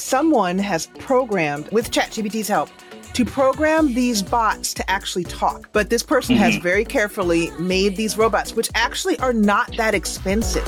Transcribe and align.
someone 0.00 0.58
has 0.58 0.86
programmed 0.98 1.68
with 1.70 1.90
ChatGPT's 1.90 2.48
help 2.48 2.70
to 3.12 3.24
program 3.24 3.92
these 3.92 4.22
bots 4.22 4.72
to 4.74 4.90
actually 4.90 5.24
talk. 5.24 5.70
But 5.72 5.90
this 5.90 6.02
person 6.02 6.36
mm-hmm. 6.36 6.44
has 6.44 6.56
very 6.56 6.84
carefully 6.84 7.50
made 7.58 7.96
these 7.96 8.16
robots, 8.16 8.54
which 8.54 8.70
actually 8.74 9.18
are 9.18 9.32
not 9.32 9.76
that 9.76 9.94
expensive. 9.94 10.64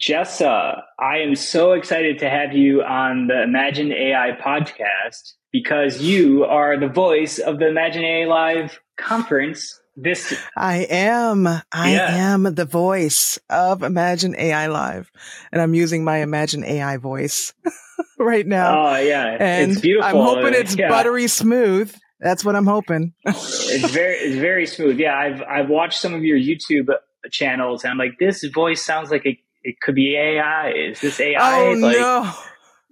Jessa, 0.00 0.82
I 1.00 1.18
am 1.18 1.34
so 1.34 1.72
excited 1.72 2.18
to 2.20 2.30
have 2.30 2.52
you 2.52 2.82
on 2.82 3.26
the 3.26 3.42
Imagine 3.42 3.92
AI 3.92 4.38
podcast 4.40 5.32
because 5.52 6.02
you 6.02 6.44
are 6.44 6.78
the 6.78 6.88
voice 6.88 7.38
of 7.38 7.58
the 7.58 7.68
Imagine 7.68 8.04
AI 8.04 8.26
Live 8.26 8.78
conference 8.98 9.80
this 9.96 10.34
I 10.56 10.86
am. 10.90 11.46
I 11.46 11.62
yeah. 11.92 12.32
am 12.32 12.42
the 12.42 12.64
voice 12.64 13.38
of 13.48 13.82
Imagine 13.82 14.34
AI 14.38 14.66
Live. 14.66 15.10
And 15.50 15.60
I'm 15.60 15.74
using 15.74 16.04
my 16.04 16.18
Imagine 16.18 16.64
AI 16.64 16.98
voice 16.98 17.54
right 18.18 18.46
now. 18.46 18.88
Oh 18.88 18.96
yeah. 18.96 19.36
And 19.40 19.72
it's 19.72 19.80
beautiful. 19.80 20.08
I'm 20.08 20.24
hoping 20.24 20.54
it's 20.54 20.76
yeah. 20.76 20.88
buttery 20.88 21.28
smooth. 21.28 21.94
That's 22.20 22.44
what 22.44 22.56
I'm 22.56 22.66
hoping. 22.66 23.14
it's 23.24 23.90
very 23.90 24.16
it's 24.16 24.36
very 24.36 24.66
smooth. 24.66 24.98
Yeah, 24.98 25.16
I've 25.16 25.42
I've 25.42 25.68
watched 25.68 26.00
some 26.00 26.14
of 26.14 26.22
your 26.22 26.38
YouTube 26.38 26.88
channels 27.30 27.84
and 27.84 27.90
I'm 27.90 27.98
like, 27.98 28.18
this 28.18 28.44
voice 28.44 28.84
sounds 28.84 29.10
like 29.10 29.26
it, 29.26 29.38
it 29.62 29.80
could 29.80 29.94
be 29.94 30.16
AI. 30.16 30.70
Is 30.70 31.00
this 31.00 31.20
AI? 31.20 31.60
Oh 31.60 31.72
like, 31.72 31.96
no. 31.96 32.32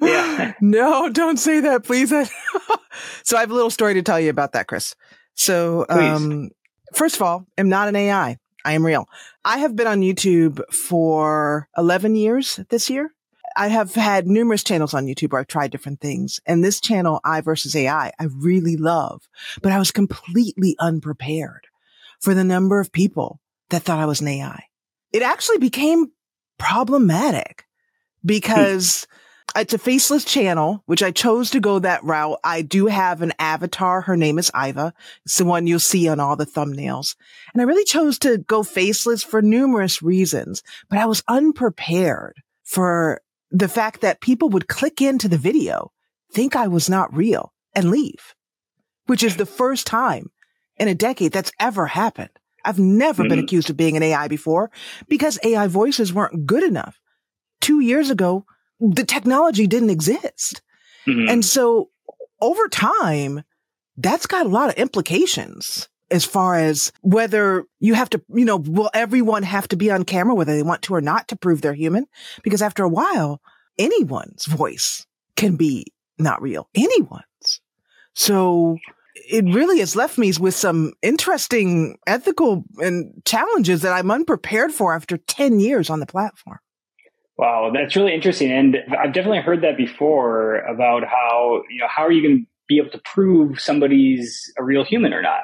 Yeah. 0.01 0.53
no, 0.61 1.09
don't 1.09 1.39
say 1.39 1.61
that, 1.61 1.84
please. 1.84 2.11
so 3.23 3.37
I 3.37 3.41
have 3.41 3.51
a 3.51 3.55
little 3.55 3.71
story 3.71 3.95
to 3.95 4.03
tell 4.03 4.21
you 4.21 4.31
about 4.31 4.53
that, 4.53 4.67
Chris. 4.67 4.95
So, 5.34 5.84
um, 5.89 6.51
First 6.95 7.16
of 7.16 7.23
all, 7.23 7.47
I'm 7.59 7.69
not 7.69 7.89
an 7.89 7.97
AI. 7.97 8.39
I 8.65 8.73
am 8.73 8.87
real. 8.87 9.09
I 9.45 9.59
have 9.59 9.77
been 9.77 9.87
on 9.87 10.01
YouTube 10.01 10.62
for 10.73 11.69
11 11.77 12.15
years 12.15 12.61
this 12.70 12.89
year. 12.89 13.11
I 13.57 13.69
have 13.69 13.95
had 13.95 14.27
numerous 14.27 14.65
channels 14.65 14.95
on 14.95 15.07
YouTube 15.07 15.33
where 15.33 15.41
I've 15.41 15.47
tried 15.48 15.70
different 15.70 16.01
things. 16.01 16.41
And 16.47 16.62
this 16.62 16.81
channel, 16.81 17.20
I 17.25 17.41
versus 17.41 17.77
AI, 17.77 18.12
I 18.19 18.25
really 18.25 18.77
love, 18.77 19.28
but 19.61 19.72
I 19.72 19.78
was 19.78 19.91
completely 19.91 20.77
unprepared 20.78 21.67
for 22.20 22.33
the 22.33 22.45
number 22.45 22.81
of 22.81 22.92
people 22.92 23.41
that 23.70 23.83
thought 23.83 23.98
I 23.98 24.06
was 24.06 24.20
an 24.20 24.28
AI. 24.28 24.65
It 25.12 25.22
actually 25.22 25.59
became 25.59 26.12
problematic 26.59 27.65
because 28.25 29.06
it's 29.56 29.74
a 29.74 29.78
faceless 29.78 30.24
channel, 30.24 30.83
which 30.86 31.02
I 31.02 31.10
chose 31.10 31.50
to 31.50 31.60
go 31.60 31.78
that 31.78 32.02
route. 32.02 32.38
I 32.42 32.62
do 32.62 32.86
have 32.86 33.22
an 33.22 33.33
avatar. 33.38 34.00
Her 34.00 34.16
name 34.16 34.38
is 34.38 34.50
Iva. 34.55 34.92
It's 35.24 35.38
the 35.38 35.44
one 35.44 35.66
you'll 35.66 35.78
see 35.78 36.08
on 36.08 36.20
all 36.20 36.36
the 36.36 36.47
thumbnails. 36.47 37.14
And 37.52 37.60
I 37.60 37.64
really 37.64 37.84
chose 37.84 38.19
to 38.20 38.38
go 38.38 38.62
faceless 38.62 39.22
for 39.22 39.42
numerous 39.42 40.02
reasons, 40.02 40.62
but 40.88 40.98
I 40.98 41.06
was 41.06 41.22
unprepared 41.28 42.36
for 42.64 43.20
the 43.50 43.69
fact 43.69 44.00
that 44.00 44.20
people 44.20 44.48
would 44.50 44.69
click 44.69 45.00
into 45.00 45.28
the 45.28 45.38
video, 45.38 45.92
think 46.32 46.56
I 46.56 46.66
was 46.66 46.91
not 46.91 47.14
real 47.14 47.52
and 47.75 47.91
leave, 47.91 48.34
which 49.06 49.22
is 49.22 49.36
the 49.36 49.47
first 49.47 49.86
time 49.86 50.30
in 50.77 50.88
a 50.88 50.94
decade 50.94 51.32
that's 51.32 51.52
ever 51.60 51.86
happened. 51.86 52.30
I've 52.64 52.78
never 52.78 53.22
mm-hmm. 53.22 53.30
been 53.30 53.38
accused 53.38 53.70
of 53.70 53.77
being 53.77 53.97
an 53.97 54.02
AI 54.02 54.27
before 54.27 54.70
because 55.08 55.38
AI 55.44 55.69
voices 55.69 56.12
weren't 56.12 56.47
good 56.47 56.64
enough. 56.64 56.98
Two 57.60 57.80
years 57.80 58.10
ago, 58.10 58.47
the 58.80 59.05
technology 59.05 59.67
didn't 59.67 59.91
exist. 59.91 60.62
Mm-hmm. 61.06 61.28
And 61.28 61.44
so 61.44 61.91
over 62.41 62.69
time, 62.69 63.42
that's 63.97 64.27
got 64.27 64.47
a 64.47 64.48
lot 64.50 64.70
of 64.70 64.77
implications 64.77 65.89
as 66.11 66.25
far 66.25 66.56
as 66.56 66.92
whether 67.00 67.64
you 67.81 67.94
have 67.94 68.11
to, 68.11 68.22
you 68.34 68.44
know, 68.44 68.56
will 68.56 68.91
everyone 68.94 69.42
have 69.42 69.66
to 69.69 69.77
be 69.77 69.91
on 69.91 70.05
camera, 70.05 70.34
whether 70.34 70.55
they 70.55 70.62
want 70.62 70.83
to 70.83 70.94
or 70.94 71.00
not 71.00 71.28
to 71.28 71.36
prove 71.36 71.61
they're 71.61 71.75
human? 71.75 72.06
Because 72.42 72.62
after 72.62 72.84
a 72.84 72.89
while, 72.89 73.41
anyone's 73.78 74.47
voice 74.47 75.06
can 75.36 75.56
be 75.56 75.86
not 76.19 76.42
real. 76.42 76.69
Anyone's. 76.75 77.61
So 78.14 78.78
it 79.14 79.44
really 79.44 79.81
has 79.81 79.97
left 79.97 80.19
me 80.19 80.33
with 80.38 80.54
some 80.54 80.93
interesting 81.03 81.99
ethical 82.06 82.65
and 82.78 83.22
challenges 83.25 83.82
that 83.82 83.93
I'm 83.93 84.10
unprepared 84.10 84.72
for 84.72 84.94
after 84.94 85.16
10 85.16 85.60
years 85.60 85.91
on 85.91 86.00
the 86.00 86.06
platform. 86.06 86.59
Wow, 87.37 87.72
that's 87.75 87.97
really 87.97 88.15
interesting. 88.15 88.53
And 88.53 88.77
I've 88.97 89.12
definitely 89.12 89.41
heard 89.41 89.62
that 89.62 89.77
before 89.77 90.59
about 90.59 91.03
how, 91.05 91.62
you 91.71 91.81
know, 91.81 91.89
how 91.89 92.03
are 92.03 92.12
you 92.12 92.22
going 92.22 92.45
to 92.45 92.47
be 92.69 92.78
able 92.78 92.91
to 92.91 93.00
prove 93.05 93.61
somebody's 93.61 94.53
a 94.59 94.65
real 94.65 94.84
human 94.84 95.12
or 95.12 95.21
not? 95.21 95.43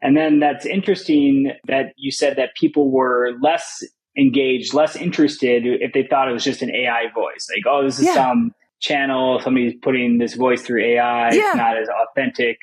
And 0.00 0.16
then 0.16 0.40
that's 0.40 0.64
interesting 0.64 1.52
that 1.66 1.92
you 1.96 2.10
said 2.10 2.36
that 2.36 2.50
people 2.58 2.90
were 2.90 3.32
less 3.42 3.82
engaged, 4.16 4.72
less 4.72 4.96
interested 4.96 5.64
if 5.66 5.92
they 5.92 6.06
thought 6.08 6.28
it 6.28 6.32
was 6.32 6.44
just 6.44 6.62
an 6.62 6.74
AI 6.74 7.04
voice. 7.14 7.48
Like, 7.54 7.64
oh, 7.66 7.84
this 7.84 7.98
is 7.98 8.06
yeah. 8.06 8.14
some 8.14 8.52
channel, 8.80 9.40
somebody's 9.40 9.74
putting 9.82 10.18
this 10.18 10.34
voice 10.34 10.62
through 10.62 10.84
AI, 10.84 11.32
yeah. 11.32 11.48
it's 11.48 11.56
not 11.56 11.76
as 11.76 11.88
authentic. 11.88 12.58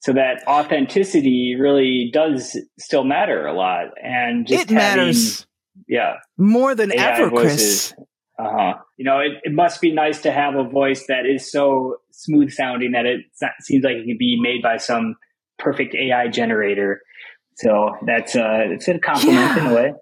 So 0.00 0.12
that 0.12 0.46
authenticity 0.46 1.56
really 1.58 2.10
does 2.12 2.56
still 2.78 3.04
matter 3.04 3.46
a 3.46 3.52
lot. 3.52 3.86
And 4.02 4.46
just 4.46 4.70
it 4.70 4.74
having, 4.74 5.06
matters. 5.06 5.46
Yeah. 5.88 6.14
More 6.36 6.74
than 6.74 6.92
AI 6.92 7.18
ever, 7.18 7.30
voices, 7.30 7.92
Chris. 7.92 8.07
Uh 8.38 8.50
huh. 8.50 8.74
You 8.96 9.04
know, 9.04 9.18
it, 9.18 9.32
it 9.42 9.52
must 9.52 9.80
be 9.80 9.92
nice 9.92 10.22
to 10.22 10.30
have 10.30 10.54
a 10.54 10.64
voice 10.64 11.06
that 11.08 11.26
is 11.26 11.50
so 11.50 11.96
smooth 12.12 12.52
sounding 12.52 12.92
that 12.92 13.04
it 13.04 13.20
seems 13.60 13.84
like 13.84 13.96
it 13.96 14.06
can 14.06 14.16
be 14.18 14.38
made 14.40 14.62
by 14.62 14.76
some 14.76 15.16
perfect 15.58 15.94
AI 15.94 16.28
generator. 16.28 17.02
So 17.56 17.96
that's 18.06 18.36
uh, 18.36 18.66
it's 18.70 18.86
a 18.86 18.98
compliment 18.98 19.38
yeah. 19.38 19.58
in 19.58 19.66
a 19.66 19.74
way. 19.74 19.92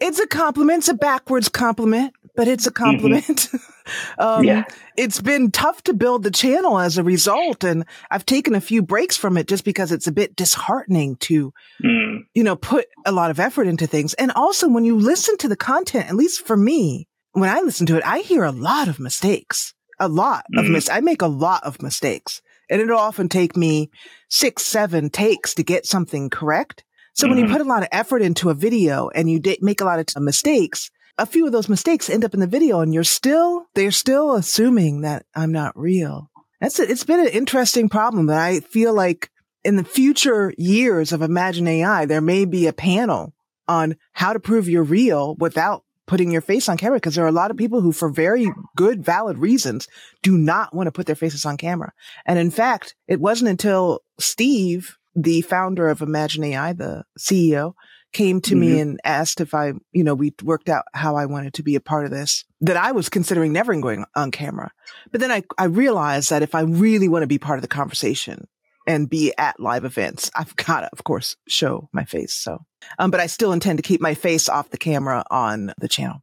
It's 0.00 0.18
a 0.18 0.26
compliment. 0.26 0.78
It's 0.78 0.88
a 0.88 0.94
backwards 0.94 1.48
compliment, 1.48 2.14
but 2.34 2.48
it's 2.48 2.66
a 2.66 2.70
mm-hmm. 2.70 2.84
compliment. 2.84 3.26
Mm-hmm. 3.26 3.56
um, 4.20 4.44
yeah. 4.44 4.64
It's 4.96 5.20
been 5.20 5.50
tough 5.50 5.82
to 5.84 5.94
build 5.94 6.22
the 6.22 6.30
channel 6.30 6.78
as 6.78 6.98
a 6.98 7.02
result. 7.02 7.64
And 7.64 7.84
I've 8.10 8.26
taken 8.26 8.54
a 8.54 8.60
few 8.60 8.82
breaks 8.82 9.16
from 9.16 9.36
it 9.36 9.46
just 9.46 9.64
because 9.64 9.92
it's 9.92 10.06
a 10.06 10.12
bit 10.12 10.36
disheartening 10.36 11.16
to, 11.16 11.52
mm. 11.82 12.18
you 12.34 12.42
know, 12.42 12.56
put 12.56 12.86
a 13.06 13.12
lot 13.12 13.30
of 13.30 13.38
effort 13.38 13.66
into 13.66 13.86
things. 13.86 14.14
And 14.14 14.32
also 14.32 14.68
when 14.68 14.84
you 14.84 14.96
listen 14.98 15.36
to 15.38 15.48
the 15.48 15.56
content, 15.56 16.08
at 16.08 16.16
least 16.16 16.46
for 16.46 16.56
me, 16.56 17.08
when 17.34 17.50
I 17.50 17.60
listen 17.60 17.86
to 17.86 17.96
it, 17.96 18.06
I 18.06 18.20
hear 18.20 18.44
a 18.44 18.52
lot 18.52 18.88
of 18.88 18.98
mistakes, 18.98 19.74
a 19.98 20.08
lot 20.08 20.44
mm-hmm. 20.44 20.66
of 20.66 20.70
mis, 20.70 20.88
I 20.88 21.00
make 21.00 21.20
a 21.20 21.26
lot 21.26 21.62
of 21.64 21.82
mistakes 21.82 22.40
and 22.70 22.80
it'll 22.80 22.98
often 22.98 23.28
take 23.28 23.56
me 23.56 23.90
six, 24.28 24.62
seven 24.62 25.10
takes 25.10 25.54
to 25.54 25.62
get 25.62 25.84
something 25.86 26.30
correct. 26.30 26.84
So 27.12 27.24
mm-hmm. 27.24 27.30
when 27.30 27.38
you 27.38 27.44
mm-hmm. 27.44 27.52
put 27.54 27.66
a 27.66 27.68
lot 27.68 27.82
of 27.82 27.88
effort 27.92 28.22
into 28.22 28.50
a 28.50 28.54
video 28.54 29.08
and 29.08 29.30
you 29.30 29.40
d- 29.40 29.58
make 29.60 29.80
a 29.80 29.84
lot 29.84 29.98
of 29.98 30.22
mistakes, 30.22 30.90
a 31.18 31.26
few 31.26 31.46
of 31.46 31.52
those 31.52 31.68
mistakes 31.68 32.08
end 32.08 32.24
up 32.24 32.34
in 32.34 32.40
the 32.40 32.46
video 32.46 32.80
and 32.80 32.94
you're 32.94 33.04
still, 33.04 33.66
they're 33.74 33.90
still 33.90 34.34
assuming 34.34 35.02
that 35.02 35.26
I'm 35.34 35.52
not 35.52 35.78
real. 35.78 36.30
That's 36.60 36.78
it. 36.80 36.90
It's 36.90 37.04
been 37.04 37.20
an 37.20 37.28
interesting 37.28 37.88
problem 37.88 38.26
that 38.26 38.38
I 38.38 38.60
feel 38.60 38.94
like 38.94 39.30
in 39.64 39.76
the 39.76 39.84
future 39.84 40.52
years 40.56 41.12
of 41.12 41.22
Imagine 41.22 41.66
AI, 41.68 42.06
there 42.06 42.20
may 42.20 42.44
be 42.44 42.66
a 42.66 42.72
panel 42.72 43.34
on 43.66 43.96
how 44.12 44.32
to 44.32 44.40
prove 44.40 44.68
you're 44.68 44.82
real 44.82 45.36
without 45.36 45.83
putting 46.06 46.30
your 46.30 46.40
face 46.40 46.68
on 46.68 46.76
camera 46.76 46.98
because 46.98 47.14
there 47.14 47.24
are 47.24 47.28
a 47.28 47.32
lot 47.32 47.50
of 47.50 47.56
people 47.56 47.80
who, 47.80 47.92
for 47.92 48.08
very 48.08 48.50
good, 48.76 49.04
valid 49.04 49.38
reasons, 49.38 49.88
do 50.22 50.36
not 50.36 50.74
want 50.74 50.86
to 50.86 50.92
put 50.92 51.06
their 51.06 51.14
faces 51.14 51.44
on 51.44 51.56
camera. 51.56 51.92
And 52.26 52.38
in 52.38 52.50
fact, 52.50 52.94
it 53.08 53.20
wasn't 53.20 53.50
until 53.50 54.00
Steve, 54.18 54.96
the 55.14 55.40
founder 55.42 55.88
of 55.88 56.02
Imagine 56.02 56.44
AI, 56.44 56.72
the 56.72 57.04
CEO, 57.18 57.74
came 58.12 58.40
to 58.40 58.52
mm-hmm. 58.52 58.60
me 58.60 58.80
and 58.80 59.00
asked 59.04 59.40
if 59.40 59.54
I, 59.54 59.72
you 59.92 60.04
know, 60.04 60.14
we 60.14 60.32
worked 60.42 60.68
out 60.68 60.84
how 60.94 61.16
I 61.16 61.26
wanted 61.26 61.54
to 61.54 61.62
be 61.62 61.74
a 61.74 61.80
part 61.80 62.04
of 62.04 62.10
this, 62.10 62.44
that 62.60 62.76
I 62.76 62.92
was 62.92 63.08
considering 63.08 63.52
never 63.52 63.74
going 63.80 64.04
on 64.14 64.30
camera. 64.30 64.70
But 65.10 65.20
then 65.20 65.32
I, 65.32 65.42
I 65.58 65.64
realized 65.64 66.30
that 66.30 66.42
if 66.42 66.54
I 66.54 66.60
really 66.60 67.08
want 67.08 67.24
to 67.24 67.28
be 67.28 67.38
part 67.38 67.58
of 67.58 67.62
the 67.62 67.68
conversation, 67.68 68.46
and 68.86 69.08
be 69.08 69.32
at 69.38 69.60
live 69.60 69.84
events. 69.84 70.30
I've 70.34 70.54
got 70.56 70.80
to, 70.80 70.90
of 70.92 71.04
course, 71.04 71.36
show 71.48 71.88
my 71.92 72.04
face. 72.04 72.34
So, 72.34 72.64
um, 72.98 73.10
but 73.10 73.20
I 73.20 73.26
still 73.26 73.52
intend 73.52 73.78
to 73.78 73.82
keep 73.82 74.00
my 74.00 74.14
face 74.14 74.48
off 74.48 74.70
the 74.70 74.78
camera 74.78 75.24
on 75.30 75.72
the 75.78 75.88
channel. 75.88 76.22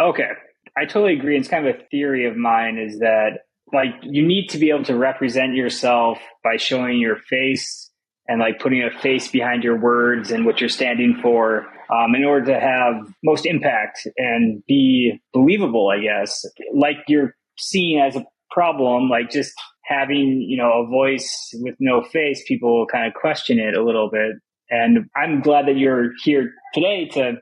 Okay. 0.00 0.30
I 0.76 0.84
totally 0.84 1.14
agree. 1.14 1.38
It's 1.38 1.48
kind 1.48 1.66
of 1.66 1.74
a 1.74 1.78
theory 1.90 2.26
of 2.26 2.36
mine 2.36 2.78
is 2.78 2.98
that 2.98 3.40
like 3.72 3.94
you 4.02 4.26
need 4.26 4.48
to 4.48 4.58
be 4.58 4.70
able 4.70 4.84
to 4.84 4.96
represent 4.96 5.54
yourself 5.54 6.18
by 6.44 6.56
showing 6.56 6.98
your 6.98 7.16
face 7.16 7.90
and 8.28 8.40
like 8.40 8.58
putting 8.58 8.82
a 8.82 8.90
face 9.00 9.28
behind 9.28 9.64
your 9.64 9.78
words 9.78 10.30
and 10.30 10.44
what 10.44 10.60
you're 10.60 10.68
standing 10.68 11.18
for 11.22 11.66
um, 11.90 12.14
in 12.14 12.24
order 12.24 12.46
to 12.46 12.60
have 12.60 12.94
most 13.22 13.46
impact 13.46 14.06
and 14.16 14.62
be 14.66 15.20
believable, 15.32 15.88
I 15.88 16.00
guess. 16.00 16.44
Like 16.74 16.96
you're 17.08 17.34
seen 17.58 18.00
as 18.00 18.16
a 18.16 18.26
problem, 18.50 19.08
like 19.08 19.30
just 19.30 19.52
having, 19.86 20.44
you 20.46 20.56
know, 20.56 20.84
a 20.84 20.86
voice 20.86 21.50
with 21.60 21.76
no 21.78 22.02
face, 22.02 22.42
people 22.46 22.78
will 22.78 22.86
kind 22.86 23.06
of 23.06 23.14
question 23.14 23.58
it 23.58 23.76
a 23.76 23.84
little 23.84 24.10
bit. 24.10 24.32
And 24.68 25.08
I'm 25.16 25.40
glad 25.40 25.66
that 25.66 25.76
you're 25.76 26.10
here 26.24 26.52
today 26.74 27.06
to 27.12 27.34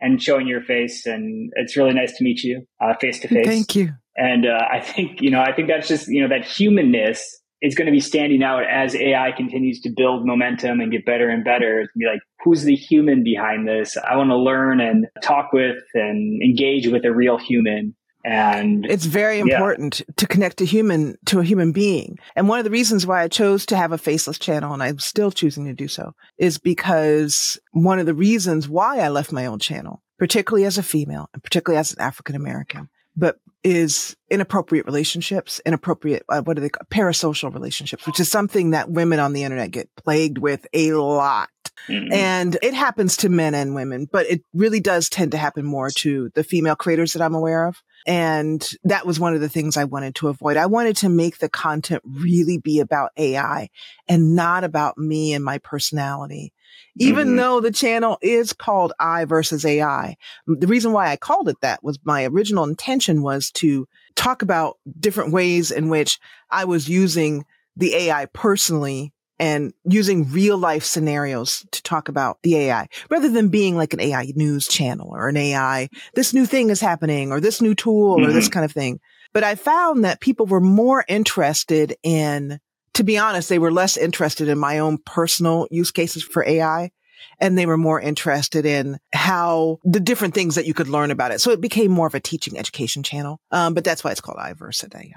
and 0.00 0.20
showing 0.20 0.48
your 0.48 0.62
face. 0.62 1.06
And 1.06 1.52
it's 1.54 1.76
really 1.76 1.94
nice 1.94 2.16
to 2.16 2.24
meet 2.24 2.42
you 2.42 2.66
face 3.00 3.20
to 3.20 3.28
face. 3.28 3.46
Thank 3.46 3.76
you. 3.76 3.90
And 4.16 4.46
uh, 4.46 4.66
I 4.70 4.80
think, 4.80 5.22
you 5.22 5.30
know, 5.30 5.40
I 5.40 5.52
think 5.52 5.68
that's 5.68 5.88
just, 5.88 6.08
you 6.08 6.20
know, 6.20 6.28
that 6.28 6.44
humanness 6.44 7.40
is 7.62 7.76
going 7.76 7.86
to 7.86 7.92
be 7.92 8.00
standing 8.00 8.42
out 8.42 8.64
as 8.68 8.96
AI 8.96 9.30
continues 9.36 9.80
to 9.82 9.90
build 9.96 10.26
momentum 10.26 10.80
and 10.80 10.90
get 10.90 11.06
better 11.06 11.28
and 11.28 11.44
better. 11.44 11.80
It's 11.80 11.92
be 11.96 12.06
like, 12.06 12.20
who's 12.44 12.64
the 12.64 12.74
human 12.74 13.22
behind 13.22 13.68
this? 13.68 13.96
I 13.96 14.16
want 14.16 14.30
to 14.30 14.36
learn 14.36 14.80
and 14.80 15.06
talk 15.22 15.52
with 15.52 15.78
and 15.94 16.42
engage 16.42 16.88
with 16.88 17.04
a 17.04 17.14
real 17.14 17.38
human 17.38 17.94
And 18.24 18.86
it's 18.86 19.06
very 19.06 19.40
important 19.40 20.00
yeah. 20.00 20.14
to 20.16 20.26
connect 20.26 20.58
to 20.58 20.66
human, 20.66 21.16
to 21.26 21.40
a 21.40 21.44
human 21.44 21.72
being. 21.72 22.18
And 22.36 22.48
one 22.48 22.58
of 22.58 22.64
the 22.64 22.70
reasons 22.70 23.06
why 23.06 23.22
I 23.22 23.28
chose 23.28 23.66
to 23.66 23.76
have 23.76 23.92
a 23.92 23.98
faceless 23.98 24.38
channel 24.38 24.72
and 24.72 24.82
I'm 24.82 24.98
still 24.98 25.30
choosing 25.30 25.64
to 25.64 25.74
do 25.74 25.88
so 25.88 26.14
is 26.38 26.58
because 26.58 27.58
one 27.72 27.98
of 27.98 28.06
the 28.06 28.14
reasons 28.14 28.68
why 28.68 28.98
I 28.98 29.08
left 29.08 29.32
my 29.32 29.46
old 29.46 29.60
channel, 29.60 30.02
particularly 30.18 30.64
as 30.66 30.78
a 30.78 30.82
female 30.82 31.28
and 31.34 31.42
particularly 31.42 31.80
as 31.80 31.92
an 31.92 32.00
African 32.00 32.36
American, 32.36 32.88
but 33.16 33.38
is 33.64 34.16
inappropriate 34.28 34.86
relationships, 34.86 35.60
inappropriate, 35.64 36.24
uh, 36.28 36.42
what 36.42 36.58
are 36.58 36.60
they 36.60 36.68
call 36.68 36.86
parasocial 36.90 37.52
relationships, 37.52 38.06
which 38.06 38.18
is 38.18 38.28
something 38.28 38.70
that 38.70 38.90
women 38.90 39.20
on 39.20 39.32
the 39.32 39.44
internet 39.44 39.70
get 39.70 39.88
plagued 39.96 40.38
with 40.38 40.66
a 40.72 40.92
lot. 40.92 41.48
Mm-hmm. 41.88 42.12
And 42.12 42.58
it 42.62 42.74
happens 42.74 43.16
to 43.18 43.28
men 43.28 43.54
and 43.54 43.74
women, 43.74 44.08
but 44.10 44.26
it 44.26 44.42
really 44.52 44.80
does 44.80 45.08
tend 45.08 45.32
to 45.32 45.38
happen 45.38 45.64
more 45.64 45.90
to 45.98 46.30
the 46.34 46.44
female 46.44 46.76
creators 46.76 47.12
that 47.12 47.22
I'm 47.22 47.34
aware 47.34 47.66
of. 47.66 47.82
And 48.06 48.68
that 48.84 49.06
was 49.06 49.20
one 49.20 49.34
of 49.34 49.40
the 49.40 49.48
things 49.48 49.76
I 49.76 49.84
wanted 49.84 50.14
to 50.16 50.28
avoid. 50.28 50.56
I 50.56 50.66
wanted 50.66 50.96
to 50.98 51.08
make 51.08 51.38
the 51.38 51.48
content 51.48 52.02
really 52.04 52.58
be 52.58 52.80
about 52.80 53.12
AI 53.16 53.68
and 54.08 54.34
not 54.34 54.64
about 54.64 54.98
me 54.98 55.32
and 55.34 55.44
my 55.44 55.58
personality. 55.58 56.52
Even 56.96 57.28
mm-hmm. 57.28 57.36
though 57.36 57.60
the 57.60 57.70
channel 57.70 58.18
is 58.20 58.52
called 58.52 58.92
I 58.98 59.24
versus 59.24 59.64
AI, 59.64 60.16
the 60.46 60.66
reason 60.66 60.92
why 60.92 61.10
I 61.10 61.16
called 61.16 61.48
it 61.48 61.60
that 61.62 61.82
was 61.82 61.98
my 62.04 62.24
original 62.24 62.64
intention 62.64 63.22
was 63.22 63.50
to 63.52 63.86
talk 64.14 64.42
about 64.42 64.78
different 64.98 65.32
ways 65.32 65.70
in 65.70 65.88
which 65.88 66.18
I 66.50 66.64
was 66.64 66.88
using 66.88 67.46
the 67.76 67.94
AI 67.94 68.26
personally 68.26 69.12
and 69.42 69.74
using 69.82 70.30
real 70.30 70.56
life 70.56 70.84
scenarios 70.84 71.66
to 71.72 71.82
talk 71.82 72.08
about 72.08 72.38
the 72.44 72.56
AI 72.56 72.86
rather 73.10 73.28
than 73.28 73.48
being 73.48 73.76
like 73.76 73.92
an 73.92 74.00
AI 74.00 74.32
news 74.36 74.68
channel 74.68 75.08
or 75.10 75.28
an 75.28 75.36
AI, 75.36 75.88
this 76.14 76.32
new 76.32 76.46
thing 76.46 76.70
is 76.70 76.80
happening 76.80 77.32
or 77.32 77.40
this 77.40 77.60
new 77.60 77.74
tool 77.74 78.16
mm-hmm. 78.16 78.30
or 78.30 78.32
this 78.32 78.44
mm-hmm. 78.44 78.52
kind 78.52 78.64
of 78.64 78.70
thing. 78.70 79.00
But 79.32 79.42
I 79.42 79.56
found 79.56 80.04
that 80.04 80.20
people 80.20 80.46
were 80.46 80.60
more 80.60 81.04
interested 81.08 81.96
in, 82.04 82.60
to 82.94 83.02
be 83.02 83.18
honest, 83.18 83.48
they 83.48 83.58
were 83.58 83.72
less 83.72 83.96
interested 83.96 84.46
in 84.46 84.60
my 84.60 84.78
own 84.78 84.98
personal 85.04 85.66
use 85.72 85.90
cases 85.90 86.22
for 86.22 86.46
AI. 86.46 86.92
And 87.40 87.58
they 87.58 87.66
were 87.66 87.78
more 87.78 88.00
interested 88.00 88.64
in 88.64 88.98
how 89.12 89.78
the 89.82 90.00
different 90.00 90.34
things 90.34 90.54
that 90.54 90.66
you 90.66 90.74
could 90.74 90.88
learn 90.88 91.10
about 91.10 91.32
it. 91.32 91.40
So 91.40 91.50
it 91.50 91.60
became 91.60 91.90
more 91.90 92.06
of 92.06 92.14
a 92.14 92.20
teaching 92.20 92.56
education 92.56 93.02
channel. 93.02 93.40
Um, 93.50 93.74
but 93.74 93.82
that's 93.82 94.04
why 94.04 94.12
it's 94.12 94.20
called 94.20 94.38
I 94.40 94.52
versus 94.52 94.88
AI. 94.94 95.10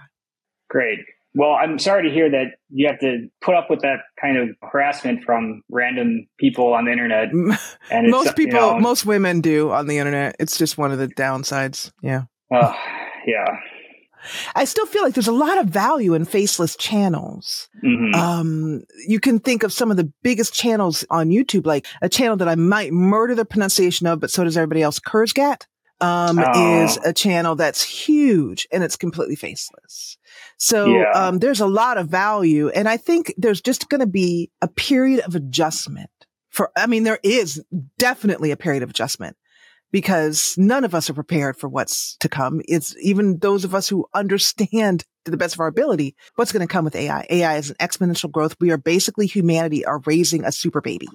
Great. 0.68 1.00
Well, 1.38 1.52
I'm 1.52 1.78
sorry 1.80 2.08
to 2.08 2.14
hear 2.14 2.32
that 2.32 2.56
you 2.70 2.88
have 2.88 3.00
to 3.02 3.28
put 3.42 3.56
up 3.56 3.70
with 3.70 3.82
that 3.82 3.98
kind 4.20 4.38
of 4.38 4.50
harassment 4.62 5.26
from 5.26 5.62
random 5.70 6.28
people 6.40 6.74
on 6.74 6.86
the 6.86 6.92
internet. 6.92 7.30
And 7.92 8.10
most 8.10 8.38
people, 8.38 8.60
you 8.60 8.74
know, 8.76 8.80
most 8.80 9.06
women 9.06 9.42
do 9.42 9.70
on 9.72 9.88
the 9.88 9.98
internet. 9.98 10.38
It's 10.40 10.58
just 10.58 10.78
one 10.78 10.94
of 10.94 10.98
the 10.98 11.10
downsides. 11.10 11.92
Yeah. 12.02 12.24
Uh, 12.50 12.74
yeah. 13.28 13.46
I 14.56 14.66
still 14.66 14.86
feel 14.86 15.04
like 15.04 15.14
there's 15.14 15.28
a 15.28 15.34
lot 15.34 15.60
of 15.60 15.68
value 15.68 16.14
in 16.14 16.26
faceless 16.26 16.76
channels. 16.76 17.70
Mm-hmm. 17.84 18.16
Um, 18.16 18.84
you 19.08 19.20
can 19.20 19.40
think 19.40 19.64
of 19.64 19.74
some 19.74 19.92
of 19.92 19.98
the 19.98 20.12
biggest 20.24 20.54
channels 20.54 21.06
on 21.10 21.30
YouTube, 21.30 21.66
like 21.66 21.86
a 22.02 22.10
channel 22.10 22.38
that 22.38 22.48
I 22.48 22.56
might 22.56 22.92
murder 22.92 23.36
the 23.36 23.46
pronunciation 23.46 24.08
of, 24.08 24.20
but 24.20 24.32
so 24.32 24.44
does 24.44 24.58
everybody 24.58 24.82
else. 24.82 25.00
Kurzgat 25.00 25.66
um, 26.02 26.40
oh. 26.40 26.84
is 26.84 26.98
a 27.06 27.14
channel 27.14 27.56
that's 27.56 27.84
huge 27.84 28.68
and 28.72 28.84
it's 28.84 28.98
completely 28.98 29.36
faceless. 29.36 30.18
So, 30.58 30.88
yeah. 30.88 31.12
um, 31.12 31.40
there's 31.40 31.62
a 31.62 31.68
lot 31.68 31.98
of 31.98 32.10
value. 32.10 32.70
And 32.70 32.88
I 32.88 32.98
think 32.98 33.34
there's 33.38 33.62
just 33.62 33.90
going 33.90 34.02
to 34.02 34.08
be 34.08 34.52
a 34.62 34.68
period 34.68 35.22
of 35.22 35.36
adjustment 35.36 36.10
for, 36.56 36.72
I 36.78 36.88
mean, 36.88 37.04
there 37.04 37.20
is 37.22 37.62
definitely 37.98 38.52
a 38.52 38.58
period 38.58 38.82
of 38.82 38.90
adjustment 38.90 39.36
because 39.92 40.56
none 40.58 40.86
of 40.86 40.96
us 40.96 41.10
are 41.10 41.14
prepared 41.14 41.58
for 41.58 41.68
what's 41.68 42.16
to 42.18 42.30
come. 42.30 42.62
It's 42.66 42.96
even 43.02 43.40
those 43.40 43.66
of 43.66 43.76
us 43.76 43.90
who 43.90 44.06
understand 44.14 45.04
to 45.26 45.32
the 45.32 45.38
best 45.38 45.56
of 45.56 45.60
our 45.60 45.68
ability 45.68 46.16
what's 46.36 46.54
going 46.54 46.66
to 46.66 46.72
come 46.72 46.86
with 46.86 46.96
AI. 46.96 47.28
AI 47.30 47.58
is 47.58 47.72
an 47.72 47.76
exponential 47.82 48.32
growth. 48.32 48.56
We 48.62 48.72
are 48.72 48.78
basically 48.78 49.28
humanity 49.28 49.86
are 49.86 50.02
raising 50.06 50.46
a 50.46 50.52
super 50.52 50.80
baby. 50.80 51.10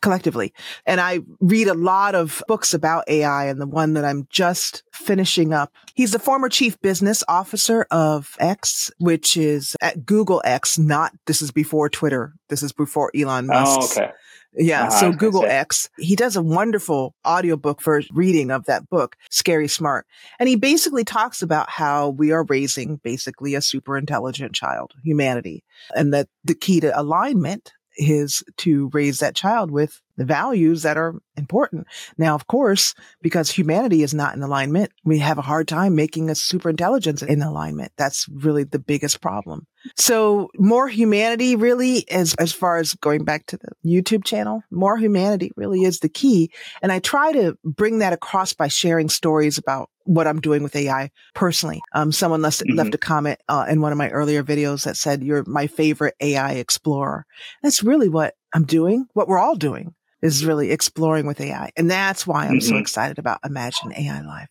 Collectively. 0.00 0.52
And 0.84 1.00
I 1.00 1.20
read 1.40 1.68
a 1.68 1.74
lot 1.74 2.14
of 2.14 2.42
books 2.48 2.74
about 2.74 3.08
AI 3.08 3.46
and 3.46 3.60
the 3.60 3.66
one 3.66 3.94
that 3.94 4.04
I'm 4.04 4.26
just 4.30 4.82
finishing 4.92 5.52
up. 5.52 5.72
He's 5.94 6.12
the 6.12 6.18
former 6.18 6.48
chief 6.48 6.80
business 6.80 7.24
officer 7.28 7.86
of 7.90 8.36
X, 8.38 8.90
which 8.98 9.36
is 9.36 9.76
at 9.80 10.04
Google 10.04 10.42
X, 10.44 10.78
not 10.78 11.12
this 11.26 11.42
is 11.42 11.50
before 11.50 11.88
Twitter. 11.88 12.34
This 12.48 12.62
is 12.62 12.72
before 12.72 13.10
Elon 13.14 13.46
Musk. 13.46 13.98
Oh, 13.98 14.02
okay. 14.02 14.12
Yeah. 14.58 14.84
Uh-huh, 14.84 14.90
so 15.00 15.12
Google 15.12 15.44
X, 15.44 15.90
he 15.98 16.16
does 16.16 16.34
a 16.34 16.42
wonderful 16.42 17.14
audiobook 17.26 17.82
for 17.82 18.00
reading 18.12 18.50
of 18.50 18.64
that 18.66 18.88
book, 18.88 19.16
Scary 19.30 19.68
Smart. 19.68 20.06
And 20.38 20.48
he 20.48 20.56
basically 20.56 21.04
talks 21.04 21.42
about 21.42 21.68
how 21.68 22.08
we 22.08 22.32
are 22.32 22.44
raising 22.44 22.96
basically 22.96 23.54
a 23.54 23.60
super 23.60 23.98
intelligent 23.98 24.54
child, 24.54 24.92
humanity, 25.04 25.62
and 25.94 26.14
that 26.14 26.28
the 26.44 26.54
key 26.54 26.80
to 26.80 26.98
alignment 26.98 27.72
is 27.96 28.42
to 28.58 28.90
raise 28.92 29.18
that 29.18 29.34
child 29.34 29.70
with 29.70 30.00
the 30.16 30.24
values 30.24 30.82
that 30.82 30.96
are 30.96 31.14
important. 31.36 31.86
Now, 32.16 32.34
of 32.34 32.46
course, 32.46 32.94
because 33.20 33.50
humanity 33.50 34.02
is 34.02 34.14
not 34.14 34.34
in 34.34 34.42
alignment, 34.42 34.92
we 35.04 35.18
have 35.18 35.38
a 35.38 35.42
hard 35.42 35.68
time 35.68 35.94
making 35.94 36.30
a 36.30 36.34
super 36.34 36.70
intelligence 36.70 37.22
in 37.22 37.42
alignment. 37.42 37.92
That's 37.96 38.28
really 38.28 38.64
the 38.64 38.78
biggest 38.78 39.20
problem. 39.20 39.66
So 39.96 40.50
more 40.58 40.88
humanity 40.88 41.54
really 41.54 42.10
as, 42.10 42.34
as 42.38 42.52
far 42.52 42.78
as 42.78 42.94
going 42.94 43.24
back 43.24 43.46
to 43.46 43.58
the 43.58 43.68
YouTube 43.84 44.24
channel, 44.24 44.62
more 44.70 44.96
humanity 44.96 45.52
really 45.56 45.84
is 45.84 46.00
the 46.00 46.08
key. 46.08 46.50
And 46.82 46.90
I 46.90 46.98
try 46.98 47.32
to 47.32 47.56
bring 47.62 47.98
that 47.98 48.12
across 48.12 48.52
by 48.52 48.68
sharing 48.68 49.08
stories 49.08 49.58
about 49.58 49.90
what 50.06 50.26
I'm 50.26 50.40
doing 50.40 50.62
with 50.62 50.74
AI 50.74 51.10
personally. 51.34 51.82
Um, 51.94 52.12
someone 52.12 52.42
left, 52.42 52.60
mm-hmm. 52.60 52.76
left 52.76 52.94
a 52.94 52.98
comment 52.98 53.38
uh, 53.48 53.66
in 53.68 53.80
one 53.80 53.92
of 53.92 53.98
my 53.98 54.08
earlier 54.10 54.42
videos 54.42 54.84
that 54.84 54.96
said, 54.96 55.22
you're 55.22 55.44
my 55.46 55.66
favorite 55.66 56.14
AI 56.20 56.52
explorer. 56.52 57.26
That's 57.62 57.82
really 57.82 58.08
what 58.08 58.34
I'm 58.54 58.64
doing, 58.64 59.06
what 59.12 59.28
we're 59.28 59.38
all 59.38 59.56
doing 59.56 59.94
is 60.22 60.44
really 60.44 60.70
exploring 60.70 61.26
with 61.26 61.40
AI. 61.40 61.70
And 61.76 61.90
that's 61.90 62.26
why 62.26 62.46
I'm 62.46 62.58
mm-hmm. 62.58 62.68
so 62.68 62.76
excited 62.76 63.18
about 63.18 63.40
Imagine 63.44 63.92
AI 63.94 64.22
Live. 64.22 64.48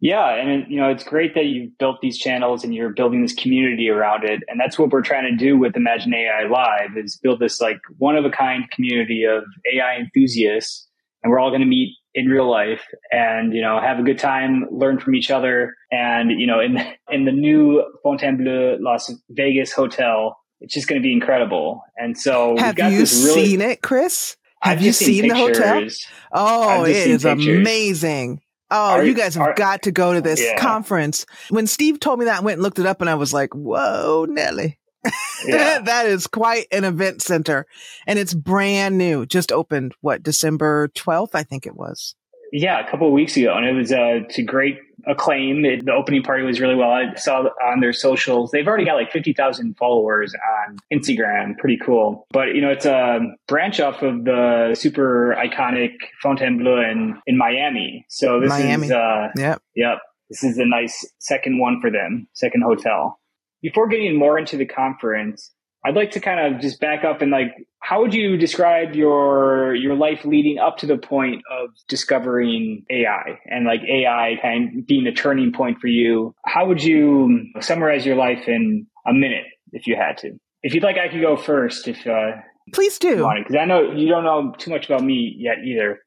Yeah, 0.00 0.34
and 0.34 0.70
you 0.70 0.78
know 0.78 0.90
it's 0.90 1.04
great 1.04 1.34
that 1.34 1.46
you've 1.46 1.76
built 1.78 2.02
these 2.02 2.18
channels 2.18 2.62
and 2.62 2.74
you're 2.74 2.90
building 2.90 3.22
this 3.22 3.34
community 3.34 3.88
around 3.88 4.24
it, 4.24 4.42
and 4.46 4.60
that's 4.60 4.78
what 4.78 4.90
we're 4.90 5.02
trying 5.02 5.24
to 5.24 5.36
do 5.36 5.56
with 5.56 5.74
Imagine 5.74 6.12
AI 6.12 6.46
Live 6.46 6.98
is 6.98 7.16
build 7.16 7.40
this 7.40 7.62
like 7.62 7.78
one 7.96 8.14
of 8.14 8.26
a 8.26 8.30
kind 8.30 8.70
community 8.70 9.24
of 9.24 9.44
AI 9.72 9.96
enthusiasts, 9.96 10.86
and 11.22 11.30
we're 11.30 11.38
all 11.38 11.48
going 11.48 11.62
to 11.62 11.66
meet 11.66 11.96
in 12.16 12.28
real 12.28 12.50
life 12.50 12.80
and 13.12 13.52
you 13.54 13.60
know 13.60 13.78
have 13.78 14.00
a 14.00 14.02
good 14.02 14.18
time, 14.18 14.66
learn 14.72 14.98
from 14.98 15.14
each 15.14 15.30
other, 15.30 15.76
and 15.92 16.30
you 16.32 16.46
know 16.46 16.58
in 16.58 16.78
in 17.10 17.26
the 17.26 17.32
new 17.32 17.84
Fontainebleau 18.02 18.78
Las 18.80 19.14
Vegas 19.30 19.72
hotel, 19.72 20.36
it's 20.60 20.74
just 20.74 20.88
going 20.88 21.00
to 21.00 21.06
be 21.06 21.12
incredible. 21.12 21.82
And 21.96 22.18
so 22.18 22.56
have 22.56 22.78
you 22.78 22.84
really, 22.84 23.06
seen 23.06 23.60
it, 23.60 23.82
Chris? 23.82 24.36
Have 24.62 24.80
you 24.80 24.92
seen, 24.92 25.22
seen 25.22 25.28
the 25.28 25.36
hotel? 25.36 25.86
Oh, 26.32 26.84
it 26.84 26.96
is 26.96 27.22
pictures. 27.22 27.58
amazing. 27.58 28.40
Oh, 28.68 28.94
are, 28.94 29.04
you 29.04 29.14
guys 29.14 29.36
have 29.36 29.46
are, 29.46 29.54
got 29.54 29.82
to 29.82 29.92
go 29.92 30.14
to 30.14 30.20
this 30.20 30.42
yeah. 30.42 30.58
conference. 30.58 31.24
When 31.50 31.68
Steve 31.68 32.00
told 32.00 32.18
me 32.18 32.24
that, 32.24 32.38
I 32.38 32.40
went 32.40 32.54
and 32.54 32.62
looked 32.64 32.80
it 32.80 32.86
up 32.86 33.00
and 33.00 33.08
I 33.08 33.14
was 33.14 33.32
like, 33.32 33.54
whoa, 33.54 34.26
Nelly. 34.28 34.78
Yeah. 35.46 35.80
that 35.84 36.06
is 36.06 36.26
quite 36.26 36.66
an 36.72 36.84
event 36.84 37.22
center. 37.22 37.66
And 38.06 38.18
it's 38.18 38.34
brand 38.34 38.96
new. 38.96 39.26
Just 39.26 39.52
opened, 39.52 39.94
what, 40.00 40.22
December 40.22 40.88
12th, 40.88 41.30
I 41.34 41.42
think 41.42 41.66
it 41.66 41.76
was. 41.76 42.14
Yeah, 42.52 42.84
a 42.84 42.90
couple 42.90 43.06
of 43.06 43.12
weeks 43.12 43.36
ago. 43.36 43.54
And 43.54 43.66
it 43.66 43.74
was 43.74 43.92
uh, 43.92 44.20
to 44.30 44.42
great 44.42 44.78
acclaim. 45.06 45.64
It, 45.64 45.84
the 45.84 45.92
opening 45.92 46.22
party 46.22 46.42
was 46.42 46.60
really 46.60 46.74
well. 46.74 46.90
I 46.90 47.14
saw 47.16 47.42
on 47.42 47.80
their 47.80 47.92
socials. 47.92 48.50
They've 48.50 48.66
already 48.66 48.84
got 48.84 48.94
like 48.94 49.12
50,000 49.12 49.76
followers 49.76 50.34
on 50.68 50.78
Instagram. 50.92 51.58
Pretty 51.58 51.78
cool. 51.84 52.26
But, 52.30 52.54
you 52.54 52.60
know, 52.60 52.70
it's 52.70 52.86
a 52.86 53.20
branch 53.46 53.78
off 53.78 54.02
of 54.02 54.24
the 54.24 54.74
super 54.74 55.36
iconic 55.38 55.92
Fontainebleau 56.22 56.80
in, 56.80 57.20
in 57.26 57.36
Miami. 57.36 58.06
So 58.08 58.40
this 58.40 58.48
Miami. 58.48 58.86
is, 58.86 58.92
uh, 58.92 59.28
yep. 59.36 59.62
Yep. 59.74 59.98
This 60.30 60.42
is 60.42 60.58
a 60.58 60.64
nice 60.66 61.06
second 61.18 61.60
one 61.60 61.80
for 61.80 61.90
them, 61.90 62.26
second 62.32 62.62
hotel. 62.62 63.20
Before 63.62 63.88
getting 63.88 64.18
more 64.18 64.38
into 64.38 64.56
the 64.56 64.66
conference, 64.66 65.50
I'd 65.84 65.94
like 65.94 66.12
to 66.12 66.20
kind 66.20 66.54
of 66.54 66.60
just 66.60 66.80
back 66.80 67.04
up 67.04 67.22
and 67.22 67.30
like, 67.30 67.54
how 67.80 68.00
would 68.00 68.12
you 68.12 68.36
describe 68.36 68.96
your 68.96 69.74
your 69.74 69.94
life 69.94 70.24
leading 70.24 70.58
up 70.58 70.78
to 70.78 70.86
the 70.86 70.98
point 70.98 71.42
of 71.50 71.70
discovering 71.88 72.84
AI 72.90 73.38
and 73.46 73.64
like 73.64 73.80
AI 73.88 74.34
kind 74.42 74.80
of 74.80 74.86
being 74.86 75.06
a 75.06 75.12
turning 75.12 75.52
point 75.52 75.78
for 75.78 75.86
you? 75.86 76.34
How 76.44 76.66
would 76.66 76.82
you 76.82 77.46
summarize 77.60 78.04
your 78.04 78.16
life 78.16 78.48
in 78.48 78.86
a 79.06 79.12
minute 79.12 79.44
if 79.72 79.86
you 79.86 79.94
had 79.96 80.18
to? 80.18 80.32
If 80.62 80.74
you'd 80.74 80.82
like, 80.82 80.96
I 80.98 81.08
could 81.08 81.20
go 81.20 81.36
first. 81.36 81.86
If 81.86 82.04
uh, 82.04 82.32
please 82.72 82.98
do, 82.98 83.28
because 83.38 83.56
I 83.56 83.64
know 83.64 83.92
you 83.92 84.08
don't 84.08 84.24
know 84.24 84.54
too 84.58 84.72
much 84.72 84.86
about 84.86 85.04
me 85.04 85.36
yet 85.38 85.58
either. 85.64 86.00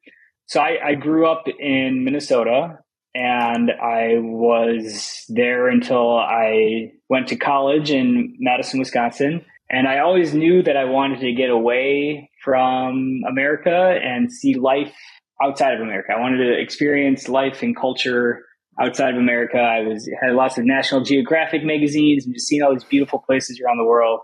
So 0.47 0.59
I, 0.59 0.77
I 0.83 0.95
grew 0.95 1.25
up 1.25 1.43
in 1.47 2.03
Minnesota 2.03 2.79
and 3.15 3.71
I 3.71 4.17
was 4.19 5.25
there 5.29 5.67
until 5.67 6.17
I 6.17 6.91
went 7.09 7.27
to 7.29 7.35
college 7.35 7.91
in 7.91 8.35
Madison, 8.39 8.79
Wisconsin. 8.79 9.45
And 9.69 9.87
I 9.87 9.99
always 9.99 10.33
knew 10.33 10.63
that 10.63 10.77
I 10.77 10.85
wanted 10.85 11.19
to 11.21 11.33
get 11.33 11.49
away 11.49 12.31
from 12.43 13.21
America 13.27 13.99
and 14.03 14.31
see 14.31 14.55
life 14.55 14.95
outside 15.41 15.73
of 15.75 15.81
America. 15.81 16.11
I 16.15 16.19
wanted 16.19 16.37
to 16.45 16.59
experience 16.59 17.29
life 17.29 17.61
and 17.61 17.75
culture 17.75 18.45
outside 18.79 19.13
of 19.13 19.19
America. 19.19 19.57
I 19.57 19.81
was 19.81 20.09
had 20.21 20.33
lots 20.33 20.57
of 20.57 20.65
National 20.65 21.01
Geographic 21.01 21.63
magazines 21.63 22.25
and 22.25 22.33
just 22.33 22.47
seeing 22.47 22.63
all 22.63 22.73
these 22.73 22.83
beautiful 22.83 23.19
places 23.19 23.59
around 23.59 23.77
the 23.77 23.85
world. 23.85 24.21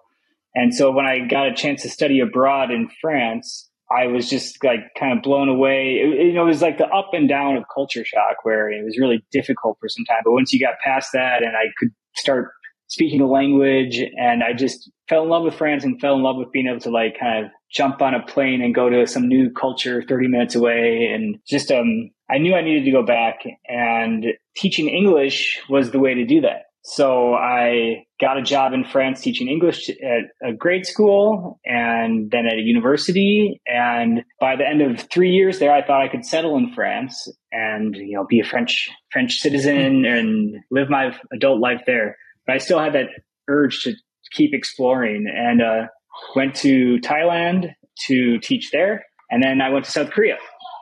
And 0.55 0.73
so 0.73 0.91
when 0.91 1.05
I 1.05 1.27
got 1.27 1.47
a 1.47 1.53
chance 1.53 1.81
to 1.81 1.89
study 1.89 2.21
abroad 2.21 2.71
in 2.71 2.89
France, 3.01 3.69
I 3.91 4.07
was 4.07 4.29
just 4.29 4.63
like 4.63 4.79
kind 4.99 5.15
of 5.15 5.23
blown 5.23 5.49
away. 5.49 6.01
It, 6.01 6.27
you 6.27 6.33
know, 6.33 6.43
it 6.43 6.47
was 6.47 6.61
like 6.61 6.77
the 6.77 6.87
up 6.87 7.09
and 7.13 7.29
down 7.29 7.55
of 7.55 7.63
culture 7.73 8.03
shock 8.03 8.43
where 8.43 8.69
it 8.69 8.83
was 8.83 8.97
really 8.99 9.23
difficult 9.31 9.77
for 9.79 9.89
some 9.89 10.05
time. 10.05 10.21
But 10.23 10.31
once 10.31 10.51
you 10.51 10.59
got 10.59 10.75
past 10.83 11.09
that 11.13 11.43
and 11.43 11.55
I 11.55 11.65
could 11.77 11.89
start 12.15 12.51
speaking 12.87 13.19
the 13.19 13.25
language 13.25 13.99
and 13.99 14.43
I 14.43 14.53
just 14.53 14.89
fell 15.09 15.23
in 15.23 15.29
love 15.29 15.43
with 15.43 15.55
France 15.55 15.83
and 15.83 15.99
fell 15.99 16.15
in 16.15 16.23
love 16.23 16.37
with 16.37 16.51
being 16.51 16.67
able 16.67 16.79
to 16.81 16.89
like 16.89 17.19
kind 17.19 17.45
of 17.45 17.51
jump 17.71 18.01
on 18.01 18.13
a 18.13 18.25
plane 18.25 18.61
and 18.61 18.75
go 18.75 18.89
to 18.89 19.07
some 19.07 19.27
new 19.27 19.51
culture 19.51 20.03
30 20.07 20.27
minutes 20.27 20.55
away 20.55 21.11
and 21.13 21.37
just 21.47 21.71
um 21.71 22.11
I 22.29 22.37
knew 22.37 22.55
I 22.55 22.61
needed 22.61 22.85
to 22.85 22.91
go 22.91 23.03
back 23.03 23.39
and 23.67 24.25
teaching 24.55 24.87
English 24.87 25.61
was 25.69 25.91
the 25.91 25.99
way 25.99 26.15
to 26.15 26.25
do 26.25 26.41
that. 26.41 26.64
So 26.87 27.33
I 27.33 28.05
got 28.21 28.37
a 28.37 28.43
job 28.43 28.71
in 28.71 28.83
France 28.83 29.19
teaching 29.19 29.47
English 29.47 29.89
at 29.89 30.47
a 30.47 30.53
grade 30.53 30.85
school 30.85 31.59
and 31.65 32.29
then 32.29 32.45
at 32.45 32.59
a 32.59 32.61
university. 32.61 33.59
And 33.65 34.23
by 34.39 34.55
the 34.55 34.67
end 34.67 34.83
of 34.83 35.01
three 35.11 35.31
years 35.31 35.57
there, 35.57 35.73
I 35.73 35.83
thought 35.83 36.03
I 36.03 36.07
could 36.07 36.23
settle 36.23 36.55
in 36.57 36.71
France 36.73 37.27
and, 37.51 37.95
you 37.95 38.13
know, 38.13 38.27
be 38.29 38.39
a 38.39 38.45
French, 38.45 38.87
French 39.11 39.33
citizen 39.37 40.05
and 40.05 40.57
live 40.69 40.87
my 40.91 41.17
adult 41.33 41.59
life 41.59 41.81
there. 41.87 42.17
But 42.45 42.53
I 42.53 42.59
still 42.59 42.79
had 42.79 42.93
that 42.93 43.07
urge 43.49 43.81
to 43.81 43.95
keep 44.33 44.53
exploring 44.53 45.25
and, 45.27 45.63
uh, 45.63 45.87
went 46.35 46.53
to 46.57 46.99
Thailand 46.99 47.73
to 48.05 48.37
teach 48.41 48.69
there. 48.71 49.03
And 49.31 49.41
then 49.41 49.59
I 49.59 49.69
went 49.69 49.85
to 49.85 49.91
South 49.91 50.11
Korea 50.11 50.37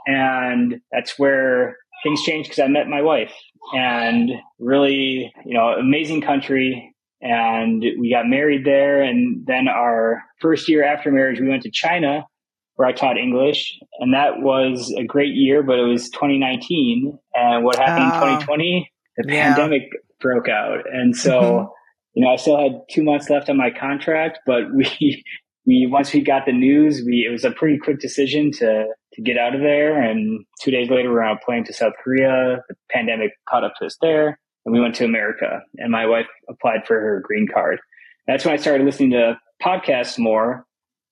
and 0.06 0.82
that's 0.92 1.18
where 1.18 1.78
things 2.04 2.22
changed 2.24 2.50
because 2.50 2.62
I 2.62 2.68
met 2.68 2.90
my 2.90 3.02
wife 3.02 3.32
and 3.72 4.32
really, 4.60 5.32
you 5.46 5.54
know, 5.54 5.70
amazing 5.70 6.22
country. 6.22 6.94
And 7.22 7.82
we 8.00 8.12
got 8.12 8.28
married 8.28 8.66
there. 8.66 9.02
And 9.02 9.46
then 9.46 9.68
our 9.68 10.24
first 10.42 10.68
year 10.68 10.84
after 10.84 11.12
marriage, 11.12 11.40
we 11.40 11.48
went 11.48 11.64
to 11.64 11.72
China 11.72 12.26
where 12.76 12.88
I 12.88 12.92
taught 12.92 13.18
English. 13.18 13.80
And 14.00 14.14
that 14.14 14.40
was 14.42 14.94
a 14.98 15.04
great 15.04 15.34
year, 15.34 15.64
but 15.64 15.80
it 15.80 15.84
was 15.84 16.10
2019. 16.10 17.18
And 17.34 17.64
what 17.64 17.78
happened 17.78 18.06
in 18.06 18.20
2020? 18.20 18.92
The 19.18 19.34
yeah. 19.34 19.56
pandemic 19.56 19.84
broke 20.20 20.50
out. 20.50 20.80
And 20.92 21.16
so, 21.16 21.32
mm-hmm. 21.32 21.66
you 22.16 22.26
know, 22.26 22.32
I 22.32 22.36
still 22.38 22.58
had 22.58 22.82
two 22.90 23.04
months 23.04 23.30
left 23.30 23.50
on 23.50 23.58
my 23.58 23.70
contract, 23.70 24.40
but 24.46 24.74
we, 24.74 25.24
we, 25.66 25.88
once 25.90 26.14
we 26.14 26.22
got 26.22 26.46
the 26.46 26.52
news, 26.52 27.04
we, 27.06 27.26
it 27.28 27.32
was 27.32 27.46
a 27.46 27.52
pretty 27.52 27.78
quick 27.78 28.00
decision 28.00 28.52
to, 28.52 28.86
to 29.14 29.22
get 29.22 29.38
out 29.38 29.56
of 29.56 29.62
there. 29.62 30.02
And 30.02 30.46
two 30.62 30.72
days 30.72 30.90
later, 30.90 31.10
we 31.10 31.16
were 31.16 31.24
on 31.24 31.38
a 31.38 31.46
plane 31.46 31.64
to 31.66 31.74
South 31.74 31.94
Korea. 32.04 32.64
The 32.68 32.76
pandemic 32.92 33.32
caught 33.50 33.64
up 33.64 33.74
to 33.80 33.86
us 33.86 33.98
there, 34.02 34.40
and 34.66 34.74
we 34.74 34.82
went 34.82 34.96
to 34.96 35.06
America. 35.06 35.62
And 35.78 35.92
my 35.92 36.06
wife 36.06 36.28
applied 36.50 36.86
for 36.86 37.00
her 37.00 37.22
green 37.26 37.48
card. 37.52 37.80
That's 38.28 38.46
when 38.46 38.54
I 38.54 38.58
started 38.58 38.86
listening 38.86 39.12
to 39.12 39.40
podcasts 39.62 40.20
more 40.20 40.66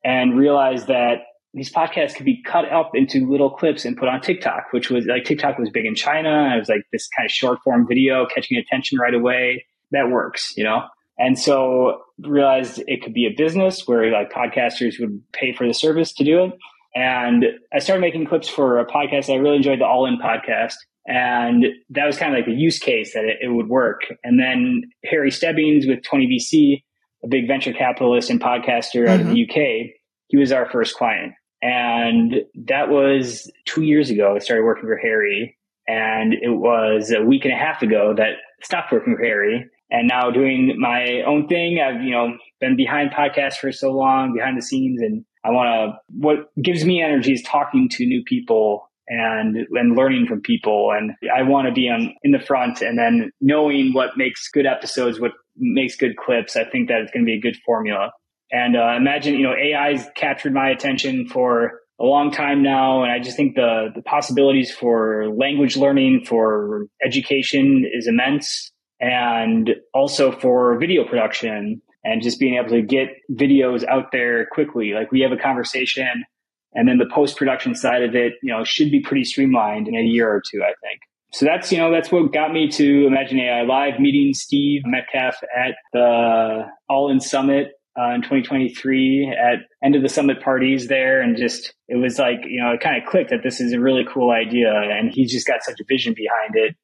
and 0.04 0.38
realized 0.38 0.88
that 0.88 1.20
these 1.54 1.72
podcasts 1.72 2.16
could 2.16 2.26
be 2.26 2.42
cut 2.44 2.72
up 2.72 2.92
into 2.94 3.30
little 3.30 3.50
clips 3.50 3.84
and 3.84 3.98
put 3.98 4.08
on 4.08 4.22
TikTok, 4.22 4.68
which 4.72 4.90
was 4.90 5.06
like 5.06 5.26
TikTok 5.26 5.58
was 5.58 5.70
big 5.70 5.86
in 5.86 5.96
China. 5.96 6.52
It 6.56 6.60
was 6.60 6.70
like 6.70 6.84
this 6.94 7.10
kind 7.16 7.26
of 7.26 7.32
short 7.32 7.60
form 7.64 7.86
video 7.88 8.26
catching 8.26 8.58
attention 8.58 8.98
right 9.00 9.14
away. 9.14 9.66
That 9.92 10.10
works, 10.10 10.54
you 10.56 10.64
know? 10.64 10.84
And 11.18 11.38
so 11.38 12.02
realized 12.20 12.84
it 12.88 13.02
could 13.04 13.14
be 13.14 13.26
a 13.26 13.36
business 13.36 13.88
where 13.88 14.12
like 14.12 14.32
podcasters 14.32 15.00
would 15.00 15.22
pay 15.34 15.54
for 15.54 15.68
the 15.68 15.74
service 15.74 16.14
to 16.14 16.24
do 16.24 16.46
it. 16.46 16.54
And 16.96 17.46
I 17.74 17.80
started 17.80 18.02
making 18.02 18.26
clips 18.26 18.50
for 18.50 18.80
a 18.80 18.86
podcast. 18.86 19.30
I 19.30 19.38
really 19.38 19.58
enjoyed 19.58 19.80
the 19.80 19.86
All 19.86 20.06
In 20.06 20.18
podcast. 20.18 20.74
And 21.06 21.66
that 21.90 22.06
was 22.06 22.18
kind 22.18 22.34
of 22.34 22.38
like 22.38 22.46
the 22.46 22.54
use 22.54 22.80
case 22.80 23.14
that 23.14 23.24
it, 23.24 23.38
it 23.42 23.50
would 23.50 23.70
work. 23.70 24.02
And 24.24 24.40
then 24.40 24.84
Harry 25.06 25.32
Stebbings 25.32 25.88
with 25.88 26.02
20VC, 26.02 26.84
a 27.24 27.28
big 27.28 27.48
venture 27.48 27.74
capitalist 27.74 28.30
and 28.30 28.40
podcaster 28.42 29.08
out 29.08 29.20
mm-hmm. 29.20 29.30
of 29.30 29.36
the 29.36 29.44
UK, 29.44 29.92
he 30.28 30.38
was 30.38 30.52
our 30.52 30.70
first 30.70 30.96
client. 30.96 31.34
And 31.62 32.42
that 32.66 32.90
was 32.90 33.52
two 33.66 33.84
years 33.84 34.10
ago. 34.10 34.36
I 34.36 34.40
started 34.40 34.64
working 34.64 34.86
for 34.86 34.98
Harry. 34.98 35.58
And 35.88 36.34
it 36.34 36.50
was 36.50 37.12
a 37.12 37.24
week 37.24 37.46
and 37.46 37.54
a 37.54 37.58
half 37.58 37.82
ago 37.82 38.14
that 38.16 38.30
I 38.30 38.64
stopped 38.64 38.92
working 38.92 39.16
for 39.16 39.24
Harry 39.24 39.66
and 39.92 40.08
now 40.08 40.32
doing 40.32 40.76
my 40.80 41.22
own 41.28 41.48
thing. 41.48 41.80
I've, 41.80 42.02
you 42.02 42.12
know, 42.12 42.38
been 42.60 42.76
behind 42.76 43.12
podcasts 43.12 43.56
for 43.56 43.72
so 43.72 43.92
long, 43.92 44.34
behind 44.34 44.58
the 44.58 44.62
scenes, 44.62 45.02
and 45.02 45.26
I 45.44 45.52
want 45.52 45.68
to, 45.68 46.00
what 46.18 46.50
gives 46.62 46.86
me 46.86 47.02
energy 47.02 47.34
is 47.34 47.44
talking 47.44 47.90
to 47.90 48.06
new 48.06 48.24
people 48.24 48.90
and, 49.08 49.58
and 49.72 49.96
learning 49.96 50.28
from 50.28 50.42
people. 50.42 50.92
And 50.96 51.12
I 51.36 51.44
want 51.44 51.68
to 51.68 51.74
be 51.74 51.90
on 51.90 52.14
in 52.24 52.32
the 52.32 52.40
front 52.40 52.82
and 52.82 52.98
then 52.98 53.32
knowing 53.42 53.94
what 53.94 54.12
makes 54.18 54.48
good 54.50 54.66
episodes, 54.66 55.20
what 55.20 55.32
makes 55.58 55.96
good 55.96 56.16
clips. 56.16 56.56
I 56.56 56.64
think 56.64 56.88
that 56.88 57.02
it's 57.02 57.12
going 57.12 57.26
to 57.26 57.30
be 57.30 57.38
a 57.38 57.42
good 57.42 57.58
formula. 57.66 58.12
And 58.52 58.76
uh, 58.76 58.94
imagine, 58.98 59.36
you 59.36 59.44
know, 59.44 59.54
AI's 59.54 60.06
captured 60.16 60.54
my 60.54 60.70
attention 60.70 61.28
for 61.28 61.80
a 62.00 62.04
long 62.04 62.32
time 62.32 62.64
now. 62.64 63.04
And 63.04 63.12
I 63.12 63.20
just 63.20 63.38
think 63.38 63.56
the, 63.56 63.90
the 63.96 64.02
possibilities 64.02 64.72
for 64.72 65.28
language 65.34 65.78
learning, 65.78 66.26
for 66.26 66.88
education 67.06 67.86
is 67.92 68.08
immense. 68.08 68.71
And 69.02 69.72
also 69.94 70.32
for 70.32 70.78
video 70.80 71.04
production 71.04 71.82
and 72.04 72.22
just 72.22 72.40
being 72.40 72.56
able 72.56 72.70
to 72.70 72.82
get 72.82 73.10
videos 73.32 73.84
out 73.86 74.12
there 74.12 74.48
quickly. 74.52 74.94
Like 74.94 75.12
we 75.12 75.22
have 75.22 75.32
a 75.32 75.38
conversation 75.38 76.26
and 76.74 76.88
then 76.88 76.98
the 76.98 77.10
post 77.14 77.38
production 77.38 77.76
side 77.76 78.04
of 78.04 78.16
it, 78.16 78.34
you 78.42 78.54
know, 78.54 78.64
should 78.64 78.92
be 78.92 79.02
pretty 79.02 79.26
streamlined 79.26 79.88
in 79.88 79.96
a 79.96 80.04
year 80.04 80.30
or 80.30 80.42
two, 80.42 80.62
I 80.64 80.74
think. 80.82 81.02
So 81.34 81.46
that's, 81.46 81.72
you 81.72 81.78
know, 81.78 81.92
that's 81.92 82.12
what 82.12 82.34
got 82.34 82.52
me 82.52 82.70
to 82.72 83.08
Imagine 83.08 83.40
AI 83.40 83.64
Live, 83.64 84.00
meeting 84.00 84.34
Steve 84.34 84.82
Metcalf 84.86 85.36
at 85.56 85.76
the 85.94 86.66
All 86.90 87.10
In 87.10 87.20
Summit 87.20 87.72
uh, 87.98 88.12
in 88.12 88.22
2023 88.22 89.34
at 89.38 89.60
end 89.84 89.96
of 89.96 90.02
the 90.02 90.10
summit 90.10 90.42
parties 90.42 90.88
there. 90.88 91.22
And 91.22 91.38
just, 91.38 91.74
it 91.88 91.96
was 91.96 92.20
like, 92.20 92.40
you 92.46 92.62
know, 92.62 92.72
it 92.72 92.82
kind 92.82 93.02
of 93.02 93.10
clicked 93.10 93.30
that 93.30 93.44
this 93.44 93.62
is 93.62 93.72
a 93.72 93.80
really 93.80 94.04
cool 94.12 94.32
idea. 94.32 94.74
And 94.74 95.12
he 95.12 95.26
just 95.26 95.48
got 95.48 95.64
such 95.64 95.80
a 95.80 95.86
vision 95.88 96.14
behind 96.14 96.56
it. 96.56 96.76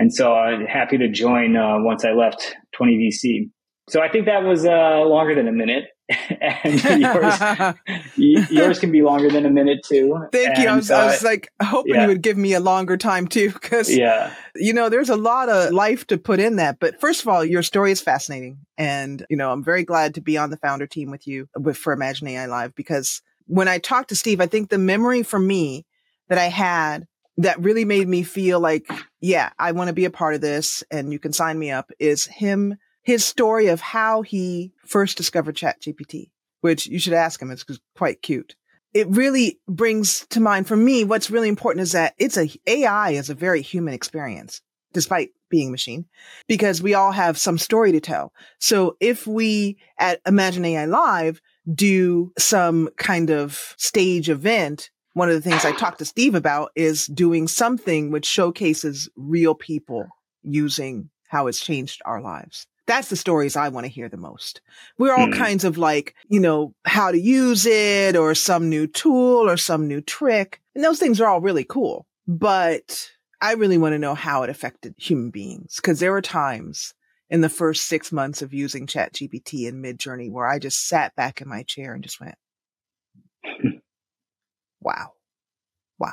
And 0.00 0.14
so 0.14 0.32
I'm 0.32 0.64
happy 0.64 0.96
to 0.96 1.10
join 1.10 1.58
uh, 1.58 1.74
once 1.78 2.06
I 2.06 2.12
left 2.12 2.56
20VC. 2.80 3.50
So 3.90 4.00
I 4.00 4.08
think 4.08 4.24
that 4.24 4.44
was 4.44 4.64
uh, 4.64 5.02
longer 5.02 5.34
than 5.34 5.46
a 5.46 5.52
minute. 5.52 5.88
and 6.40 7.02
yours, 8.16 8.50
yours 8.50 8.80
can 8.80 8.90
be 8.90 9.02
longer 9.02 9.28
than 9.28 9.44
a 9.44 9.50
minute 9.50 9.80
too. 9.84 10.26
Thank 10.32 10.56
and, 10.56 10.58
you. 10.58 10.68
I 10.70 10.76
was, 10.76 10.90
uh, 10.90 10.96
I 10.96 11.04
was 11.04 11.22
like 11.22 11.50
hoping 11.62 11.96
yeah. 11.96 12.02
you 12.02 12.08
would 12.08 12.22
give 12.22 12.38
me 12.38 12.54
a 12.54 12.60
longer 12.60 12.96
time 12.96 13.28
too, 13.28 13.52
because 13.52 13.94
yeah, 13.94 14.32
you 14.56 14.72
know, 14.72 14.88
there's 14.88 15.10
a 15.10 15.16
lot 15.16 15.50
of 15.50 15.70
life 15.72 16.06
to 16.06 16.16
put 16.16 16.40
in 16.40 16.56
that. 16.56 16.78
But 16.80 16.98
first 16.98 17.20
of 17.20 17.28
all, 17.28 17.44
your 17.44 17.62
story 17.62 17.92
is 17.92 18.00
fascinating, 18.00 18.58
and 18.76 19.24
you 19.30 19.36
know, 19.36 19.52
I'm 19.52 19.62
very 19.62 19.84
glad 19.84 20.14
to 20.14 20.20
be 20.20 20.36
on 20.36 20.50
the 20.50 20.56
founder 20.56 20.88
team 20.88 21.12
with 21.12 21.28
you 21.28 21.46
with 21.56 21.76
for 21.76 21.92
Imagine 21.92 22.26
AI 22.26 22.46
Live 22.46 22.74
because 22.74 23.22
when 23.46 23.68
I 23.68 23.78
talked 23.78 24.08
to 24.08 24.16
Steve, 24.16 24.40
I 24.40 24.46
think 24.46 24.70
the 24.70 24.78
memory 24.78 25.22
for 25.22 25.38
me 25.38 25.86
that 26.28 26.38
I 26.38 26.46
had 26.46 27.06
that 27.36 27.60
really 27.60 27.84
made 27.84 28.08
me 28.08 28.22
feel 28.22 28.60
like, 28.60 28.86
yeah, 29.20 29.50
I 29.58 29.72
want 29.72 29.88
to 29.88 29.94
be 29.94 30.04
a 30.04 30.10
part 30.10 30.34
of 30.34 30.40
this, 30.40 30.82
and 30.90 31.12
you 31.12 31.18
can 31.18 31.32
sign 31.32 31.58
me 31.58 31.70
up. 31.70 31.90
Is 31.98 32.26
him 32.26 32.76
his 33.02 33.24
story 33.24 33.68
of 33.68 33.80
how 33.80 34.22
he 34.22 34.72
first 34.86 35.16
discovered 35.16 35.56
ChatGPT, 35.56 36.30
which 36.60 36.86
you 36.86 36.98
should 36.98 37.12
ask 37.12 37.40
him. 37.40 37.50
It's 37.50 37.64
quite 37.96 38.22
cute. 38.22 38.54
It 38.92 39.08
really 39.08 39.60
brings 39.68 40.26
to 40.30 40.40
mind 40.40 40.66
for 40.66 40.76
me 40.76 41.04
what's 41.04 41.30
really 41.30 41.48
important 41.48 41.82
is 41.82 41.92
that 41.92 42.14
it's 42.18 42.36
a 42.36 42.50
AI 42.66 43.10
is 43.10 43.30
a 43.30 43.34
very 43.34 43.62
human 43.62 43.94
experience, 43.94 44.60
despite 44.92 45.30
being 45.48 45.70
machine, 45.70 46.06
because 46.48 46.82
we 46.82 46.94
all 46.94 47.12
have 47.12 47.38
some 47.38 47.58
story 47.58 47.92
to 47.92 48.00
tell. 48.00 48.32
So 48.58 48.96
if 49.00 49.26
we 49.26 49.78
at 49.98 50.20
Imagine 50.26 50.64
AI 50.64 50.86
Live 50.86 51.40
do 51.72 52.32
some 52.38 52.90
kind 52.96 53.30
of 53.30 53.74
stage 53.78 54.28
event, 54.28 54.90
one 55.20 55.28
of 55.28 55.34
the 55.34 55.50
things 55.50 55.66
I 55.66 55.72
talked 55.72 55.98
to 55.98 56.06
Steve 56.06 56.34
about 56.34 56.72
is 56.74 57.04
doing 57.04 57.46
something 57.46 58.10
which 58.10 58.24
showcases 58.24 59.06
real 59.16 59.54
people 59.54 60.08
using 60.42 61.10
how 61.28 61.46
it's 61.46 61.62
changed 61.62 62.00
our 62.06 62.22
lives. 62.22 62.66
That's 62.86 63.10
the 63.10 63.16
stories 63.16 63.54
I 63.54 63.68
want 63.68 63.84
to 63.84 63.92
hear 63.92 64.08
the 64.08 64.16
most. 64.16 64.62
We're 64.96 65.14
all 65.14 65.26
hmm. 65.26 65.34
kinds 65.34 65.64
of 65.64 65.76
like, 65.76 66.14
you 66.30 66.40
know, 66.40 66.74
how 66.86 67.12
to 67.12 67.20
use 67.20 67.66
it 67.66 68.16
or 68.16 68.34
some 68.34 68.70
new 68.70 68.86
tool 68.86 69.46
or 69.46 69.58
some 69.58 69.86
new 69.86 70.00
trick. 70.00 70.58
And 70.74 70.82
those 70.82 70.98
things 70.98 71.20
are 71.20 71.28
all 71.28 71.42
really 71.42 71.64
cool. 71.64 72.06
But 72.26 73.10
I 73.42 73.52
really 73.52 73.76
want 73.76 73.92
to 73.92 73.98
know 73.98 74.14
how 74.14 74.42
it 74.44 74.48
affected 74.48 74.94
human 74.96 75.28
beings 75.28 75.76
because 75.76 76.00
there 76.00 76.12
were 76.12 76.22
times 76.22 76.94
in 77.28 77.42
the 77.42 77.50
first 77.50 77.84
six 77.88 78.10
months 78.10 78.40
of 78.40 78.54
using 78.54 78.86
ChatGPT 78.86 79.68
and 79.68 79.84
Midjourney 79.84 80.30
where 80.30 80.46
I 80.46 80.58
just 80.58 80.88
sat 80.88 81.14
back 81.14 81.42
in 81.42 81.48
my 81.48 81.62
chair 81.64 81.92
and 81.92 82.02
just 82.02 82.22
went, 82.22 82.36
wow 84.80 85.12
wow. 85.98 86.12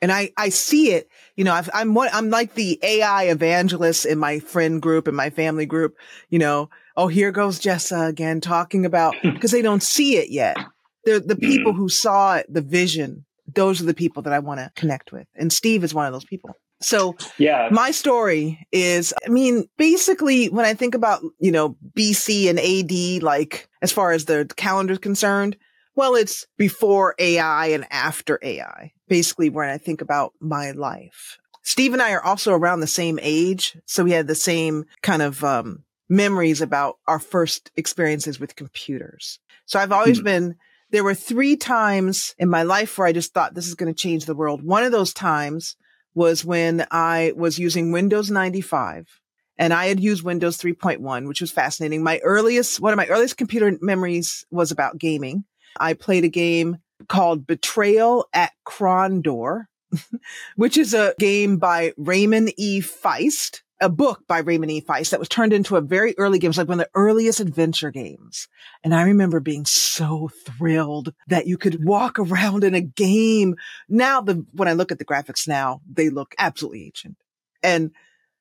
and 0.00 0.12
I, 0.12 0.30
I 0.36 0.50
see 0.50 0.92
it, 0.92 1.08
you 1.34 1.44
know, 1.44 1.52
i 1.52 1.80
am 1.80 1.94
what, 1.94 2.14
I'm 2.14 2.30
like 2.30 2.54
the 2.54 2.78
AI 2.82 3.24
evangelist 3.24 4.06
in 4.06 4.18
my 4.18 4.38
friend 4.38 4.80
group 4.80 5.08
and 5.08 5.16
my 5.16 5.30
family 5.30 5.66
group, 5.66 5.96
you 6.28 6.38
know, 6.38 6.70
oh, 6.96 7.08
here 7.08 7.32
goes 7.32 7.60
Jessa 7.60 8.08
again 8.08 8.40
talking 8.40 8.84
about, 8.84 9.14
because 9.22 9.50
they 9.50 9.62
don't 9.62 9.82
see 9.82 10.16
it 10.16 10.30
yet. 10.30 10.56
They're 11.04 11.20
the 11.20 11.36
people 11.36 11.72
mm. 11.72 11.76
who 11.76 11.88
saw 11.88 12.36
it, 12.36 12.46
the 12.52 12.60
vision. 12.60 13.24
Those 13.54 13.80
are 13.80 13.86
the 13.86 13.94
people 13.94 14.22
that 14.24 14.32
I 14.32 14.40
want 14.40 14.60
to 14.60 14.70
connect 14.76 15.10
with. 15.10 15.26
And 15.34 15.52
Steve 15.52 15.84
is 15.84 15.94
one 15.94 16.06
of 16.06 16.12
those 16.12 16.24
people. 16.24 16.50
So 16.80 17.16
yeah, 17.38 17.68
my 17.72 17.90
story 17.90 18.66
is, 18.70 19.12
I 19.26 19.30
mean, 19.30 19.68
basically 19.78 20.48
when 20.48 20.64
I 20.64 20.74
think 20.74 20.94
about, 20.94 21.22
you 21.40 21.50
know, 21.50 21.76
BC 21.96 22.48
and 22.48 22.58
AD, 22.58 23.22
like 23.22 23.68
as 23.82 23.90
far 23.90 24.12
as 24.12 24.26
the 24.26 24.48
calendar 24.56 24.92
is 24.92 24.98
concerned, 24.98 25.56
well, 25.98 26.14
it's 26.14 26.46
before 26.56 27.16
AI 27.18 27.66
and 27.66 27.84
after 27.90 28.38
AI, 28.40 28.92
basically 29.08 29.50
when 29.50 29.68
I 29.68 29.78
think 29.78 30.00
about 30.00 30.32
my 30.40 30.70
life. 30.70 31.38
Steve 31.64 31.92
and 31.92 32.00
I 32.00 32.12
are 32.12 32.22
also 32.22 32.52
around 32.52 32.78
the 32.78 32.86
same 32.86 33.18
age. 33.20 33.76
So 33.84 34.04
we 34.04 34.12
had 34.12 34.28
the 34.28 34.36
same 34.36 34.84
kind 35.02 35.22
of, 35.22 35.42
um, 35.42 35.82
memories 36.08 36.60
about 36.60 36.98
our 37.08 37.18
first 37.18 37.72
experiences 37.76 38.38
with 38.38 38.54
computers. 38.54 39.40
So 39.66 39.80
I've 39.80 39.90
always 39.90 40.18
hmm. 40.18 40.24
been, 40.24 40.54
there 40.90 41.02
were 41.02 41.14
three 41.14 41.56
times 41.56 42.32
in 42.38 42.48
my 42.48 42.62
life 42.62 42.96
where 42.96 43.08
I 43.08 43.12
just 43.12 43.34
thought 43.34 43.54
this 43.54 43.66
is 43.66 43.74
going 43.74 43.92
to 43.92 44.00
change 44.00 44.24
the 44.24 44.36
world. 44.36 44.62
One 44.62 44.84
of 44.84 44.92
those 44.92 45.12
times 45.12 45.74
was 46.14 46.44
when 46.44 46.86
I 46.92 47.32
was 47.34 47.58
using 47.58 47.90
Windows 47.90 48.30
95 48.30 49.20
and 49.58 49.72
I 49.72 49.86
had 49.86 49.98
used 49.98 50.22
Windows 50.22 50.58
3.1, 50.58 51.26
which 51.26 51.40
was 51.40 51.50
fascinating. 51.50 52.04
My 52.04 52.20
earliest, 52.22 52.80
one 52.80 52.92
of 52.92 52.96
my 52.96 53.08
earliest 53.08 53.36
computer 53.36 53.76
memories 53.80 54.46
was 54.52 54.70
about 54.70 54.96
gaming. 54.96 55.42
I 55.78 55.94
played 55.94 56.24
a 56.24 56.28
game 56.28 56.78
called 57.08 57.46
Betrayal 57.46 58.26
at 58.32 58.52
Krondor, 58.66 59.66
which 60.56 60.76
is 60.76 60.94
a 60.94 61.14
game 61.18 61.58
by 61.58 61.92
Raymond 61.96 62.52
E. 62.56 62.80
Feist 62.80 63.62
a 63.80 63.88
book 63.88 64.24
by 64.26 64.38
Raymond 64.38 64.72
E. 64.72 64.80
Feist 64.80 65.10
that 65.10 65.20
was 65.20 65.28
turned 65.28 65.52
into 65.52 65.76
a 65.76 65.80
very 65.80 66.14
early 66.18 66.38
game. 66.38 66.48
It 66.48 66.50
was 66.50 66.58
like 66.58 66.68
one 66.68 66.80
of 66.80 66.86
the 66.86 66.98
earliest 66.98 67.40
adventure 67.40 67.90
games. 67.90 68.48
And 68.82 68.94
I 68.94 69.02
remember 69.02 69.40
being 69.40 69.64
so 69.64 70.30
thrilled 70.44 71.14
that 71.28 71.46
you 71.46 71.56
could 71.56 71.84
walk 71.84 72.18
around 72.18 72.64
in 72.64 72.74
a 72.74 72.80
game. 72.80 73.56
Now, 73.88 74.20
the, 74.20 74.44
when 74.52 74.68
I 74.68 74.72
look 74.72 74.92
at 74.92 74.98
the 74.98 75.04
graphics 75.04 75.46
now, 75.46 75.80
they 75.90 76.08
look 76.08 76.34
absolutely 76.38 76.86
ancient. 76.86 77.16
And 77.62 77.92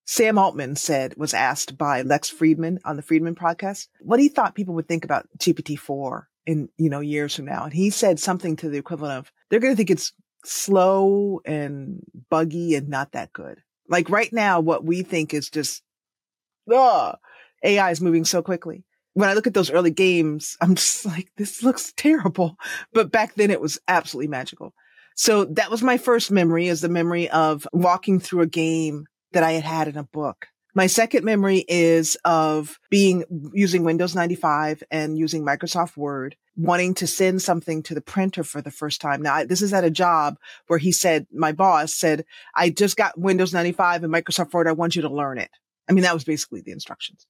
Sam 0.05 0.37
Altman 0.37 0.75
said, 0.75 1.15
was 1.17 1.33
asked 1.33 1.77
by 1.77 2.01
Lex 2.01 2.31
Fridman 2.31 2.79
on 2.85 2.95
the 2.95 3.03
Fridman 3.03 3.35
podcast, 3.35 3.87
what 3.99 4.19
he 4.19 4.29
thought 4.29 4.55
people 4.55 4.73
would 4.75 4.87
think 4.87 5.03
about 5.03 5.27
GPT-4 5.37 6.23
in, 6.47 6.69
you 6.77 6.89
know, 6.89 7.01
years 7.01 7.35
from 7.35 7.45
now. 7.45 7.65
And 7.65 7.73
he 7.73 7.91
said 7.91 8.19
something 8.19 8.55
to 8.55 8.69
the 8.69 8.77
equivalent 8.77 9.19
of, 9.19 9.31
they're 9.49 9.59
going 9.59 9.73
to 9.73 9.77
think 9.77 9.91
it's 9.91 10.13
slow 10.45 11.41
and 11.45 12.01
buggy 12.29 12.73
and 12.75 12.87
not 12.87 13.11
that 13.11 13.33
good. 13.33 13.61
Like 13.89 14.09
right 14.09 14.31
now, 14.31 14.61
what 14.61 14.83
we 14.83 15.03
think 15.03 15.33
is 15.33 15.49
just, 15.49 15.83
ugh, 16.73 17.17
AI 17.63 17.91
is 17.91 18.01
moving 18.01 18.25
so 18.25 18.41
quickly. 18.41 18.85
When 19.13 19.29
I 19.29 19.33
look 19.33 19.47
at 19.47 19.53
those 19.53 19.71
early 19.71 19.91
games, 19.91 20.57
I'm 20.61 20.75
just 20.75 21.05
like, 21.05 21.29
this 21.37 21.61
looks 21.61 21.93
terrible. 21.95 22.55
But 22.93 23.11
back 23.11 23.35
then 23.35 23.51
it 23.51 23.61
was 23.61 23.77
absolutely 23.87 24.29
magical. 24.29 24.73
So 25.15 25.45
that 25.45 25.71
was 25.71 25.81
my 25.83 25.97
first 25.97 26.31
memory 26.31 26.67
is 26.67 26.79
the 26.79 26.89
memory 26.89 27.29
of 27.29 27.67
walking 27.73 28.19
through 28.19 28.41
a 28.41 28.47
game 28.47 29.05
that 29.33 29.43
I 29.43 29.53
had 29.53 29.63
had 29.63 29.87
in 29.89 29.97
a 29.97 30.03
book. 30.03 30.47
My 30.75 30.87
second 30.87 31.25
memory 31.25 31.65
is 31.67 32.17
of 32.23 32.79
being 32.89 33.23
using 33.53 33.83
Windows 33.83 34.13
95 34.13 34.83
and 34.91 35.17
using 35.17 35.43
Microsoft 35.43 35.97
Word, 35.97 36.35
wanting 36.55 36.93
to 36.95 37.07
send 37.07 37.41
something 37.41 37.81
to 37.83 37.95
the 37.95 38.01
printer 38.01 38.43
for 38.43 38.61
the 38.61 38.69
first 38.69 39.01
time. 39.01 39.21
Now, 39.21 39.43
this 39.43 39.61
is 39.61 39.73
at 39.73 39.83
a 39.83 39.89
job 39.89 40.37
where 40.67 40.79
he 40.79 40.91
said, 40.91 41.25
my 41.33 41.51
boss 41.51 41.93
said, 41.93 42.25
I 42.53 42.69
just 42.69 42.95
got 42.95 43.17
Windows 43.19 43.53
95 43.53 44.03
and 44.03 44.13
Microsoft 44.13 44.53
Word. 44.53 44.67
I 44.67 44.73
want 44.73 44.95
you 44.95 45.01
to 45.01 45.09
learn 45.09 45.39
it. 45.39 45.49
I 45.89 45.93
mean, 45.93 46.03
that 46.03 46.13
was 46.13 46.23
basically 46.23 46.61
the 46.61 46.71
instructions. 46.71 47.25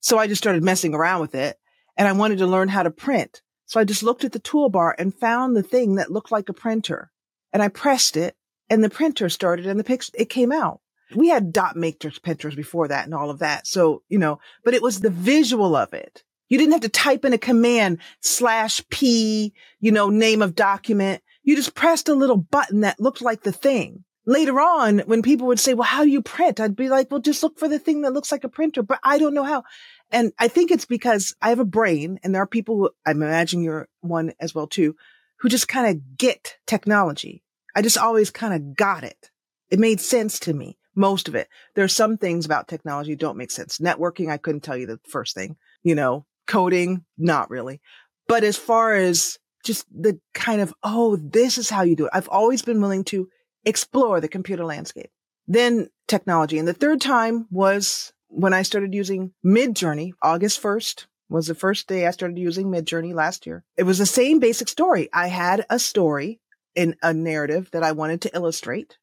So 0.00 0.18
I 0.18 0.26
just 0.26 0.42
started 0.42 0.62
messing 0.62 0.94
around 0.94 1.20
with 1.20 1.34
it 1.34 1.56
and 1.96 2.06
I 2.06 2.12
wanted 2.12 2.38
to 2.38 2.46
learn 2.46 2.68
how 2.68 2.82
to 2.82 2.90
print. 2.90 3.42
So 3.66 3.80
I 3.80 3.84
just 3.84 4.02
looked 4.02 4.24
at 4.24 4.32
the 4.32 4.40
toolbar 4.40 4.94
and 4.98 5.14
found 5.14 5.56
the 5.56 5.62
thing 5.62 5.94
that 5.94 6.12
looked 6.12 6.30
like 6.30 6.48
a 6.48 6.54
printer 6.54 7.10
and 7.52 7.62
I 7.62 7.68
pressed 7.68 8.16
it 8.16 8.36
and 8.68 8.82
the 8.82 8.90
printer 8.90 9.28
started 9.28 9.66
and 9.66 9.78
the 9.78 9.84
picture, 9.84 10.12
it 10.14 10.28
came 10.28 10.52
out 10.52 10.80
we 11.14 11.28
had 11.28 11.52
dot 11.52 11.76
matrix 11.76 12.18
printers 12.18 12.54
before 12.54 12.88
that 12.88 13.04
and 13.04 13.14
all 13.14 13.30
of 13.30 13.40
that. 13.40 13.66
So, 13.66 14.02
you 14.08 14.18
know, 14.18 14.40
but 14.64 14.74
it 14.74 14.82
was 14.82 15.00
the 15.00 15.10
visual 15.10 15.76
of 15.76 15.92
it. 15.92 16.22
You 16.48 16.58
didn't 16.58 16.72
have 16.72 16.82
to 16.82 16.88
type 16.88 17.24
in 17.24 17.32
a 17.32 17.38
command 17.38 17.98
slash 18.20 18.82
P, 18.90 19.54
you 19.80 19.90
know, 19.90 20.10
name 20.10 20.42
of 20.42 20.54
document. 20.54 21.22
You 21.42 21.56
just 21.56 21.74
pressed 21.74 22.08
a 22.08 22.14
little 22.14 22.36
button 22.36 22.80
that 22.82 23.00
looked 23.00 23.22
like 23.22 23.42
the 23.42 23.52
thing. 23.52 24.04
Later 24.26 24.60
on, 24.60 25.00
when 25.00 25.22
people 25.22 25.48
would 25.48 25.58
say, 25.58 25.74
well, 25.74 25.88
how 25.88 26.04
do 26.04 26.10
you 26.10 26.22
print? 26.22 26.60
I'd 26.60 26.76
be 26.76 26.88
like, 26.88 27.10
well, 27.10 27.20
just 27.20 27.42
look 27.42 27.58
for 27.58 27.68
the 27.68 27.78
thing 27.78 28.02
that 28.02 28.12
looks 28.12 28.30
like 28.30 28.44
a 28.44 28.48
printer, 28.48 28.82
but 28.82 29.00
I 29.02 29.18
don't 29.18 29.34
know 29.34 29.42
how. 29.42 29.64
And 30.10 30.32
I 30.38 30.48
think 30.48 30.70
it's 30.70 30.84
because 30.84 31.34
I 31.40 31.48
have 31.48 31.58
a 31.58 31.64
brain 31.64 32.20
and 32.22 32.34
there 32.34 32.42
are 32.42 32.46
people 32.46 32.76
who 32.76 32.90
I'm 33.06 33.22
imagining 33.22 33.64
you're 33.64 33.88
one 34.00 34.34
as 34.38 34.54
well 34.54 34.66
too, 34.66 34.94
who 35.38 35.48
just 35.48 35.68
kind 35.68 35.88
of 35.88 36.18
get 36.18 36.58
technology. 36.66 37.42
I 37.74 37.82
just 37.82 37.98
always 37.98 38.30
kind 38.30 38.54
of 38.54 38.76
got 38.76 39.02
it. 39.02 39.30
It 39.70 39.80
made 39.80 40.00
sense 40.00 40.38
to 40.40 40.52
me 40.52 40.76
most 40.94 41.28
of 41.28 41.34
it. 41.34 41.48
There's 41.74 41.94
some 41.94 42.16
things 42.16 42.44
about 42.44 42.68
technology 42.68 43.16
don't 43.16 43.36
make 43.36 43.50
sense. 43.50 43.78
Networking, 43.78 44.30
I 44.30 44.36
couldn't 44.36 44.62
tell 44.62 44.76
you 44.76 44.86
the 44.86 45.00
first 45.08 45.34
thing, 45.34 45.56
you 45.82 45.94
know, 45.94 46.26
coding, 46.46 47.04
not 47.16 47.50
really. 47.50 47.80
But 48.28 48.44
as 48.44 48.56
far 48.56 48.94
as 48.94 49.38
just 49.64 49.86
the 49.90 50.18
kind 50.34 50.60
of, 50.60 50.74
oh, 50.82 51.16
this 51.16 51.58
is 51.58 51.70
how 51.70 51.82
you 51.82 51.96
do 51.96 52.06
it. 52.06 52.12
I've 52.12 52.28
always 52.28 52.62
been 52.62 52.80
willing 52.80 53.04
to 53.04 53.28
explore 53.64 54.20
the 54.20 54.28
computer 54.28 54.64
landscape. 54.64 55.10
Then 55.46 55.88
technology. 56.08 56.58
And 56.58 56.66
the 56.66 56.74
third 56.74 57.00
time 57.00 57.46
was 57.50 58.12
when 58.28 58.54
I 58.54 58.62
started 58.62 58.94
using 58.94 59.32
Midjourney, 59.44 60.12
August 60.22 60.62
1st 60.62 61.06
was 61.28 61.46
the 61.46 61.54
first 61.54 61.88
day 61.88 62.06
I 62.06 62.10
started 62.10 62.38
using 62.38 62.66
Midjourney 62.66 63.14
last 63.14 63.46
year. 63.46 63.64
It 63.76 63.84
was 63.84 63.98
the 63.98 64.06
same 64.06 64.38
basic 64.38 64.68
story. 64.68 65.08
I 65.12 65.28
had 65.28 65.64
a 65.70 65.78
story 65.78 66.40
in 66.74 66.96
a 67.02 67.12
narrative 67.12 67.70
that 67.72 67.82
I 67.82 67.92
wanted 67.92 68.22
to 68.22 68.34
illustrate 68.34 68.98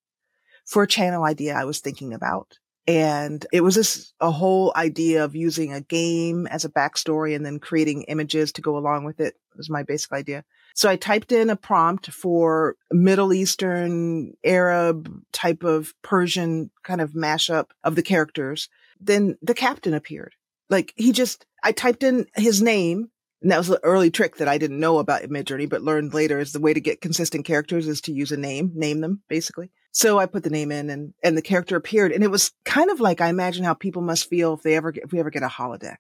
for 0.70 0.84
a 0.84 0.88
channel 0.88 1.24
idea 1.24 1.56
I 1.56 1.66
was 1.66 1.80
thinking 1.80 2.14
about. 2.14 2.60
And 2.88 3.46
it 3.52 3.62
was 3.62 3.76
this, 3.76 4.14
a 4.20 4.32
whole 4.32 4.72
idea 4.76 5.24
of 5.24 5.36
using 5.36 5.74
a 5.74 5.82
game 5.82 6.48
as 6.48 6.64
a 6.66 6.70
backstory 6.70 7.36
and 7.36 7.46
then 7.46 7.60
creating 7.60 8.04
images 8.04 8.52
to 8.54 8.62
go 8.62 8.78
along 8.78 9.04
with 9.04 9.20
it 9.20 9.36
was 9.56 9.70
my 9.70 9.84
basic 9.84 10.12
idea. 10.12 10.44
So 10.74 10.90
I 10.90 10.96
typed 10.96 11.32
in 11.32 11.50
a 11.50 11.56
prompt 11.56 12.12
for 12.12 12.76
Middle 12.92 13.34
Eastern, 13.34 14.34
Arab 14.44 15.12
type 15.32 15.64
of 15.64 15.94
Persian 16.02 16.72
kind 16.84 17.02
of 17.02 17.12
mashup 17.12 17.72
of 17.84 17.96
the 17.96 18.04
characters. 18.04 18.70
Then 19.00 19.38
the 19.42 19.54
captain 19.54 19.94
appeared. 19.94 20.34
Like 20.70 20.94
he 20.96 21.12
just, 21.12 21.46
I 21.64 21.72
typed 21.72 22.04
in 22.04 22.28
his 22.36 22.62
name 22.62 23.10
and 23.42 23.52
that 23.52 23.58
was 23.58 23.70
an 23.70 23.78
early 23.84 24.12
trick 24.12 24.38
that 24.38 24.48
I 24.48 24.58
didn't 24.58 24.80
know 24.80 25.00
about 25.00 25.24
Midjourney, 25.24 25.70
but 25.70 25.82
learned 25.82 26.14
later 26.14 26.40
is 26.40 26.52
the 26.52 26.60
way 26.60 26.74
to 26.74 26.82
get 26.82 27.02
consistent 27.02 27.46
characters 27.46 27.88
is 27.88 28.02
to 28.02 28.14
use 28.14 28.32
a 28.32 28.38
name, 28.38 28.72
name 28.76 29.02
them 29.02 29.22
basically. 29.30 29.72
So 29.92 30.20
I 30.20 30.28
put 30.28 30.44
the 30.44 30.50
name 30.50 30.72
in 30.72 30.90
and, 30.90 31.14
and 31.24 31.38
the 31.38 31.42
character 31.42 31.76
appeared 31.76 32.12
and 32.12 32.24
it 32.24 32.32
was 32.32 32.52
kind 32.64 32.92
of 32.92 33.00
like 33.00 33.22
I 33.22 33.30
imagine 33.30 33.64
how 33.64 33.74
people 33.74 34.02
must 34.02 34.30
feel 34.30 34.54
if 34.54 34.62
they 34.62 34.76
ever 34.76 34.92
get, 34.92 35.06
if 35.06 35.12
we 35.12 35.20
ever 35.20 35.32
get 35.32 35.44
a 35.44 35.48
holodeck 35.48 35.98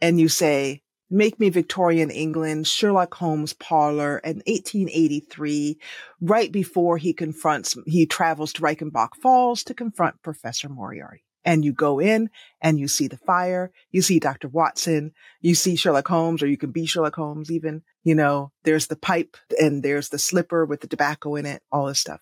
and 0.00 0.20
you 0.20 0.28
say, 0.28 0.82
make 1.10 1.38
me 1.40 1.48
Victorian 1.48 2.10
England, 2.10 2.66
Sherlock 2.66 3.14
Holmes 3.14 3.52
parlor 3.54 4.18
in 4.18 4.42
1883, 4.46 5.78
right 6.20 6.52
before 6.52 6.98
he 6.98 7.12
confronts, 7.12 7.76
he 7.86 8.06
travels 8.06 8.52
to 8.54 8.62
Reichenbach 8.62 9.14
Falls 9.22 9.62
to 9.64 9.74
confront 9.74 10.22
Professor 10.22 10.68
Moriarty. 10.68 11.24
And 11.44 11.64
you 11.64 11.72
go 11.72 11.98
in 11.98 12.28
and 12.60 12.78
you 12.78 12.88
see 12.88 13.06
the 13.06 13.16
fire, 13.16 13.72
you 13.90 14.02
see 14.02 14.18
Dr. 14.18 14.48
Watson, 14.48 15.12
you 15.40 15.54
see 15.54 15.76
Sherlock 15.76 16.08
Holmes, 16.08 16.42
or 16.42 16.46
you 16.46 16.58
can 16.58 16.72
be 16.72 16.84
Sherlock 16.84 17.14
Holmes 17.14 17.50
even, 17.50 17.82
you 18.02 18.14
know, 18.14 18.52
there's 18.64 18.88
the 18.88 18.96
pipe 18.96 19.36
and 19.58 19.82
there's 19.82 20.10
the 20.10 20.18
slipper 20.18 20.66
with 20.66 20.82
the 20.82 20.88
tobacco 20.88 21.36
in 21.36 21.46
it, 21.46 21.62
all 21.72 21.86
this 21.86 22.00
stuff 22.00 22.20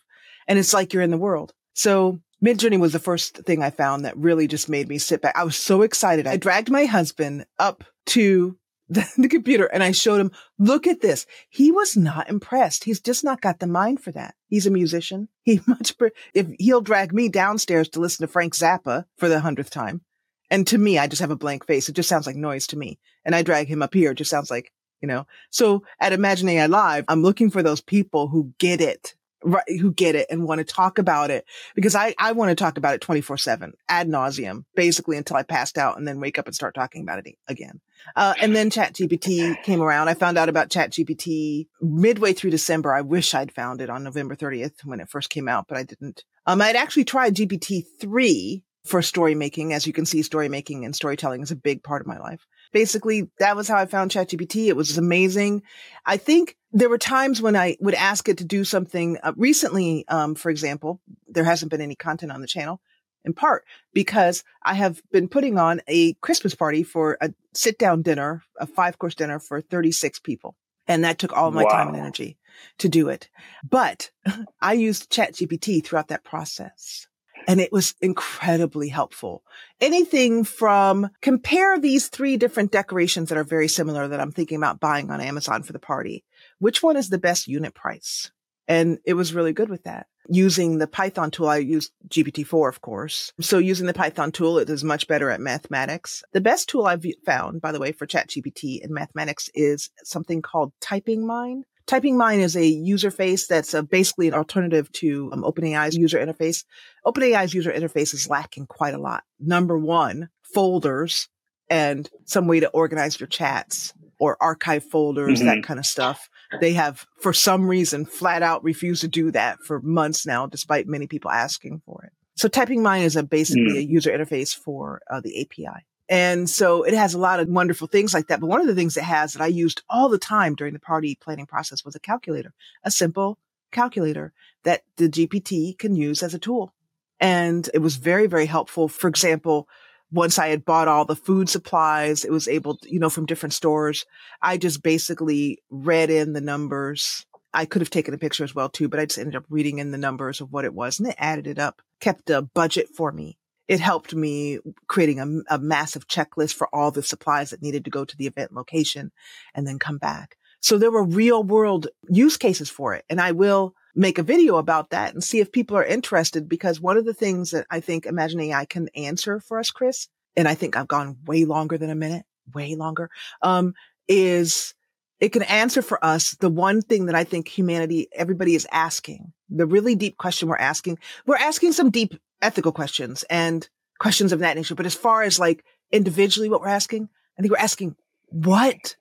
and 0.48 0.58
it's 0.58 0.72
like 0.72 0.92
you're 0.92 1.02
in 1.02 1.10
the 1.10 1.18
world. 1.18 1.52
So 1.74 2.20
Midjourney 2.44 2.78
was 2.78 2.92
the 2.92 2.98
first 2.98 3.38
thing 3.38 3.62
I 3.62 3.70
found 3.70 4.04
that 4.04 4.16
really 4.16 4.46
just 4.46 4.68
made 4.68 4.88
me 4.88 4.98
sit 4.98 5.22
back. 5.22 5.36
I 5.36 5.44
was 5.44 5.56
so 5.56 5.82
excited. 5.82 6.26
I 6.26 6.36
dragged 6.36 6.70
my 6.70 6.84
husband 6.84 7.46
up 7.58 7.84
to 8.06 8.58
the, 8.88 9.08
the, 9.16 9.28
computer 9.28 9.66
and 9.66 9.82
I 9.82 9.92
showed 9.92 10.20
him, 10.20 10.32
look 10.58 10.86
at 10.86 11.00
this. 11.00 11.26
He 11.48 11.72
was 11.72 11.96
not 11.96 12.28
impressed. 12.28 12.84
He's 12.84 13.00
just 13.00 13.24
not 13.24 13.40
got 13.40 13.58
the 13.58 13.66
mind 13.66 14.00
for 14.00 14.12
that. 14.12 14.34
He's 14.48 14.66
a 14.66 14.70
musician. 14.70 15.28
He 15.42 15.60
much, 15.66 15.96
pre- 15.98 16.10
if 16.34 16.46
he'll 16.58 16.80
drag 16.80 17.12
me 17.12 17.28
downstairs 17.28 17.88
to 17.90 18.00
listen 18.00 18.26
to 18.26 18.32
Frank 18.32 18.54
Zappa 18.54 19.04
for 19.16 19.28
the 19.28 19.40
hundredth 19.40 19.70
time. 19.70 20.02
And 20.50 20.66
to 20.68 20.78
me, 20.78 20.98
I 20.98 21.08
just 21.08 21.22
have 21.22 21.32
a 21.32 21.36
blank 21.36 21.66
face. 21.66 21.88
It 21.88 21.96
just 21.96 22.08
sounds 22.08 22.26
like 22.26 22.36
noise 22.36 22.68
to 22.68 22.78
me. 22.78 23.00
And 23.24 23.34
I 23.34 23.42
drag 23.42 23.66
him 23.66 23.82
up 23.82 23.94
here. 23.94 24.12
It 24.12 24.18
just 24.18 24.30
sounds 24.30 24.50
like, 24.50 24.72
you 25.00 25.08
know, 25.08 25.26
so 25.50 25.82
at 25.98 26.12
Imagining 26.12 26.58
AI 26.58 26.66
Live, 26.66 27.04
I'm 27.08 27.22
looking 27.22 27.50
for 27.50 27.62
those 27.62 27.80
people 27.80 28.28
who 28.28 28.52
get 28.58 28.80
it 28.80 29.16
right, 29.46 29.64
who 29.80 29.92
get 29.92 30.14
it 30.14 30.26
and 30.30 30.44
want 30.44 30.58
to 30.58 30.64
talk 30.64 30.98
about 30.98 31.30
it 31.30 31.44
because 31.74 31.94
I, 31.94 32.14
I 32.18 32.32
want 32.32 32.50
to 32.50 32.54
talk 32.54 32.76
about 32.76 32.94
it 32.94 33.00
24 33.00 33.38
seven 33.38 33.72
ad 33.88 34.08
nauseum, 34.08 34.64
basically 34.74 35.16
until 35.16 35.36
I 35.36 35.42
passed 35.42 35.78
out 35.78 35.96
and 35.96 36.06
then 36.06 36.20
wake 36.20 36.38
up 36.38 36.46
and 36.46 36.54
start 36.54 36.74
talking 36.74 37.02
about 37.02 37.20
it 37.20 37.34
again. 37.48 37.80
Uh, 38.14 38.34
and 38.40 38.54
then 38.54 38.70
chat 38.70 38.92
GPT 38.94 39.62
came 39.62 39.80
around. 39.80 40.08
I 40.08 40.14
found 40.14 40.36
out 40.36 40.48
about 40.48 40.70
chat 40.70 40.92
GPT 40.92 41.66
midway 41.80 42.32
through 42.32 42.50
December. 42.50 42.92
I 42.92 43.00
wish 43.00 43.34
I'd 43.34 43.52
found 43.52 43.80
it 43.80 43.90
on 43.90 44.04
November 44.04 44.36
30th 44.36 44.84
when 44.84 45.00
it 45.00 45.08
first 45.08 45.30
came 45.30 45.48
out, 45.48 45.66
but 45.68 45.78
I 45.78 45.82
didn't. 45.84 46.24
Um, 46.46 46.60
I'd 46.60 46.76
actually 46.76 47.04
tried 47.04 47.34
GPT 47.34 47.84
three 48.00 48.64
for 48.84 49.02
story 49.02 49.34
making. 49.34 49.72
As 49.72 49.86
you 49.86 49.92
can 49.92 50.06
see, 50.06 50.22
story 50.22 50.48
making 50.48 50.84
and 50.84 50.94
storytelling 50.94 51.42
is 51.42 51.50
a 51.50 51.56
big 51.56 51.82
part 51.82 52.00
of 52.00 52.06
my 52.06 52.18
life. 52.18 52.46
Basically, 52.76 53.30
that 53.38 53.56
was 53.56 53.68
how 53.68 53.78
I 53.78 53.86
found 53.86 54.10
ChatGPT. 54.10 54.66
It 54.66 54.76
was 54.76 54.98
amazing. 54.98 55.62
I 56.04 56.18
think 56.18 56.58
there 56.72 56.90
were 56.90 56.98
times 56.98 57.40
when 57.40 57.56
I 57.56 57.78
would 57.80 57.94
ask 57.94 58.28
it 58.28 58.36
to 58.36 58.44
do 58.44 58.64
something 58.64 59.16
uh, 59.22 59.32
recently. 59.34 60.06
Um, 60.08 60.34
for 60.34 60.50
example, 60.50 61.00
there 61.26 61.44
hasn't 61.44 61.70
been 61.70 61.80
any 61.80 61.94
content 61.94 62.32
on 62.32 62.42
the 62.42 62.46
channel 62.46 62.82
in 63.24 63.32
part 63.32 63.64
because 63.94 64.44
I 64.62 64.74
have 64.74 65.00
been 65.10 65.26
putting 65.26 65.56
on 65.58 65.80
a 65.88 66.12
Christmas 66.20 66.54
party 66.54 66.82
for 66.82 67.16
a 67.22 67.32
sit 67.54 67.78
down 67.78 68.02
dinner, 68.02 68.42
a 68.60 68.66
five 68.66 68.98
course 68.98 69.14
dinner 69.14 69.38
for 69.38 69.62
36 69.62 70.18
people. 70.18 70.54
And 70.86 71.02
that 71.02 71.18
took 71.18 71.32
all 71.34 71.50
my 71.52 71.64
wow. 71.64 71.70
time 71.70 71.88
and 71.88 71.96
energy 71.96 72.36
to 72.76 72.90
do 72.90 73.08
it. 73.08 73.30
But 73.66 74.10
I 74.60 74.74
used 74.74 75.10
ChatGPT 75.10 75.82
throughout 75.82 76.08
that 76.08 76.24
process 76.24 77.06
and 77.46 77.60
it 77.60 77.72
was 77.72 77.94
incredibly 78.00 78.88
helpful. 78.88 79.42
Anything 79.80 80.44
from 80.44 81.08
compare 81.20 81.78
these 81.78 82.08
three 82.08 82.36
different 82.36 82.72
decorations 82.72 83.28
that 83.28 83.38
are 83.38 83.44
very 83.44 83.68
similar 83.68 84.08
that 84.08 84.20
I'm 84.20 84.32
thinking 84.32 84.56
about 84.56 84.80
buying 84.80 85.10
on 85.10 85.20
Amazon 85.20 85.62
for 85.62 85.72
the 85.72 85.78
party. 85.78 86.24
Which 86.58 86.82
one 86.82 86.96
is 86.96 87.08
the 87.08 87.18
best 87.18 87.46
unit 87.46 87.74
price? 87.74 88.30
And 88.68 88.98
it 89.04 89.14
was 89.14 89.34
really 89.34 89.52
good 89.52 89.68
with 89.68 89.84
that. 89.84 90.08
Using 90.28 90.78
the 90.78 90.88
Python 90.88 91.30
tool, 91.30 91.48
I 91.48 91.58
used 91.58 91.92
GPT-4, 92.08 92.68
of 92.68 92.80
course. 92.80 93.32
So 93.40 93.58
using 93.58 93.86
the 93.86 93.94
Python 93.94 94.32
tool, 94.32 94.58
it 94.58 94.68
is 94.68 94.82
much 94.82 95.06
better 95.06 95.30
at 95.30 95.40
mathematics. 95.40 96.24
The 96.32 96.40
best 96.40 96.68
tool 96.68 96.84
I've 96.84 97.06
found, 97.24 97.60
by 97.60 97.70
the 97.70 97.78
way, 97.78 97.92
for 97.92 98.08
ChatGPT 98.08 98.80
in 98.82 98.92
mathematics 98.92 99.48
is 99.54 99.90
something 100.02 100.42
called 100.42 100.72
Typing 100.80 101.24
Mind. 101.24 101.64
Typing 101.86 102.16
Mind 102.16 102.42
is 102.42 102.56
a 102.56 102.66
user 102.66 103.10
face 103.10 103.46
that's 103.46 103.72
a, 103.72 103.82
basically 103.82 104.28
an 104.28 104.34
alternative 104.34 104.90
to 104.92 105.30
um, 105.32 105.42
OpenAI's 105.42 105.96
user 105.96 106.18
interface. 106.18 106.64
OpenAI's 107.04 107.54
user 107.54 107.72
interface 107.72 108.12
is 108.12 108.28
lacking 108.28 108.66
quite 108.66 108.94
a 108.94 108.98
lot. 108.98 109.22
Number 109.38 109.78
one, 109.78 110.28
folders 110.42 111.28
and 111.70 112.08
some 112.24 112.46
way 112.46 112.60
to 112.60 112.68
organize 112.68 113.20
your 113.20 113.28
chats 113.28 113.92
or 114.18 114.36
archive 114.40 114.84
folders, 114.84 115.38
mm-hmm. 115.38 115.46
that 115.46 115.62
kind 115.62 115.78
of 115.78 115.86
stuff. 115.86 116.28
They 116.60 116.72
have, 116.72 117.06
for 117.20 117.32
some 117.32 117.68
reason, 117.68 118.06
flat 118.06 118.42
out 118.42 118.64
refused 118.64 119.02
to 119.02 119.08
do 119.08 119.30
that 119.32 119.58
for 119.60 119.80
months 119.80 120.26
now, 120.26 120.46
despite 120.46 120.86
many 120.86 121.06
people 121.06 121.30
asking 121.30 121.82
for 121.84 122.04
it. 122.04 122.12
So 122.36 122.48
Typing 122.48 122.82
Mind 122.82 123.04
is 123.04 123.16
a 123.16 123.22
basically 123.22 123.74
mm. 123.74 123.78
a 123.78 123.84
user 123.84 124.10
interface 124.10 124.54
for 124.54 125.00
uh, 125.10 125.20
the 125.20 125.40
API. 125.40 125.86
And 126.08 126.48
so 126.48 126.84
it 126.84 126.94
has 126.94 127.14
a 127.14 127.18
lot 127.18 127.40
of 127.40 127.48
wonderful 127.48 127.88
things 127.88 128.14
like 128.14 128.28
that. 128.28 128.40
But 128.40 128.46
one 128.46 128.60
of 128.60 128.66
the 128.66 128.74
things 128.74 128.96
it 128.96 129.04
has 129.04 129.32
that 129.32 129.42
I 129.42 129.48
used 129.48 129.82
all 129.88 130.08
the 130.08 130.18
time 130.18 130.54
during 130.54 130.72
the 130.72 130.80
party 130.80 131.16
planning 131.20 131.46
process 131.46 131.84
was 131.84 131.96
a 131.96 132.00
calculator, 132.00 132.54
a 132.84 132.90
simple 132.90 133.38
calculator 133.72 134.32
that 134.62 134.82
the 134.96 135.08
GPT 135.08 135.76
can 135.78 135.96
use 135.96 136.22
as 136.22 136.34
a 136.34 136.38
tool. 136.38 136.72
And 137.18 137.68
it 137.74 137.78
was 137.78 137.96
very, 137.96 138.26
very 138.26 138.46
helpful. 138.46 138.88
For 138.88 139.08
example, 139.08 139.68
once 140.12 140.38
I 140.38 140.48
had 140.48 140.64
bought 140.64 140.86
all 140.86 141.04
the 141.04 141.16
food 141.16 141.48
supplies, 141.48 142.24
it 142.24 142.30
was 142.30 142.46
able 142.46 142.76
to, 142.76 142.92
you 142.92 143.00
know, 143.00 143.10
from 143.10 143.26
different 143.26 143.54
stores. 143.54 144.04
I 144.40 144.58
just 144.58 144.82
basically 144.82 145.58
read 145.70 146.10
in 146.10 146.32
the 146.32 146.40
numbers. 146.40 147.26
I 147.52 147.64
could 147.64 147.82
have 147.82 147.90
taken 147.90 148.14
a 148.14 148.18
picture 148.18 148.44
as 148.44 148.54
well 148.54 148.68
too, 148.68 148.88
but 148.88 149.00
I 149.00 149.06
just 149.06 149.18
ended 149.18 149.34
up 149.34 149.46
reading 149.48 149.78
in 149.78 149.90
the 149.90 149.98
numbers 149.98 150.40
of 150.40 150.52
what 150.52 150.64
it 150.64 150.74
was 150.74 151.00
and 151.00 151.08
it 151.08 151.16
added 151.18 151.46
it 151.46 151.58
up, 151.58 151.82
kept 152.00 152.30
a 152.30 152.42
budget 152.42 152.88
for 152.94 153.10
me 153.10 153.38
it 153.68 153.80
helped 153.80 154.14
me 154.14 154.58
creating 154.86 155.20
a, 155.20 155.54
a, 155.56 155.58
massive 155.58 156.06
checklist 156.06 156.54
for 156.54 156.72
all 156.74 156.90
the 156.90 157.02
supplies 157.02 157.50
that 157.50 157.62
needed 157.62 157.84
to 157.84 157.90
go 157.90 158.04
to 158.04 158.16
the 158.16 158.26
event 158.26 158.52
location 158.52 159.10
and 159.54 159.66
then 159.66 159.78
come 159.78 159.98
back. 159.98 160.36
So 160.60 160.78
there 160.78 160.90
were 160.90 161.04
real 161.04 161.42
world 161.42 161.88
use 162.08 162.36
cases 162.36 162.70
for 162.70 162.94
it. 162.94 163.04
And 163.08 163.20
I 163.20 163.32
will 163.32 163.74
make 163.94 164.18
a 164.18 164.22
video 164.22 164.56
about 164.56 164.90
that 164.90 165.14
and 165.14 165.22
see 165.22 165.40
if 165.40 165.52
people 165.52 165.76
are 165.76 165.84
interested 165.84 166.48
because 166.48 166.80
one 166.80 166.96
of 166.96 167.04
the 167.04 167.14
things 167.14 167.50
that 167.50 167.66
I 167.70 167.80
think 167.80 168.06
Imagine 168.06 168.40
AI 168.40 168.64
can 168.66 168.88
answer 168.94 169.40
for 169.40 169.58
us, 169.58 169.70
Chris, 169.70 170.08
and 170.36 170.46
I 170.46 170.54
think 170.54 170.76
I've 170.76 170.88
gone 170.88 171.16
way 171.24 171.44
longer 171.44 171.78
than 171.78 171.90
a 171.90 171.94
minute, 171.94 172.24
way 172.54 172.74
longer, 172.74 173.10
um, 173.42 173.74
is 174.06 174.74
it 175.18 175.30
can 175.30 175.42
answer 175.44 175.80
for 175.80 176.04
us 176.04 176.32
the 176.32 176.50
one 176.50 176.82
thing 176.82 177.06
that 177.06 177.14
I 177.14 177.24
think 177.24 177.48
humanity, 177.48 178.08
everybody 178.14 178.54
is 178.54 178.66
asking, 178.70 179.32
the 179.48 179.66
really 179.66 179.94
deep 179.94 180.18
question 180.18 180.48
we're 180.48 180.56
asking. 180.56 180.98
We're 181.26 181.36
asking 181.36 181.72
some 181.72 181.90
deep 181.90 182.14
ethical 182.42 182.72
questions 182.72 183.24
and 183.30 183.68
questions 183.98 184.32
of 184.32 184.40
that 184.40 184.56
nature. 184.56 184.74
But 184.74 184.86
as 184.86 184.94
far 184.94 185.22
as 185.22 185.38
like 185.38 185.64
individually 185.92 186.48
what 186.48 186.60
we're 186.60 186.68
asking, 186.68 187.08
I 187.38 187.42
think 187.42 187.52
we're 187.52 187.58
asking, 187.58 187.96
what 188.28 188.96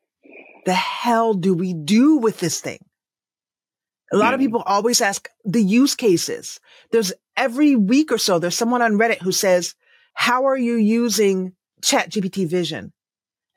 the 0.65 0.73
hell 0.73 1.33
do 1.33 1.53
we 1.53 1.73
do 1.73 2.17
with 2.17 2.39
this 2.39 2.61
thing? 2.61 2.79
A 4.11 4.17
lot 4.17 4.33
of 4.33 4.39
mm-hmm. 4.39 4.47
people 4.47 4.63
always 4.65 5.01
ask 5.01 5.29
the 5.43 5.61
use 5.61 5.95
cases. 5.95 6.59
There's 6.91 7.13
every 7.35 7.75
week 7.75 8.11
or 8.11 8.17
so, 8.17 8.39
there's 8.39 8.55
someone 8.55 8.81
on 8.81 8.93
Reddit 8.93 9.21
who 9.21 9.31
says, 9.31 9.75
how 10.13 10.45
are 10.45 10.57
you 10.57 10.75
using 10.75 11.53
chat 11.81 12.09
GPT 12.09 12.47
vision? 12.47 12.93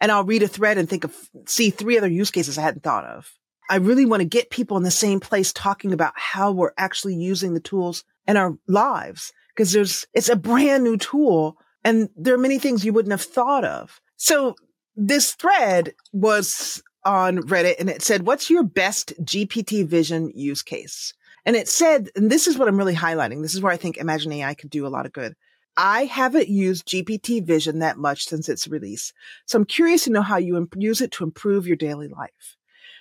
And 0.00 0.10
I'll 0.10 0.24
read 0.24 0.42
a 0.42 0.48
thread 0.48 0.78
and 0.78 0.88
think 0.88 1.04
of, 1.04 1.14
see 1.46 1.70
three 1.70 1.98
other 1.98 2.08
use 2.08 2.30
cases 2.30 2.56
I 2.56 2.62
hadn't 2.62 2.82
thought 2.82 3.04
of. 3.04 3.30
I 3.70 3.76
really 3.76 4.06
want 4.06 4.20
to 4.20 4.28
get 4.28 4.50
people 4.50 4.76
in 4.76 4.82
the 4.82 4.90
same 4.90 5.20
place 5.20 5.52
talking 5.52 5.92
about 5.92 6.14
how 6.16 6.52
we're 6.52 6.72
actually 6.78 7.16
using 7.16 7.52
the 7.52 7.60
tools 7.60 8.04
in 8.26 8.36
our 8.36 8.56
lives 8.66 9.32
because 9.58 9.72
there's, 9.72 10.06
it's 10.14 10.28
a 10.28 10.36
brand 10.36 10.84
new 10.84 10.96
tool 10.96 11.56
and 11.82 12.08
there 12.14 12.32
are 12.32 12.38
many 12.38 12.60
things 12.60 12.84
you 12.84 12.92
wouldn't 12.92 13.10
have 13.10 13.20
thought 13.20 13.64
of. 13.64 14.00
So 14.14 14.54
this 14.94 15.32
thread 15.32 15.94
was 16.12 16.80
on 17.04 17.38
Reddit 17.38 17.74
and 17.80 17.90
it 17.90 18.00
said, 18.00 18.24
what's 18.24 18.50
your 18.50 18.62
best 18.62 19.14
GPT 19.20 19.84
vision 19.84 20.30
use 20.32 20.62
case? 20.62 21.12
And 21.44 21.56
it 21.56 21.66
said, 21.66 22.08
and 22.14 22.30
this 22.30 22.46
is 22.46 22.56
what 22.56 22.68
I'm 22.68 22.76
really 22.76 22.94
highlighting. 22.94 23.42
This 23.42 23.54
is 23.56 23.60
where 23.60 23.72
I 23.72 23.76
think 23.76 23.96
Imagine 23.96 24.30
AI 24.30 24.54
could 24.54 24.70
do 24.70 24.86
a 24.86 24.94
lot 24.94 25.06
of 25.06 25.12
good. 25.12 25.34
I 25.76 26.04
haven't 26.04 26.48
used 26.48 26.86
GPT 26.86 27.44
vision 27.44 27.80
that 27.80 27.98
much 27.98 28.26
since 28.26 28.48
its 28.48 28.68
release. 28.68 29.12
So 29.46 29.58
I'm 29.58 29.64
curious 29.64 30.04
to 30.04 30.10
know 30.10 30.22
how 30.22 30.36
you 30.36 30.56
imp- 30.56 30.76
use 30.78 31.00
it 31.00 31.10
to 31.12 31.24
improve 31.24 31.66
your 31.66 31.76
daily 31.76 32.06
life. 32.06 32.56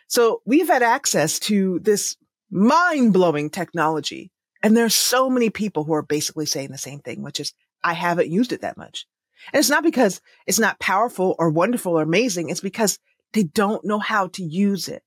So 0.08 0.42
we've 0.44 0.70
had 0.70 0.82
access 0.82 1.38
to 1.42 1.78
this 1.84 2.18
mind 2.50 3.14
blowing 3.14 3.52
technology 3.52 4.32
and 4.64 4.76
there's 4.76 4.96
so 4.96 5.30
many 5.30 5.50
people 5.50 5.84
who 5.84 5.94
are 5.94 6.04
basically 6.04 6.46
saying 6.46 6.72
the 6.72 6.78
same 6.78 7.00
thing, 7.00 7.22
which 7.22 7.40
is, 7.40 7.54
I 7.84 7.94
haven't 7.94 8.32
used 8.32 8.54
it 8.54 8.62
that 8.62 8.78
much. 8.78 9.06
And 9.54 9.60
it's 9.60 9.70
not 9.70 9.84
because 9.84 10.22
it's 10.46 10.60
not 10.60 10.80
powerful 10.80 11.36
or 11.38 11.50
wonderful 11.50 11.98
or 11.98 12.02
amazing. 12.02 12.50
It's 12.50 12.62
because 12.62 13.00
they 13.34 13.44
don't 13.44 13.86
know 13.86 14.00
how 14.00 14.28
to 14.30 14.44
use 14.44 14.88
it 14.88 15.04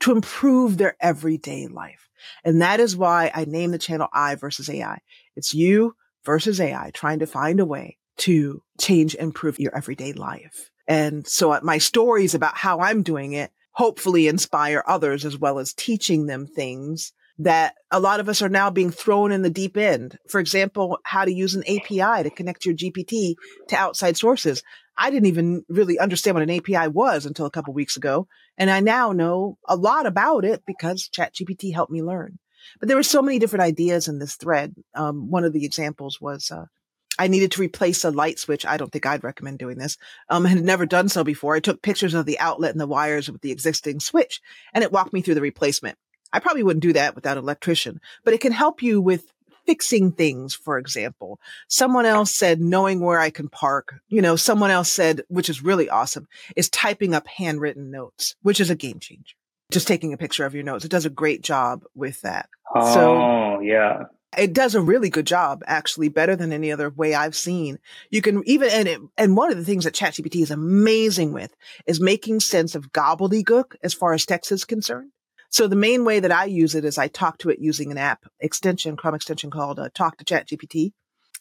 to 0.00 0.12
improve 0.12 0.76
their 0.76 0.96
everyday 1.00 1.66
life. 1.66 2.08
And 2.44 2.62
that 2.62 2.80
is 2.80 2.96
why 2.96 3.30
I 3.34 3.44
named 3.44 3.74
the 3.74 3.78
channel 3.78 4.08
I 4.12 4.34
versus 4.34 4.68
AI. 4.68 5.00
It's 5.36 5.54
you 5.54 5.94
versus 6.24 6.60
AI 6.60 6.90
trying 6.92 7.20
to 7.20 7.26
find 7.26 7.60
a 7.60 7.66
way 7.66 7.98
to 8.18 8.62
change 8.80 9.14
improve 9.14 9.58
your 9.58 9.74
everyday 9.76 10.12
life. 10.12 10.70
And 10.88 11.26
so 11.26 11.52
uh, 11.52 11.60
my 11.62 11.78
stories 11.78 12.34
about 12.34 12.56
how 12.56 12.80
I'm 12.80 13.02
doing 13.02 13.32
it 13.32 13.50
hopefully 13.72 14.26
inspire 14.26 14.82
others 14.86 15.24
as 15.24 15.38
well 15.38 15.58
as 15.58 15.74
teaching 15.74 16.26
them 16.26 16.46
things 16.46 17.12
that 17.38 17.74
a 17.90 18.00
lot 18.00 18.20
of 18.20 18.28
us 18.28 18.40
are 18.40 18.48
now 18.48 18.70
being 18.70 18.90
thrown 18.90 19.30
in 19.30 19.42
the 19.42 19.50
deep 19.50 19.76
end. 19.76 20.18
For 20.28 20.40
example, 20.40 20.98
how 21.04 21.24
to 21.24 21.32
use 21.32 21.54
an 21.54 21.64
API 21.64 22.22
to 22.22 22.30
connect 22.30 22.64
your 22.64 22.74
GPT 22.74 23.34
to 23.68 23.76
outside 23.76 24.16
sources. 24.16 24.62
I 24.96 25.10
didn't 25.10 25.26
even 25.26 25.64
really 25.68 25.98
understand 25.98 26.34
what 26.34 26.48
an 26.48 26.50
API 26.50 26.88
was 26.88 27.26
until 27.26 27.46
a 27.46 27.50
couple 27.50 27.74
weeks 27.74 27.96
ago. 27.96 28.26
And 28.56 28.70
I 28.70 28.80
now 28.80 29.12
know 29.12 29.58
a 29.68 29.76
lot 29.76 30.06
about 30.06 30.44
it 30.44 30.62
because 30.66 31.08
ChatGPT 31.08 31.74
helped 31.74 31.92
me 31.92 32.02
learn. 32.02 32.38
But 32.80 32.88
there 32.88 32.96
were 32.96 33.02
so 33.02 33.22
many 33.22 33.38
different 33.38 33.64
ideas 33.64 34.08
in 34.08 34.18
this 34.18 34.36
thread. 34.36 34.74
Um, 34.94 35.30
one 35.30 35.44
of 35.44 35.52
the 35.52 35.64
examples 35.64 36.20
was, 36.20 36.50
uh, 36.50 36.64
I 37.18 37.28
needed 37.28 37.52
to 37.52 37.60
replace 37.60 38.04
a 38.04 38.10
light 38.10 38.38
switch. 38.38 38.66
I 38.66 38.76
don't 38.76 38.90
think 38.90 39.06
I'd 39.06 39.24
recommend 39.24 39.58
doing 39.58 39.78
this. 39.78 39.98
Um, 40.28 40.46
I 40.46 40.50
had 40.50 40.64
never 40.64 40.86
done 40.86 41.08
so 41.08 41.24
before. 41.24 41.54
I 41.54 41.60
took 41.60 41.82
pictures 41.82 42.14
of 42.14 42.26
the 42.26 42.38
outlet 42.38 42.72
and 42.72 42.80
the 42.80 42.86
wires 42.86 43.30
with 43.30 43.42
the 43.42 43.52
existing 43.52 44.00
switch 44.00 44.40
and 44.72 44.82
it 44.82 44.92
walked 44.92 45.12
me 45.12 45.20
through 45.20 45.34
the 45.34 45.40
replacement. 45.40 45.98
I 46.32 46.40
probably 46.40 46.62
wouldn't 46.62 46.82
do 46.82 46.92
that 46.94 47.14
without 47.14 47.36
an 47.36 47.44
electrician, 47.44 48.00
but 48.24 48.34
it 48.34 48.40
can 48.40 48.52
help 48.52 48.82
you 48.82 49.00
with 49.00 49.32
fixing 49.66 50.12
things, 50.12 50.54
for 50.54 50.78
example. 50.78 51.40
Someone 51.68 52.06
else 52.06 52.34
said 52.34 52.60
knowing 52.60 53.00
where 53.00 53.18
I 53.18 53.30
can 53.30 53.48
park. 53.48 53.96
You 54.08 54.22
know, 54.22 54.36
someone 54.36 54.70
else 54.70 54.90
said, 54.90 55.22
which 55.28 55.50
is 55.50 55.62
really 55.62 55.90
awesome, 55.90 56.28
is 56.54 56.70
typing 56.70 57.14
up 57.14 57.26
handwritten 57.26 57.90
notes, 57.90 58.36
which 58.42 58.60
is 58.60 58.70
a 58.70 58.76
game 58.76 59.00
changer. 59.00 59.34
Just 59.72 59.88
taking 59.88 60.12
a 60.12 60.18
picture 60.18 60.44
of 60.44 60.54
your 60.54 60.62
notes. 60.62 60.84
It 60.84 60.90
does 60.92 61.06
a 61.06 61.10
great 61.10 61.42
job 61.42 61.82
with 61.94 62.20
that. 62.20 62.48
Oh, 62.74 62.94
so, 62.94 63.60
yeah. 63.60 64.04
It 64.38 64.52
does 64.52 64.74
a 64.74 64.80
really 64.80 65.10
good 65.10 65.26
job, 65.26 65.62
actually, 65.66 66.08
better 66.08 66.36
than 66.36 66.52
any 66.52 66.70
other 66.70 66.90
way 66.90 67.14
I've 67.14 67.34
seen. 67.34 67.78
You 68.10 68.22
can 68.22 68.42
even, 68.46 68.70
and 68.70 68.86
it, 68.86 69.00
and 69.16 69.36
one 69.36 69.50
of 69.50 69.56
the 69.56 69.64
things 69.64 69.84
that 69.84 69.94
ChatGPT 69.94 70.42
is 70.42 70.50
amazing 70.50 71.32
with 71.32 71.56
is 71.86 72.00
making 72.00 72.40
sense 72.40 72.74
of 72.74 72.92
gobbledygook 72.92 73.76
as 73.82 73.94
far 73.94 74.12
as 74.12 74.26
text 74.26 74.52
is 74.52 74.64
concerned. 74.64 75.10
So 75.50 75.68
the 75.68 75.76
main 75.76 76.04
way 76.04 76.20
that 76.20 76.32
I 76.32 76.44
use 76.44 76.74
it 76.74 76.84
is 76.84 76.98
I 76.98 77.08
talk 77.08 77.38
to 77.38 77.50
it 77.50 77.58
using 77.58 77.90
an 77.90 77.98
app 77.98 78.26
extension, 78.40 78.96
Chrome 78.96 79.14
extension 79.14 79.50
called 79.50 79.78
uh, 79.78 79.88
Talk 79.94 80.18
to 80.18 80.24
Chat 80.24 80.48
GPT, 80.48 80.92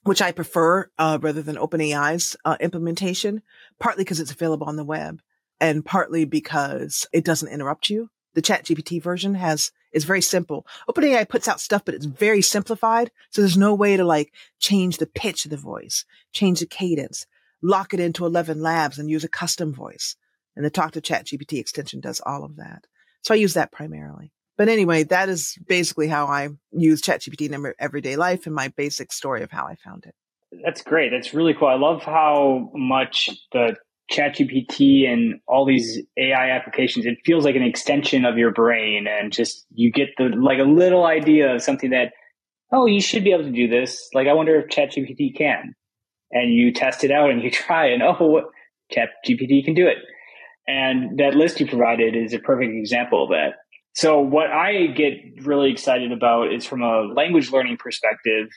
which 0.03 0.21
I 0.21 0.31
prefer 0.31 0.89
uh, 0.97 1.17
rather 1.21 1.41
than 1.41 1.55
OpenAI's 1.55 2.35
uh, 2.45 2.57
implementation, 2.59 3.41
partly 3.79 4.03
because 4.03 4.19
it's 4.19 4.31
available 4.31 4.67
on 4.67 4.75
the 4.75 4.83
web 4.83 5.21
and 5.59 5.85
partly 5.85 6.25
because 6.25 7.07
it 7.11 7.25
doesn't 7.25 7.51
interrupt 7.51 7.89
you. 7.89 8.09
The 8.35 8.41
Chat 8.41 8.65
GPT 8.65 9.01
version 9.01 9.35
has 9.35 9.71
It's 9.93 10.05
very 10.05 10.21
simple. 10.21 10.67
OpenAI 10.89 11.27
puts 11.27 11.47
out 11.47 11.61
stuff, 11.61 11.83
but 11.85 11.95
it's 11.95 12.05
very 12.05 12.41
simplified. 12.41 13.11
So 13.31 13.41
there's 13.41 13.57
no 13.57 13.73
way 13.73 13.95
to 13.97 14.03
like 14.03 14.33
change 14.59 14.97
the 14.97 15.07
pitch 15.07 15.45
of 15.45 15.51
the 15.51 15.57
voice, 15.57 16.05
change 16.33 16.59
the 16.59 16.65
cadence, 16.65 17.25
lock 17.61 17.93
it 17.93 17.99
into 17.99 18.23
ElevenLabs 18.23 18.99
and 18.99 19.09
use 19.09 19.23
a 19.23 19.29
custom 19.29 19.73
voice. 19.73 20.17
And 20.55 20.65
the 20.65 20.69
talk 20.69 20.91
to 20.91 21.01
chat 21.01 21.25
GPT 21.25 21.59
extension 21.59 21.99
does 21.99 22.21
all 22.25 22.43
of 22.43 22.57
that. 22.57 22.85
So 23.25 23.33
I 23.33 23.37
use 23.37 23.55
that 23.55 23.71
primarily. 23.71 24.31
But 24.55 24.69
anyway, 24.69 25.01
that 25.05 25.29
is 25.29 25.57
basically 25.67 26.07
how 26.07 26.27
I 26.27 26.49
use 26.71 27.01
ChatGPT 27.01 27.51
in 27.51 27.59
my 27.59 27.71
everyday 27.79 28.15
life 28.15 28.45
and 28.45 28.53
my 28.53 28.67
basic 28.67 29.11
story 29.11 29.41
of 29.41 29.49
how 29.49 29.65
I 29.65 29.73
found 29.75 30.05
it. 30.05 30.13
That's 30.63 30.83
great. 30.83 31.09
That's 31.09 31.33
really 31.33 31.55
cool. 31.55 31.67
I 31.67 31.73
love 31.73 32.03
how 32.03 32.69
much 32.75 33.31
the 33.51 33.75
ChatGPT 34.11 35.11
and 35.11 35.39
all 35.47 35.65
these 35.65 36.03
AI 36.17 36.51
applications, 36.51 37.07
it 37.07 37.17
feels 37.25 37.45
like 37.45 37.55
an 37.55 37.63
extension 37.63 38.25
of 38.25 38.37
your 38.37 38.51
brain 38.51 39.07
and 39.07 39.33
just 39.33 39.65
you 39.73 39.91
get 39.91 40.09
the 40.19 40.25
like 40.25 40.59
a 40.59 40.63
little 40.63 41.03
idea 41.03 41.55
of 41.55 41.63
something 41.63 41.89
that, 41.89 42.13
oh, 42.71 42.85
you 42.85 43.01
should 43.01 43.23
be 43.23 43.31
able 43.31 43.45
to 43.45 43.51
do 43.51 43.67
this. 43.67 44.07
Like 44.13 44.27
I 44.27 44.33
wonder 44.33 44.59
if 44.59 44.67
ChatGPT 44.67 45.35
can. 45.35 45.73
And 46.31 46.53
you 46.53 46.71
test 46.71 47.03
it 47.03 47.09
out 47.09 47.31
and 47.31 47.41
you 47.41 47.49
try 47.65 47.87
and 47.87 48.03
oh 48.03 48.17
what 48.19 48.43
ChatGPT 48.93 49.65
can 49.65 49.73
do 49.73 49.87
it. 49.87 49.97
And 50.67 51.19
that 51.19 51.35
list 51.35 51.59
you 51.59 51.67
provided 51.67 52.15
is 52.15 52.33
a 52.33 52.39
perfect 52.39 52.73
example 52.73 53.23
of 53.23 53.29
that. 53.29 53.55
So 53.93 54.19
what 54.19 54.51
I 54.51 54.87
get 54.87 55.45
really 55.45 55.71
excited 55.71 56.11
about 56.11 56.51
is 56.53 56.65
from 56.65 56.81
a 56.81 57.03
language 57.13 57.51
learning 57.51 57.77
perspective, 57.77 58.49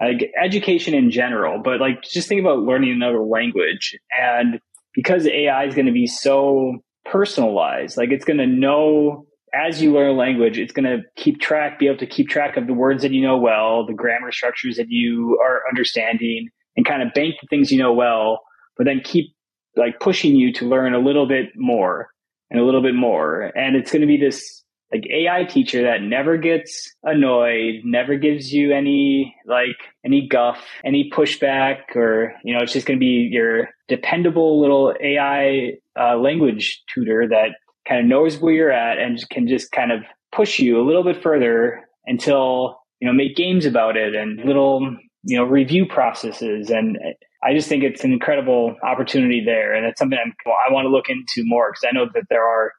like 0.00 0.30
education 0.40 0.94
in 0.94 1.10
general, 1.10 1.60
but 1.62 1.80
like 1.80 2.02
just 2.02 2.28
think 2.28 2.40
about 2.40 2.60
learning 2.60 2.92
another 2.92 3.20
language. 3.20 3.98
And 4.16 4.60
because 4.94 5.26
AI 5.26 5.64
is 5.64 5.74
going 5.74 5.86
to 5.86 5.92
be 5.92 6.06
so 6.06 6.78
personalized, 7.04 7.96
like 7.96 8.10
it's 8.10 8.24
going 8.24 8.38
to 8.38 8.46
know 8.46 9.26
as 9.54 9.82
you 9.82 9.92
learn 9.92 10.10
a 10.10 10.12
language, 10.12 10.58
it's 10.58 10.72
going 10.72 10.84
to 10.84 11.02
keep 11.16 11.40
track, 11.40 11.78
be 11.78 11.86
able 11.86 11.98
to 11.98 12.06
keep 12.06 12.28
track 12.28 12.56
of 12.56 12.66
the 12.66 12.74
words 12.74 13.02
that 13.02 13.12
you 13.12 13.22
know 13.22 13.38
well, 13.38 13.86
the 13.86 13.94
grammar 13.94 14.30
structures 14.30 14.76
that 14.76 14.86
you 14.88 15.40
are 15.42 15.62
understanding, 15.68 16.48
and 16.76 16.86
kind 16.86 17.02
of 17.02 17.12
bank 17.14 17.34
the 17.40 17.46
things 17.48 17.72
you 17.72 17.78
know 17.78 17.92
well, 17.92 18.40
but 18.76 18.84
then 18.84 19.00
keep 19.02 19.34
like 19.78 20.00
pushing 20.00 20.36
you 20.36 20.52
to 20.54 20.68
learn 20.68 20.94
a 20.94 20.98
little 20.98 21.26
bit 21.26 21.50
more 21.56 22.08
and 22.50 22.60
a 22.60 22.64
little 22.64 22.82
bit 22.82 22.94
more. 22.94 23.52
And 23.56 23.76
it's 23.76 23.90
going 23.90 24.02
to 24.02 24.06
be 24.06 24.16
this 24.16 24.64
like 24.92 25.06
AI 25.10 25.44
teacher 25.44 25.82
that 25.82 26.02
never 26.02 26.38
gets 26.38 26.90
annoyed, 27.02 27.82
never 27.84 28.16
gives 28.16 28.52
you 28.52 28.72
any 28.72 29.34
like 29.46 29.76
any 30.04 30.26
guff, 30.26 30.64
any 30.84 31.10
pushback, 31.10 31.94
or 31.94 32.34
you 32.42 32.54
know, 32.54 32.62
it's 32.62 32.72
just 32.72 32.86
going 32.86 32.98
to 32.98 33.04
be 33.04 33.28
your 33.30 33.68
dependable 33.88 34.60
little 34.60 34.94
AI 35.00 35.72
uh, 35.98 36.16
language 36.16 36.82
tutor 36.92 37.28
that 37.28 37.50
kind 37.86 38.00
of 38.00 38.06
knows 38.06 38.38
where 38.38 38.52
you're 38.52 38.72
at 38.72 38.98
and 38.98 39.18
can 39.30 39.46
just 39.46 39.72
kind 39.72 39.92
of 39.92 40.00
push 40.32 40.58
you 40.58 40.80
a 40.80 40.86
little 40.86 41.04
bit 41.04 41.22
further 41.22 41.86
until 42.06 42.78
you 43.00 43.06
know 43.06 43.12
make 43.12 43.36
games 43.36 43.66
about 43.66 43.96
it 43.96 44.14
and 44.14 44.44
little 44.44 44.96
you 45.22 45.36
know 45.36 45.44
review 45.44 45.86
processes 45.86 46.70
and 46.70 46.98
I 47.42 47.54
just 47.54 47.68
think 47.68 47.84
it's 47.84 48.02
an 48.02 48.12
incredible 48.12 48.76
opportunity 48.82 49.42
there, 49.44 49.74
and 49.74 49.86
it's 49.86 49.98
something 49.98 50.18
well, 50.44 50.56
I 50.68 50.72
want 50.72 50.86
to 50.86 50.90
look 50.90 51.08
into 51.08 51.42
more 51.46 51.70
because 51.70 51.88
I 51.88 51.94
know 51.94 52.06
that 52.14 52.24
there 52.28 52.44
are 52.44 52.72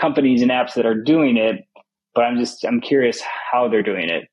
companies 0.00 0.42
and 0.42 0.50
apps 0.50 0.74
that 0.74 0.86
are 0.86 1.00
doing 1.00 1.36
it, 1.36 1.64
but 2.14 2.22
I'm 2.22 2.38
just 2.38 2.64
I'm 2.64 2.80
curious 2.80 3.22
how 3.50 3.68
they're 3.68 3.82
doing 3.82 4.08
it. 4.08 4.24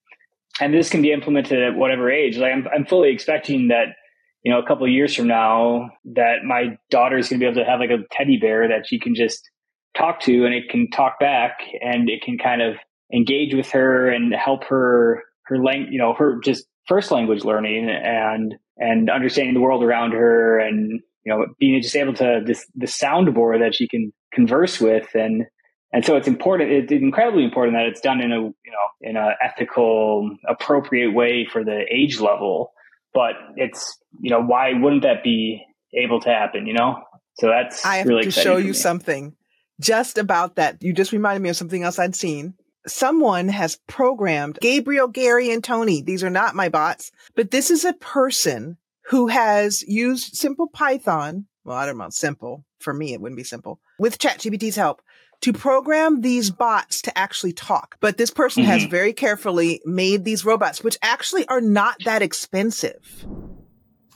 And 0.60 0.74
this 0.74 0.89
can 0.89 1.02
be 1.02 1.12
implemented 1.12 1.62
at 1.63 1.76
whatever 1.76 2.12
age. 2.12 2.38
Like 2.38 2.52
I'm 2.54 2.67
I'm 2.76 2.86
fully 2.86 3.12
expecting 3.12 3.70
that 3.70 3.96
you 4.44 4.52
know 4.52 4.60
a 4.60 4.65
couple 4.65 4.88
years 4.88 5.15
from 5.15 5.28
now 5.28 5.89
that 6.13 6.44
my 6.46 6.78
daughter 6.89 7.17
is 7.17 7.30
going 7.30 7.39
to 7.39 7.44
be 7.44 7.50
able 7.50 7.63
to 7.63 7.70
have 7.70 7.80
like 7.80 7.89
a 7.89 8.04
teddy 8.12 8.38
bear 8.38 8.67
that 8.67 8.88
she 8.88 9.00
can 9.00 9.15
just 9.15 9.50
talk 9.98 10.20
to 10.22 10.46
and 10.46 10.54
it 10.54 10.70
can 10.70 10.89
talk 10.89 11.20
back 11.20 11.58
and 11.82 12.10
it 12.10 12.22
can 12.22 12.38
kind 12.38 12.62
of 12.62 12.76
engage 13.13 13.54
with 13.54 13.70
her 13.72 14.10
and 14.10 14.34
help 14.34 14.63
her 14.65 15.24
her 15.46 15.58
lang- 15.58 15.88
you 15.91 15.98
know 15.98 16.13
her 16.13 16.39
just 16.44 16.65
first 16.88 17.12
language 17.12 17.44
learning 17.44 17.89
and 17.89 18.56
and 18.78 19.10
understanding 19.10 19.54
the 19.54 19.60
world 19.60 19.84
around 19.84 20.12
her 20.12 20.60
and 20.60 21.02
you 21.24 21.34
know 21.34 21.46
being 21.60 21.82
just 21.82 21.96
able 21.96 22.13
to 22.13 22.41
this 22.46 22.65
the 22.76 22.88
soundboard 22.88 23.60
that 23.60 23.76
she 23.76 23.88
can 23.88 24.12
converse 24.34 24.80
with. 24.80 25.08
And 25.13 25.46
and 25.94 26.06
so 26.06 26.15
it's 26.15 26.28
important 26.28 26.72
it's 26.72 26.91
incredibly 26.91 27.44
important 27.44 27.76
that 27.76 27.86
it's 27.88 28.02
done 28.02 28.22
in 28.22 28.32
a 28.32 28.39
you 28.39 28.72
know 28.72 28.88
in 29.02 29.17
a 29.17 29.32
ethical 29.44 30.36
appropriate 30.48 31.13
way 31.13 31.48
for 31.52 31.63
the 31.63 31.86
age 31.91 32.20
level. 32.20 32.72
But 33.13 33.34
it's 33.56 33.98
you 34.20 34.32
know 34.32 34.41
why 34.41 34.74
wouldn't 34.74 35.04
that 35.04 35.24
be 35.24 35.63
able 35.94 36.20
to 36.22 36.30
happen 36.30 36.67
you 36.67 36.74
know? 36.74 37.02
So 37.36 37.48
that's 37.48 37.86
i 37.86 37.98
have 37.98 38.08
really 38.08 38.24
to 38.24 38.32
show 38.32 38.58
you 38.58 38.74
something 38.74 39.36
just 39.80 40.17
about 40.17 40.58
that. 40.58 40.84
You 40.84 40.94
just 40.94 41.12
reminded 41.12 41.41
me 41.41 41.50
of 41.50 41.56
something 41.56 41.84
else 41.84 41.98
i'd 41.98 42.15
seen 42.15 42.56
someone 42.88 43.48
has 43.48 43.80
programmed 43.88 44.58
gabriel 44.62 45.08
gary 45.08 45.52
and 45.52 45.63
tony 45.63 46.02
these 46.02 46.24
are 46.24 46.30
not 46.30 46.56
my 46.56 46.70
bots 46.70 47.12
but 47.36 47.52
this 47.52 47.70
is 47.70 47.86
a 47.86 47.94
person 47.94 48.78
who 49.06 49.28
has 49.28 49.82
used 49.84 50.36
simple 50.36 50.67
python 50.67 51.46
well 51.63 51.78
i 51.78 51.86
don't 51.86 51.98
know 51.98 52.10
simple 52.10 52.65
for 52.82 52.94
me, 52.94 53.13
it 53.13 53.22
wouldn't 53.22 53.38
be 53.38 53.44
simple 53.44 53.80
with 54.00 54.17
ChatGPT's 54.17 54.76
help 54.76 55.02
to 55.41 55.54
program 55.54 56.22
these 56.22 56.52
bots 56.52 57.02
to 57.04 57.17
actually 57.17 57.54
talk. 57.54 57.98
But 58.00 58.17
this 58.17 58.32
person 58.32 58.63
mm-hmm. 58.63 58.72
has 58.72 58.84
very 58.86 59.13
carefully 59.13 59.82
made 59.86 60.24
these 60.24 60.46
robots, 60.46 60.84
which 60.84 60.98
actually 61.02 61.48
are 61.48 61.62
not 61.62 61.98
that 62.06 62.22
expensive. 62.22 63.26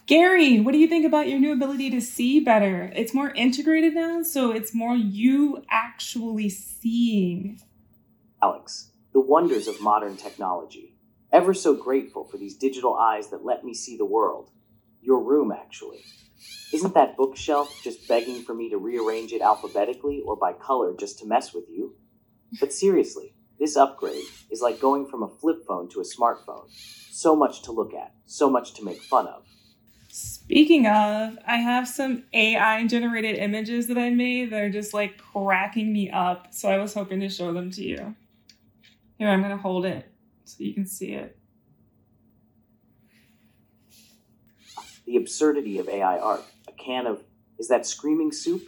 Gary, 0.05 0.59
what 0.59 0.73
do 0.73 0.77
you 0.77 0.87
think 0.87 1.03
about 1.03 1.27
your 1.27 1.39
new 1.39 1.51
ability 1.51 1.89
to 1.89 2.01
see 2.01 2.39
better? 2.39 2.91
It's 2.95 3.13
more 3.13 3.31
integrated 3.31 3.95
now, 3.95 4.21
so 4.21 4.51
it's 4.51 4.75
more 4.75 4.95
you 4.95 5.63
actually 5.71 6.49
seeing. 6.49 7.59
Alex, 8.45 8.91
the 9.11 9.19
wonders 9.19 9.67
of 9.67 9.81
modern 9.81 10.15
technology. 10.15 10.93
Ever 11.33 11.51
so 11.51 11.73
grateful 11.73 12.25
for 12.25 12.37
these 12.37 12.55
digital 12.55 12.93
eyes 12.93 13.29
that 13.29 13.43
let 13.43 13.63
me 13.63 13.73
see 13.73 13.97
the 13.97 14.05
world. 14.05 14.51
Your 15.01 15.19
room, 15.19 15.51
actually. 15.51 16.03
Isn't 16.71 16.93
that 16.93 17.17
bookshelf 17.17 17.75
just 17.83 18.07
begging 18.07 18.43
for 18.43 18.53
me 18.53 18.69
to 18.69 18.77
rearrange 18.77 19.31
it 19.31 19.41
alphabetically 19.41 20.21
or 20.23 20.35
by 20.35 20.53
color 20.53 20.93
just 20.95 21.17
to 21.19 21.25
mess 21.25 21.55
with 21.55 21.63
you? 21.67 21.95
But 22.59 22.71
seriously, 22.71 23.33
this 23.59 23.75
upgrade 23.75 24.25
is 24.51 24.61
like 24.61 24.79
going 24.79 25.07
from 25.07 25.23
a 25.23 25.27
flip 25.27 25.65
phone 25.67 25.89
to 25.89 26.01
a 26.01 26.03
smartphone. 26.03 26.69
So 27.09 27.35
much 27.35 27.63
to 27.63 27.71
look 27.71 27.95
at, 27.95 28.13
so 28.27 28.47
much 28.47 28.75
to 28.75 28.85
make 28.85 29.01
fun 29.01 29.25
of. 29.25 29.41
Speaking 30.09 30.85
of, 30.85 31.39
I 31.47 31.57
have 31.57 31.87
some 31.87 32.25
AI 32.31 32.85
generated 32.85 33.37
images 33.37 33.87
that 33.87 33.97
I 33.97 34.11
made 34.11 34.51
that 34.51 34.61
are 34.61 34.69
just 34.69 34.93
like 34.93 35.17
cracking 35.17 35.91
me 35.91 36.11
up. 36.11 36.49
So 36.51 36.69
I 36.69 36.77
was 36.77 36.93
hoping 36.93 37.19
to 37.21 37.29
show 37.29 37.51
them 37.51 37.71
to 37.71 37.83
you. 37.83 38.15
Here, 39.17 39.29
I'm 39.29 39.41
going 39.41 39.51
to 39.51 39.61
hold 39.61 39.85
it 39.85 40.11
so 40.43 40.63
you 40.63 40.73
can 40.73 40.85
see 40.85 41.13
it. 41.13 41.37
the 45.05 45.17
absurdity 45.17 45.79
of 45.79 45.87
AI 45.87 46.17
art. 46.17 46.43
A 46.67 46.71
can 46.71 47.07
of, 47.07 47.23
is 47.59 47.67
that 47.67 47.85
screaming 47.85 48.31
soup? 48.31 48.63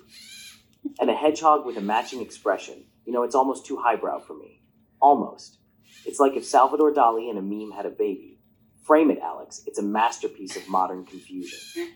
And 1.00 1.10
a 1.10 1.16
hedgehog 1.16 1.66
with 1.66 1.78
a 1.78 1.82
matching 1.82 2.22
expression. 2.22 2.86
You 3.06 3.14
know, 3.14 3.24
it's 3.24 3.36
almost 3.36 3.66
too 3.66 3.78
highbrow 3.78 4.20
for 4.20 4.36
me. 4.36 4.62
Almost. 5.02 5.58
It's 6.06 6.20
like 6.20 6.36
if 6.36 6.46
Salvador 6.46 6.94
Dali 6.94 7.30
and 7.30 7.38
a 7.38 7.42
meme 7.42 7.72
had 7.72 7.86
a 7.86 7.90
baby. 7.90 8.40
Frame 8.84 9.12
it, 9.12 9.20
Alex. 9.20 9.64
It's 9.68 9.80
a 9.80 9.84
masterpiece 9.84 10.56
of 10.56 10.68
modern 10.70 11.06
confusion. 11.06 11.60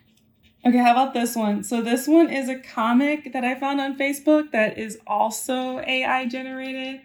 Okay, 0.63 0.77
how 0.77 0.91
about 0.91 1.15
this 1.15 1.35
one? 1.35 1.63
So 1.63 1.81
this 1.81 2.07
one 2.07 2.29
is 2.29 2.47
a 2.47 2.59
comic 2.59 3.33
that 3.33 3.43
I 3.43 3.55
found 3.55 3.81
on 3.81 3.97
Facebook 3.97 4.51
that 4.51 4.77
is 4.77 4.99
also 5.07 5.79
AI 5.79 6.27
generated. 6.27 7.01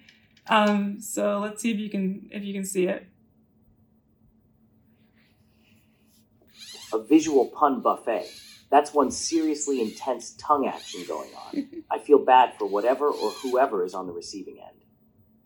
Um, 0.49 1.01
so 1.01 1.41
let's 1.41 1.63
see 1.63 1.73
if 1.73 1.79
you 1.79 1.91
can 1.91 2.29
if 2.31 2.43
you 2.43 2.55
can 2.55 2.65
see 2.65 2.87
it. 2.87 3.07
a 6.93 7.03
visual 7.03 7.47
pun 7.47 7.81
buffet. 7.81 8.27
That's 8.71 8.93
one 8.93 9.11
seriously 9.11 9.81
intense 9.81 10.33
tongue 10.39 10.67
action 10.67 11.05
going 11.07 11.31
on. 11.35 11.85
I 11.91 11.99
feel 11.99 12.19
bad 12.19 12.55
for 12.59 12.67
whatever 12.67 13.09
or 13.09 13.31
whoever 13.31 13.85
is 13.85 13.95
on 13.95 14.07
the 14.07 14.13
receiving 14.13 14.59
end. 14.61 14.79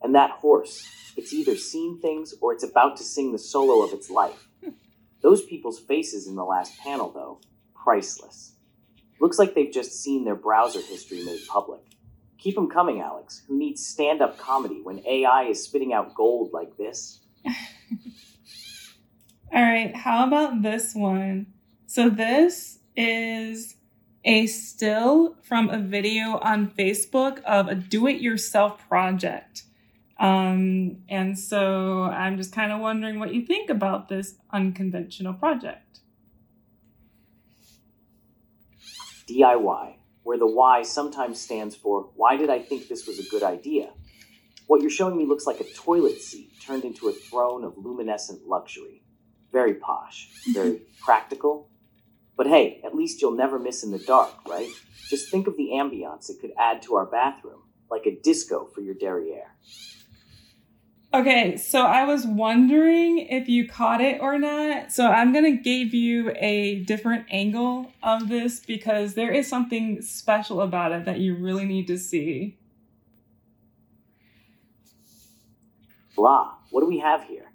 And 0.02 0.14
that 0.14 0.30
horse, 0.30 0.86
it's 1.16 1.32
either 1.32 1.56
seen 1.56 2.00
things 2.00 2.34
or 2.40 2.52
it's 2.52 2.64
about 2.64 2.96
to 2.96 3.04
sing 3.04 3.32
the 3.32 3.38
solo 3.38 3.84
of 3.84 3.92
its 3.92 4.08
life. 4.08 4.48
Those 5.22 5.44
people's 5.44 5.78
faces 5.78 6.26
in 6.26 6.34
the 6.34 6.44
last 6.44 6.78
panel, 6.78 7.10
though, 7.10 7.40
priceless. 7.74 8.54
Looks 9.20 9.38
like 9.38 9.54
they've 9.54 9.72
just 9.72 10.02
seen 10.02 10.24
their 10.24 10.34
browser 10.34 10.80
history 10.80 11.22
made 11.22 11.40
public. 11.46 11.80
Keep 12.40 12.54
them 12.54 12.70
coming, 12.70 13.00
Alex. 13.00 13.42
Who 13.46 13.58
needs 13.58 13.86
stand 13.86 14.22
up 14.22 14.38
comedy 14.38 14.80
when 14.82 15.04
AI 15.06 15.44
is 15.44 15.62
spitting 15.62 15.92
out 15.92 16.14
gold 16.14 16.52
like 16.54 16.74
this? 16.78 17.20
All 19.52 19.62
right, 19.62 19.94
how 19.94 20.26
about 20.26 20.62
this 20.62 20.94
one? 20.94 21.48
So 21.86 22.08
this 22.08 22.78
is 22.96 23.76
a 24.24 24.46
still 24.46 25.36
from 25.42 25.68
a 25.68 25.78
video 25.78 26.38
on 26.38 26.70
Facebook 26.70 27.42
of 27.42 27.68
a 27.68 27.74
do-it-yourself 27.74 28.88
project. 28.88 29.64
Um, 30.18 30.98
and 31.08 31.38
so 31.38 32.04
I'm 32.04 32.36
just 32.38 32.54
kind 32.54 32.72
of 32.72 32.80
wondering 32.80 33.18
what 33.18 33.34
you 33.34 33.44
think 33.44 33.68
about 33.68 34.08
this 34.08 34.36
unconventional 34.50 35.34
project. 35.34 36.00
DIY, 39.28 39.94
where 40.22 40.38
the 40.38 40.46
why 40.46 40.82
sometimes 40.82 41.40
stands 41.40 41.74
for 41.74 42.10
why 42.14 42.36
did 42.36 42.50
I 42.50 42.58
think 42.60 42.88
this 42.88 43.06
was 43.06 43.18
a 43.18 43.28
good 43.30 43.42
idea? 43.42 43.90
What 44.66 44.82
you're 44.82 44.90
showing 44.90 45.16
me 45.16 45.26
looks 45.26 45.46
like 45.46 45.60
a 45.60 45.72
toilet 45.74 46.20
seat 46.20 46.52
turned 46.64 46.84
into 46.84 47.08
a 47.08 47.12
throne 47.12 47.64
of 47.64 47.76
luminescent 47.76 48.46
luxury. 48.46 49.02
Very 49.50 49.74
posh, 49.74 50.28
mm-hmm. 50.42 50.52
very 50.52 50.82
practical. 51.02 51.68
But 52.36 52.46
hey, 52.46 52.80
at 52.84 52.94
least 52.94 53.20
you'll 53.20 53.36
never 53.36 53.58
miss 53.58 53.82
in 53.82 53.90
the 53.90 53.98
dark, 53.98 54.32
right? 54.46 54.68
Just 55.08 55.30
think 55.30 55.46
of 55.46 55.56
the 55.56 55.70
ambiance 55.72 56.30
it 56.30 56.40
could 56.40 56.52
add 56.56 56.82
to 56.82 56.94
our 56.94 57.06
bathroom, 57.06 57.64
like 57.90 58.06
a 58.06 58.16
disco 58.22 58.66
for 58.72 58.80
your 58.80 58.94
derriere. 58.94 59.56
Okay, 61.12 61.56
so 61.56 61.82
I 61.82 62.04
was 62.04 62.24
wondering 62.24 63.18
if 63.18 63.48
you 63.48 63.66
caught 63.68 64.00
it 64.00 64.20
or 64.20 64.38
not. 64.38 64.92
So 64.92 65.08
I'm 65.08 65.32
going 65.32 65.44
to 65.44 65.60
give 65.60 65.92
you 65.92 66.30
a 66.36 66.84
different 66.84 67.26
angle 67.32 67.90
of 68.00 68.28
this 68.28 68.60
because 68.60 69.14
there 69.14 69.32
is 69.32 69.48
something 69.48 70.02
special 70.02 70.60
about 70.60 70.92
it 70.92 71.06
that 71.06 71.18
you 71.18 71.34
really 71.34 71.64
need 71.64 71.88
to 71.88 71.98
see. 71.98 72.56
Blah, 76.14 76.54
what 76.70 76.82
do 76.82 76.86
we 76.86 77.00
have 77.00 77.24
here? 77.24 77.50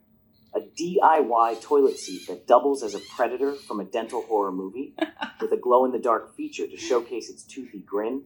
A 0.53 0.59
DIY 0.59 1.61
toilet 1.61 1.97
seat 1.97 2.27
that 2.27 2.47
doubles 2.47 2.83
as 2.83 2.93
a 2.93 2.99
predator 3.15 3.53
from 3.53 3.79
a 3.79 3.85
dental 3.85 4.23
horror 4.23 4.51
movie 4.51 4.95
with 5.39 5.53
a 5.53 5.57
glow 5.57 5.85
in 5.85 5.91
the 5.93 5.99
dark 5.99 6.35
feature 6.35 6.67
to 6.67 6.75
showcase 6.75 7.29
its 7.29 7.43
toothy 7.43 7.79
grin? 7.79 8.25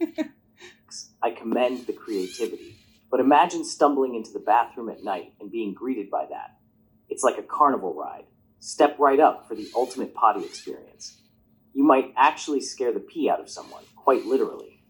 I 1.22 1.30
commend 1.32 1.86
the 1.86 1.92
creativity. 1.92 2.75
But 3.10 3.20
imagine 3.20 3.64
stumbling 3.64 4.14
into 4.14 4.32
the 4.32 4.40
bathroom 4.40 4.88
at 4.88 5.04
night 5.04 5.32
and 5.40 5.50
being 5.50 5.74
greeted 5.74 6.10
by 6.10 6.26
that. 6.30 6.56
It's 7.08 7.22
like 7.22 7.38
a 7.38 7.42
carnival 7.42 7.94
ride. 7.94 8.24
Step 8.58 8.98
right 8.98 9.20
up 9.20 9.46
for 9.46 9.54
the 9.54 9.68
ultimate 9.74 10.14
potty 10.14 10.44
experience. 10.44 11.20
You 11.72 11.84
might 11.84 12.12
actually 12.16 12.60
scare 12.60 12.92
the 12.92 13.00
pee 13.00 13.28
out 13.30 13.40
of 13.40 13.48
someone, 13.48 13.84
quite 13.94 14.24
literally. 14.24 14.82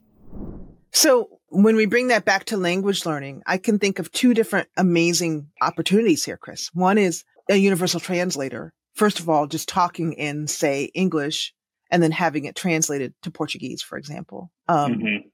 So, 0.92 1.40
when 1.48 1.76
we 1.76 1.86
bring 1.86 2.08
that 2.08 2.24
back 2.24 2.44
to 2.46 2.56
language 2.56 3.04
learning, 3.04 3.42
I 3.46 3.58
can 3.58 3.78
think 3.78 3.98
of 3.98 4.10
two 4.12 4.34
different 4.34 4.68
amazing 4.76 5.48
opportunities 5.60 6.24
here, 6.24 6.36
Chris. 6.36 6.70
One 6.72 6.96
is 6.96 7.24
a 7.50 7.56
universal 7.56 8.00
translator. 8.00 8.72
First 8.94 9.20
of 9.20 9.28
all, 9.28 9.46
just 9.46 9.68
talking 9.68 10.14
in, 10.14 10.46
say, 10.46 10.84
English 10.94 11.52
and 11.90 12.02
then 12.02 12.12
having 12.12 12.46
it 12.46 12.56
translated 12.56 13.14
to 13.22 13.30
Portuguese, 13.30 13.82
for 13.82 13.98
example. 13.98 14.50
Um, 14.68 14.94
mm-hmm. 14.94 15.28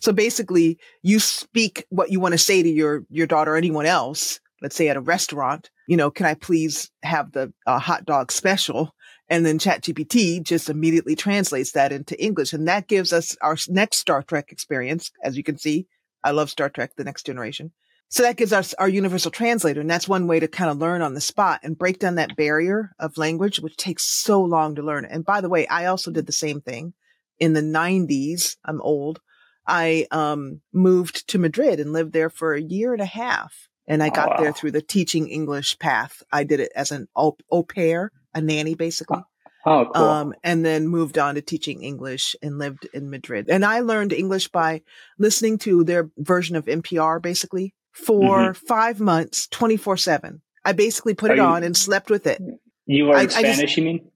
So 0.00 0.12
basically, 0.12 0.78
you 1.02 1.18
speak 1.18 1.86
what 1.90 2.10
you 2.10 2.20
want 2.20 2.32
to 2.32 2.38
say 2.38 2.62
to 2.62 2.68
your 2.68 3.04
your 3.10 3.26
daughter 3.26 3.54
or 3.54 3.56
anyone 3.56 3.86
else. 3.86 4.40
Let's 4.60 4.76
say 4.76 4.88
at 4.88 4.96
a 4.96 5.00
restaurant, 5.00 5.70
you 5.88 5.96
know, 5.96 6.10
can 6.10 6.26
I 6.26 6.34
please 6.34 6.90
have 7.02 7.32
the 7.32 7.52
uh, 7.66 7.80
hot 7.80 8.04
dog 8.04 8.30
special? 8.30 8.94
And 9.28 9.44
then 9.44 9.58
ChatGPT 9.58 10.42
just 10.42 10.68
immediately 10.68 11.16
translates 11.16 11.72
that 11.72 11.90
into 11.90 12.22
English, 12.22 12.52
and 12.52 12.68
that 12.68 12.86
gives 12.86 13.12
us 13.12 13.36
our 13.40 13.56
next 13.68 13.98
Star 13.98 14.22
Trek 14.22 14.52
experience. 14.52 15.10
As 15.24 15.36
you 15.36 15.42
can 15.42 15.58
see, 15.58 15.86
I 16.22 16.30
love 16.32 16.50
Star 16.50 16.68
Trek: 16.68 16.92
The 16.96 17.04
Next 17.04 17.26
Generation. 17.26 17.72
So 18.08 18.22
that 18.24 18.36
gives 18.36 18.52
us 18.52 18.74
our 18.74 18.90
universal 18.90 19.30
translator. 19.30 19.80
And 19.80 19.88
that's 19.88 20.06
one 20.06 20.26
way 20.26 20.38
to 20.38 20.46
kind 20.46 20.70
of 20.70 20.76
learn 20.76 21.00
on 21.00 21.14
the 21.14 21.20
spot 21.20 21.60
and 21.62 21.78
break 21.78 21.98
down 21.98 22.16
that 22.16 22.36
barrier 22.36 22.92
of 22.98 23.16
language, 23.16 23.58
which 23.58 23.78
takes 23.78 24.04
so 24.04 24.42
long 24.42 24.74
to 24.74 24.82
learn. 24.82 25.06
And 25.06 25.24
by 25.24 25.40
the 25.40 25.48
way, 25.48 25.66
I 25.66 25.86
also 25.86 26.10
did 26.10 26.26
the 26.26 26.32
same 26.32 26.60
thing 26.60 26.92
in 27.38 27.54
the 27.54 27.62
nineties. 27.62 28.58
I'm 28.66 28.82
old. 28.82 29.20
I 29.66 30.06
um, 30.10 30.60
moved 30.72 31.28
to 31.28 31.38
Madrid 31.38 31.80
and 31.80 31.92
lived 31.92 32.12
there 32.12 32.30
for 32.30 32.54
a 32.54 32.62
year 32.62 32.92
and 32.92 33.02
a 33.02 33.06
half. 33.06 33.68
And 33.86 34.02
I 34.02 34.10
got 34.10 34.28
oh, 34.28 34.30
wow. 34.32 34.40
there 34.40 34.52
through 34.52 34.70
the 34.72 34.82
teaching 34.82 35.28
English 35.28 35.78
path. 35.78 36.22
I 36.32 36.44
did 36.44 36.60
it 36.60 36.72
as 36.74 36.92
an 36.92 37.08
au, 37.16 37.36
au 37.50 37.62
pair, 37.62 38.12
a 38.34 38.40
nanny, 38.40 38.74
basically. 38.74 39.22
Oh, 39.64 39.90
cool. 39.94 40.04
Um, 40.04 40.34
and 40.42 40.64
then 40.64 40.88
moved 40.88 41.18
on 41.18 41.36
to 41.36 41.42
teaching 41.42 41.82
English 41.82 42.34
and 42.42 42.58
lived 42.58 42.88
in 42.92 43.10
Madrid. 43.10 43.48
And 43.48 43.64
I 43.64 43.80
learned 43.80 44.12
English 44.12 44.48
by 44.48 44.82
listening 45.18 45.58
to 45.58 45.84
their 45.84 46.10
version 46.16 46.56
of 46.56 46.66
NPR, 46.66 47.22
basically, 47.22 47.74
for 47.92 48.38
mm-hmm. 48.38 48.66
five 48.66 49.00
months, 49.00 49.46
24 49.48 49.96
7. 49.96 50.42
I 50.64 50.72
basically 50.72 51.14
put 51.14 51.30
Are 51.30 51.34
it 51.34 51.38
you, 51.38 51.42
on 51.42 51.62
and 51.64 51.76
slept 51.76 52.10
with 52.10 52.26
it. 52.26 52.40
You 52.86 53.08
learned 53.08 53.32
Spanish, 53.32 53.60
just, 53.60 53.76
you 53.76 53.84
mean? 53.84 54.11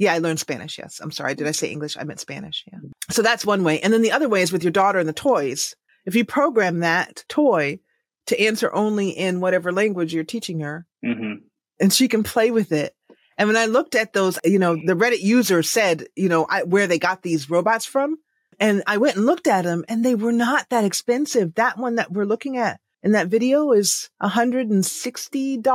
Yeah, 0.00 0.14
I 0.14 0.18
learned 0.18 0.40
Spanish. 0.40 0.78
Yes. 0.78 0.98
I'm 0.98 1.10
sorry. 1.10 1.34
Did 1.34 1.46
I 1.46 1.50
say 1.50 1.70
English? 1.70 1.98
I 1.98 2.04
meant 2.04 2.20
Spanish. 2.20 2.64
Yeah. 2.72 2.78
So 3.10 3.20
that's 3.20 3.44
one 3.44 3.62
way. 3.64 3.80
And 3.80 3.92
then 3.92 4.00
the 4.00 4.12
other 4.12 4.30
way 4.30 4.40
is 4.40 4.50
with 4.50 4.64
your 4.64 4.72
daughter 4.72 4.98
and 4.98 5.06
the 5.06 5.12
toys. 5.12 5.76
If 6.06 6.14
you 6.14 6.24
program 6.24 6.80
that 6.80 7.22
toy 7.28 7.80
to 8.28 8.40
answer 8.40 8.74
only 8.74 9.10
in 9.10 9.40
whatever 9.40 9.72
language 9.72 10.14
you're 10.14 10.24
teaching 10.24 10.60
her 10.60 10.86
mm-hmm. 11.04 11.44
and 11.78 11.92
she 11.92 12.08
can 12.08 12.22
play 12.22 12.50
with 12.50 12.72
it. 12.72 12.96
And 13.36 13.46
when 13.46 13.58
I 13.58 13.66
looked 13.66 13.94
at 13.94 14.14
those, 14.14 14.38
you 14.42 14.58
know, 14.58 14.74
the 14.74 14.96
Reddit 14.96 15.20
user 15.20 15.62
said, 15.62 16.06
you 16.16 16.30
know, 16.30 16.46
I, 16.48 16.62
where 16.62 16.86
they 16.86 16.98
got 16.98 17.20
these 17.20 17.50
robots 17.50 17.84
from. 17.84 18.16
And 18.58 18.82
I 18.86 18.96
went 18.96 19.16
and 19.16 19.26
looked 19.26 19.48
at 19.48 19.64
them 19.64 19.84
and 19.86 20.02
they 20.02 20.14
were 20.14 20.32
not 20.32 20.66
that 20.70 20.84
expensive. 20.84 21.56
That 21.56 21.76
one 21.76 21.96
that 21.96 22.10
we're 22.10 22.24
looking 22.24 22.56
at 22.56 22.80
in 23.02 23.12
that 23.12 23.28
video 23.28 23.72
is 23.72 24.08
$160 24.22 25.66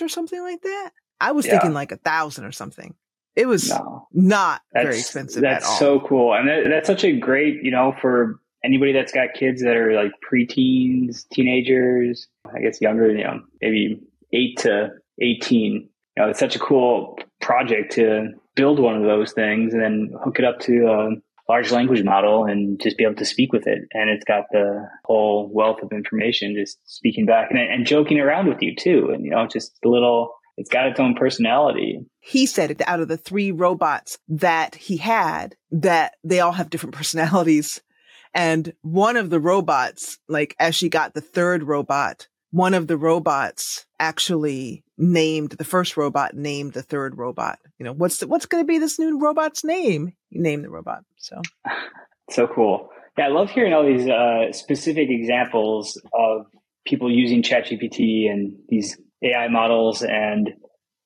or 0.00 0.08
something 0.08 0.42
like 0.42 0.62
that. 0.62 0.90
I 1.20 1.32
was 1.32 1.44
yeah. 1.44 1.52
thinking 1.52 1.72
like 1.72 1.90
a 1.90 1.96
thousand 1.96 2.44
or 2.44 2.52
something. 2.52 2.94
It 3.36 3.46
was 3.46 3.68
no, 3.68 4.06
not 4.12 4.62
very 4.72 4.98
expensive 4.98 5.42
That's 5.42 5.78
so 5.78 6.00
cool. 6.00 6.34
And 6.34 6.48
that, 6.48 6.64
that's 6.68 6.86
such 6.86 7.04
a 7.04 7.12
great, 7.12 7.64
you 7.64 7.70
know, 7.70 7.94
for 8.00 8.40
anybody 8.64 8.92
that's 8.92 9.12
got 9.12 9.34
kids 9.34 9.62
that 9.62 9.76
are 9.76 9.92
like 9.94 10.12
preteens, 10.30 11.28
teenagers, 11.30 12.28
I 12.54 12.60
guess 12.60 12.80
younger, 12.80 13.08
than 13.08 13.18
you 13.18 13.24
know, 13.24 13.40
maybe 13.60 14.00
eight 14.32 14.58
to 14.60 14.90
18. 15.20 15.72
You 15.72 16.22
know, 16.22 16.28
it's 16.30 16.38
such 16.38 16.54
a 16.54 16.60
cool 16.60 17.18
project 17.40 17.92
to 17.94 18.28
build 18.54 18.78
one 18.78 18.96
of 18.96 19.02
those 19.02 19.32
things 19.32 19.74
and 19.74 19.82
then 19.82 20.12
hook 20.22 20.38
it 20.38 20.44
up 20.44 20.60
to 20.60 20.86
a 20.86 21.08
large 21.48 21.72
language 21.72 22.02
model 22.04 22.44
and 22.44 22.80
just 22.80 22.96
be 22.96 23.04
able 23.04 23.16
to 23.16 23.24
speak 23.24 23.52
with 23.52 23.66
it. 23.66 23.80
And 23.92 24.08
it's 24.08 24.24
got 24.24 24.44
the 24.52 24.88
whole 25.04 25.50
wealth 25.52 25.82
of 25.82 25.92
information 25.92 26.54
just 26.54 26.78
speaking 26.86 27.26
back 27.26 27.50
and, 27.50 27.58
and 27.58 27.86
joking 27.86 28.18
around 28.18 28.48
with 28.48 28.62
you 28.62 28.74
too. 28.74 29.10
And, 29.12 29.24
you 29.24 29.32
know, 29.32 29.46
just 29.46 29.72
a 29.84 29.88
little 29.88 30.34
it's 30.56 30.70
got 30.70 30.86
its 30.86 31.00
own 31.00 31.14
personality. 31.14 32.00
He 32.20 32.46
said 32.46 32.70
it 32.70 32.80
out 32.86 33.00
of 33.00 33.08
the 33.08 33.16
three 33.16 33.50
robots 33.50 34.18
that 34.28 34.74
he 34.74 34.96
had, 34.96 35.56
that 35.70 36.14
they 36.22 36.40
all 36.40 36.52
have 36.52 36.70
different 36.70 36.94
personalities. 36.96 37.80
And 38.34 38.72
one 38.82 39.16
of 39.16 39.30
the 39.30 39.40
robots, 39.40 40.18
like 40.28 40.56
as 40.58 40.74
she 40.74 40.88
got 40.88 41.14
the 41.14 41.20
third 41.20 41.62
robot, 41.62 42.28
one 42.50 42.74
of 42.74 42.86
the 42.86 42.96
robots 42.96 43.84
actually 43.98 44.84
named 44.96 45.50
the 45.50 45.64
first 45.64 45.96
robot 45.96 46.34
named 46.34 46.72
the 46.72 46.82
third 46.82 47.18
robot. 47.18 47.58
You 47.78 47.84
know, 47.84 47.92
what's 47.92 48.18
the, 48.18 48.28
what's 48.28 48.46
going 48.46 48.62
to 48.62 48.66
be 48.66 48.78
this 48.78 48.98
new 48.98 49.18
robot's 49.18 49.64
name? 49.64 50.12
You 50.30 50.40
name 50.40 50.62
the 50.62 50.70
robot. 50.70 51.04
So, 51.16 51.42
so 52.30 52.46
cool. 52.46 52.90
Yeah, 53.18 53.26
I 53.26 53.28
love 53.28 53.50
hearing 53.50 53.72
all 53.72 53.84
these 53.84 54.08
uh, 54.08 54.52
specific 54.52 55.08
examples 55.10 56.00
of 56.12 56.46
people 56.84 57.10
using 57.10 57.42
ChatGPT 57.42 58.30
and 58.30 58.56
these 58.68 58.96
AI 59.24 59.48
models 59.48 60.02
and 60.02 60.50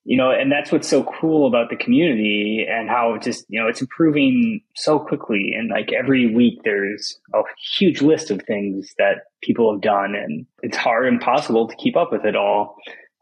you 0.03 0.17
know 0.17 0.31
and 0.31 0.51
that's 0.51 0.71
what's 0.71 0.87
so 0.87 1.03
cool 1.03 1.47
about 1.47 1.69
the 1.69 1.75
community 1.75 2.65
and 2.69 2.89
how 2.89 3.17
just 3.21 3.45
you 3.49 3.59
know 3.61 3.67
it's 3.67 3.81
improving 3.81 4.61
so 4.75 4.99
quickly. 4.99 5.53
And 5.57 5.69
like 5.69 5.91
every 5.91 6.33
week 6.33 6.59
there's 6.63 7.19
a 7.33 7.41
huge 7.77 8.01
list 8.01 8.31
of 8.31 8.41
things 8.43 8.93
that 8.97 9.23
people 9.41 9.71
have 9.71 9.81
done 9.81 10.15
and 10.15 10.45
it's 10.61 10.77
hard 10.77 11.07
and 11.07 11.21
possible 11.21 11.67
to 11.67 11.75
keep 11.75 11.95
up 11.95 12.11
with 12.11 12.25
it 12.25 12.35
all. 12.35 12.75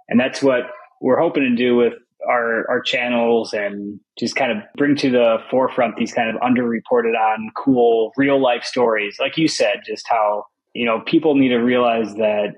And 0.09 0.19
that's 0.19 0.41
what 0.41 0.63
we're 1.01 1.19
hoping 1.19 1.43
to 1.43 1.55
do 1.55 1.75
with 1.75 1.93
our 2.27 2.69
our 2.69 2.81
channels 2.81 3.53
and 3.53 3.99
just 4.17 4.35
kind 4.35 4.51
of 4.51 4.57
bring 4.75 4.95
to 4.95 5.11
the 5.11 5.37
forefront 5.49 5.95
these 5.97 6.13
kind 6.13 6.29
of 6.29 6.41
underreported 6.41 7.15
on 7.15 7.49
cool 7.55 8.11
real 8.17 8.41
life 8.41 8.63
stories. 8.63 9.17
Like 9.19 9.37
you 9.37 9.47
said 9.47 9.81
just 9.85 10.05
how 10.09 10.45
you 10.73 10.85
know 10.85 11.01
people 11.05 11.35
need 11.35 11.49
to 11.49 11.57
realize 11.57 12.13
that 12.15 12.55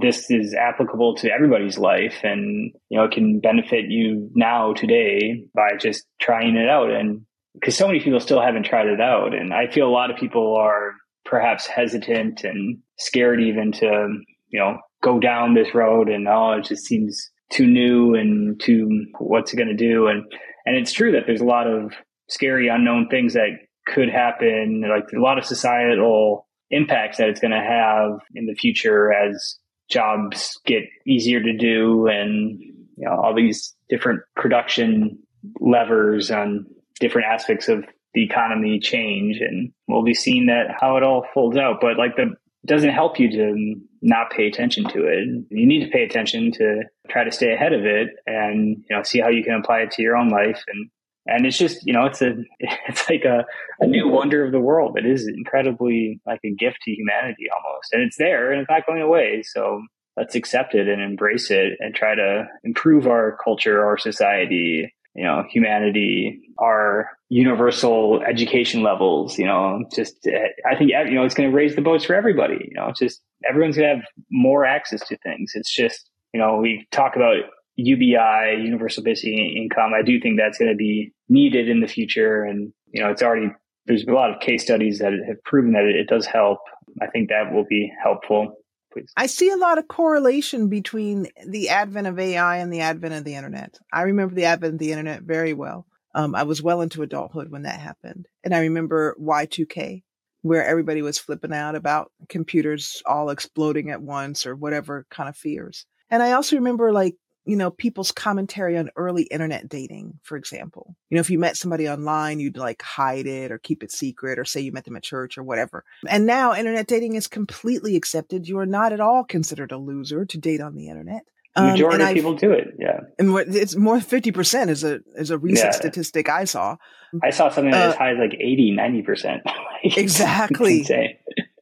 this 0.00 0.30
is 0.30 0.54
applicable 0.54 1.14
to 1.16 1.30
everybody's 1.30 1.78
life 1.78 2.20
and 2.22 2.72
you 2.88 2.98
know 2.98 3.04
it 3.04 3.12
can 3.12 3.40
benefit 3.40 3.86
you 3.88 4.30
now 4.34 4.72
today 4.72 5.44
by 5.54 5.70
just 5.78 6.04
trying 6.20 6.56
it 6.56 6.68
out. 6.68 6.90
And 6.90 7.22
because 7.54 7.76
so 7.76 7.86
many 7.86 8.00
people 8.00 8.20
still 8.20 8.40
haven't 8.40 8.64
tried 8.64 8.86
it 8.86 9.00
out. 9.00 9.34
And 9.34 9.52
i 9.52 9.66
feel 9.66 9.88
a 9.88 9.90
lot 9.90 10.10
of 10.10 10.16
people 10.16 10.56
are 10.56 10.92
perhaps 11.24 11.66
hesitant 11.66 12.44
and 12.44 12.78
scared 12.98 13.40
even 13.40 13.72
to 13.72 14.08
you 14.48 14.58
know 14.58 14.78
go 15.02 15.20
down 15.20 15.54
this 15.54 15.74
road 15.74 16.08
and 16.08 16.26
oh 16.28 16.52
it 16.52 16.64
just 16.64 16.84
seems 16.84 17.30
too 17.50 17.66
new 17.66 18.14
and 18.14 18.60
too 18.60 19.06
what's 19.18 19.52
it 19.52 19.56
going 19.56 19.68
to 19.68 19.76
do? 19.76 20.06
And 20.06 20.24
and 20.66 20.76
it's 20.76 20.92
true 20.92 21.12
that 21.12 21.22
there's 21.26 21.40
a 21.40 21.46
lot 21.46 21.66
of 21.66 21.92
scary 22.28 22.68
unknown 22.68 23.08
things 23.08 23.34
that 23.34 23.48
could 23.86 24.10
happen 24.10 24.84
like 24.88 25.04
a 25.16 25.20
lot 25.20 25.38
of 25.38 25.46
societal 25.46 26.46
impacts 26.70 27.16
that 27.16 27.28
it's 27.28 27.40
going 27.40 27.52
to 27.52 27.56
have 27.56 28.20
in 28.34 28.44
the 28.44 28.54
future 28.54 29.10
as 29.10 29.58
jobs 29.88 30.58
get 30.66 30.84
easier 31.06 31.42
to 31.42 31.56
do 31.56 32.06
and 32.06 32.60
you 32.60 33.04
know 33.06 33.12
all 33.12 33.34
these 33.34 33.74
different 33.88 34.20
production 34.36 35.18
levers 35.60 36.30
on 36.30 36.66
different 37.00 37.28
aspects 37.28 37.68
of 37.68 37.84
the 38.14 38.24
economy 38.24 38.80
change 38.80 39.38
and 39.40 39.72
we'll 39.86 40.02
be 40.02 40.14
seeing 40.14 40.46
that 40.46 40.66
how 40.80 40.96
it 40.96 41.02
all 41.02 41.26
folds 41.34 41.56
out. 41.56 41.78
But 41.80 41.96
like 41.96 42.16
the 42.16 42.34
doesn't 42.66 42.90
help 42.90 43.18
you 43.18 43.30
to 43.30 43.74
not 44.02 44.30
pay 44.30 44.46
attention 44.46 44.84
to 44.84 45.06
it. 45.06 45.26
You 45.50 45.66
need 45.66 45.84
to 45.84 45.90
pay 45.90 46.02
attention 46.02 46.52
to 46.52 46.82
try 47.08 47.24
to 47.24 47.32
stay 47.32 47.52
ahead 47.52 47.72
of 47.72 47.84
it 47.84 48.08
and 48.26 48.84
you 48.88 48.96
know 48.96 49.02
see 49.02 49.20
how 49.20 49.28
you 49.28 49.44
can 49.44 49.54
apply 49.54 49.80
it 49.80 49.92
to 49.92 50.02
your 50.02 50.16
own 50.16 50.28
life 50.28 50.62
and 50.68 50.90
and 51.26 51.46
it's 51.46 51.58
just 51.58 51.86
you 51.86 51.92
know 51.92 52.06
it's 52.06 52.22
a 52.22 52.34
it's 52.60 53.08
like 53.08 53.24
a, 53.24 53.44
a 53.80 53.86
new 53.86 54.08
wonder 54.08 54.44
of 54.44 54.52
the 54.52 54.60
world. 54.60 54.98
It 54.98 55.06
is 55.06 55.26
incredibly 55.26 56.20
like 56.26 56.40
a 56.44 56.50
gift 56.50 56.78
to 56.82 56.90
humanity 56.90 57.46
almost. 57.54 57.92
And 57.92 58.02
it's 58.02 58.16
there 58.16 58.50
and 58.52 58.60
it's 58.60 58.70
not 58.70 58.86
going 58.86 59.02
away. 59.02 59.42
So 59.42 59.82
let's 60.16 60.34
accept 60.34 60.74
it 60.74 60.88
and 60.88 61.02
embrace 61.02 61.50
it 61.50 61.74
and 61.80 61.94
try 61.94 62.14
to 62.14 62.46
improve 62.64 63.06
our 63.06 63.36
culture 63.42 63.84
our 63.84 63.96
society 63.96 64.92
you 65.14 65.24
know 65.24 65.44
humanity 65.48 66.40
our 66.58 67.08
universal 67.28 68.20
education 68.22 68.82
levels 68.82 69.38
you 69.38 69.46
know 69.46 69.84
just 69.94 70.26
i 70.68 70.74
think 70.74 70.90
you 70.90 71.14
know 71.14 71.24
it's 71.24 71.34
going 71.34 71.48
to 71.48 71.54
raise 71.54 71.76
the 71.76 71.80
boats 71.80 72.04
for 72.04 72.14
everybody 72.14 72.58
you 72.68 72.74
know 72.74 72.88
it's 72.88 72.98
just 72.98 73.22
everyone's 73.46 73.76
going 73.76 73.88
to 73.88 73.96
have 73.96 74.04
more 74.30 74.64
access 74.64 75.06
to 75.08 75.16
things. 75.18 75.52
It's 75.54 75.74
just 75.74 76.10
you 76.32 76.40
know 76.40 76.56
we 76.56 76.86
talk 76.90 77.16
about 77.16 77.36
UBI, 77.78 78.60
universal 78.60 79.04
basic 79.04 79.30
income, 79.32 79.92
I 79.94 80.02
do 80.02 80.20
think 80.20 80.38
that's 80.38 80.58
going 80.58 80.70
to 80.70 80.76
be 80.76 81.12
needed 81.28 81.68
in 81.68 81.80
the 81.80 81.86
future. 81.86 82.42
And, 82.42 82.72
you 82.92 83.02
know, 83.02 83.10
it's 83.10 83.22
already, 83.22 83.52
there's 83.86 84.04
a 84.04 84.12
lot 84.12 84.30
of 84.30 84.40
case 84.40 84.64
studies 84.64 84.98
that 84.98 85.12
have 85.12 85.42
proven 85.44 85.72
that 85.72 85.84
it, 85.84 85.94
it 85.94 86.08
does 86.08 86.26
help. 86.26 86.58
I 87.00 87.06
think 87.06 87.28
that 87.28 87.52
will 87.52 87.64
be 87.68 87.92
helpful. 88.02 88.56
Please. 88.92 89.12
I 89.16 89.26
see 89.26 89.50
a 89.50 89.56
lot 89.56 89.78
of 89.78 89.86
correlation 89.86 90.68
between 90.68 91.28
the 91.46 91.68
advent 91.68 92.08
of 92.08 92.18
AI 92.18 92.56
and 92.56 92.72
the 92.72 92.80
advent 92.80 93.14
of 93.14 93.24
the 93.24 93.36
internet. 93.36 93.78
I 93.92 94.02
remember 94.02 94.34
the 94.34 94.46
advent 94.46 94.74
of 94.74 94.78
the 94.80 94.90
internet 94.90 95.22
very 95.22 95.52
well. 95.52 95.86
Um, 96.14 96.34
I 96.34 96.42
was 96.42 96.62
well 96.62 96.80
into 96.80 97.02
adulthood 97.02 97.50
when 97.50 97.62
that 97.62 97.78
happened. 97.78 98.26
And 98.42 98.54
I 98.54 98.60
remember 98.60 99.14
Y2K, 99.20 100.02
where 100.42 100.64
everybody 100.64 101.02
was 101.02 101.18
flipping 101.18 101.52
out 101.52 101.76
about 101.76 102.10
computers 102.28 103.02
all 103.06 103.30
exploding 103.30 103.90
at 103.90 104.02
once 104.02 104.46
or 104.46 104.56
whatever 104.56 105.06
kind 105.10 105.28
of 105.28 105.36
fears. 105.36 105.86
And 106.10 106.22
I 106.22 106.32
also 106.32 106.56
remember 106.56 106.90
like 106.92 107.14
you 107.48 107.56
know, 107.56 107.70
people's 107.70 108.12
commentary 108.12 108.76
on 108.76 108.90
early 108.94 109.22
internet 109.22 109.70
dating, 109.70 110.20
for 110.22 110.36
example. 110.36 110.94
You 111.08 111.14
know, 111.14 111.20
if 111.20 111.30
you 111.30 111.38
met 111.38 111.56
somebody 111.56 111.88
online, 111.88 112.40
you'd 112.40 112.58
like 112.58 112.82
hide 112.82 113.26
it 113.26 113.50
or 113.50 113.56
keep 113.56 113.82
it 113.82 113.90
secret 113.90 114.38
or 114.38 114.44
say 114.44 114.60
you 114.60 114.70
met 114.70 114.84
them 114.84 114.96
at 114.96 115.02
church 115.02 115.38
or 115.38 115.42
whatever. 115.42 115.82
And 116.06 116.26
now 116.26 116.54
internet 116.54 116.86
dating 116.86 117.14
is 117.14 117.26
completely 117.26 117.96
accepted. 117.96 118.46
You 118.46 118.58
are 118.58 118.66
not 118.66 118.92
at 118.92 119.00
all 119.00 119.24
considered 119.24 119.72
a 119.72 119.78
loser 119.78 120.26
to 120.26 120.36
date 120.38 120.60
on 120.60 120.74
the 120.74 120.88
internet. 120.88 121.22
Um, 121.56 121.70
majority 121.70 122.04
of 122.04 122.12
people 122.12 122.34
do 122.34 122.52
it, 122.52 122.74
yeah. 122.78 123.00
And 123.18 123.34
it's 123.56 123.74
more 123.74 123.98
fifty 123.98 124.30
percent 124.30 124.68
is 124.68 124.84
a 124.84 125.00
is 125.16 125.30
a 125.30 125.38
recent 125.38 125.68
yeah. 125.68 125.78
statistic 125.78 126.28
I 126.28 126.44
saw. 126.44 126.76
I 127.22 127.30
saw 127.30 127.48
something 127.48 127.72
uh, 127.72 127.78
as 127.78 127.94
high 127.94 128.12
as 128.12 128.18
like 128.18 128.34
80, 128.38 128.72
90 128.72 129.02
percent. 129.02 129.42
exactly. 129.82 130.86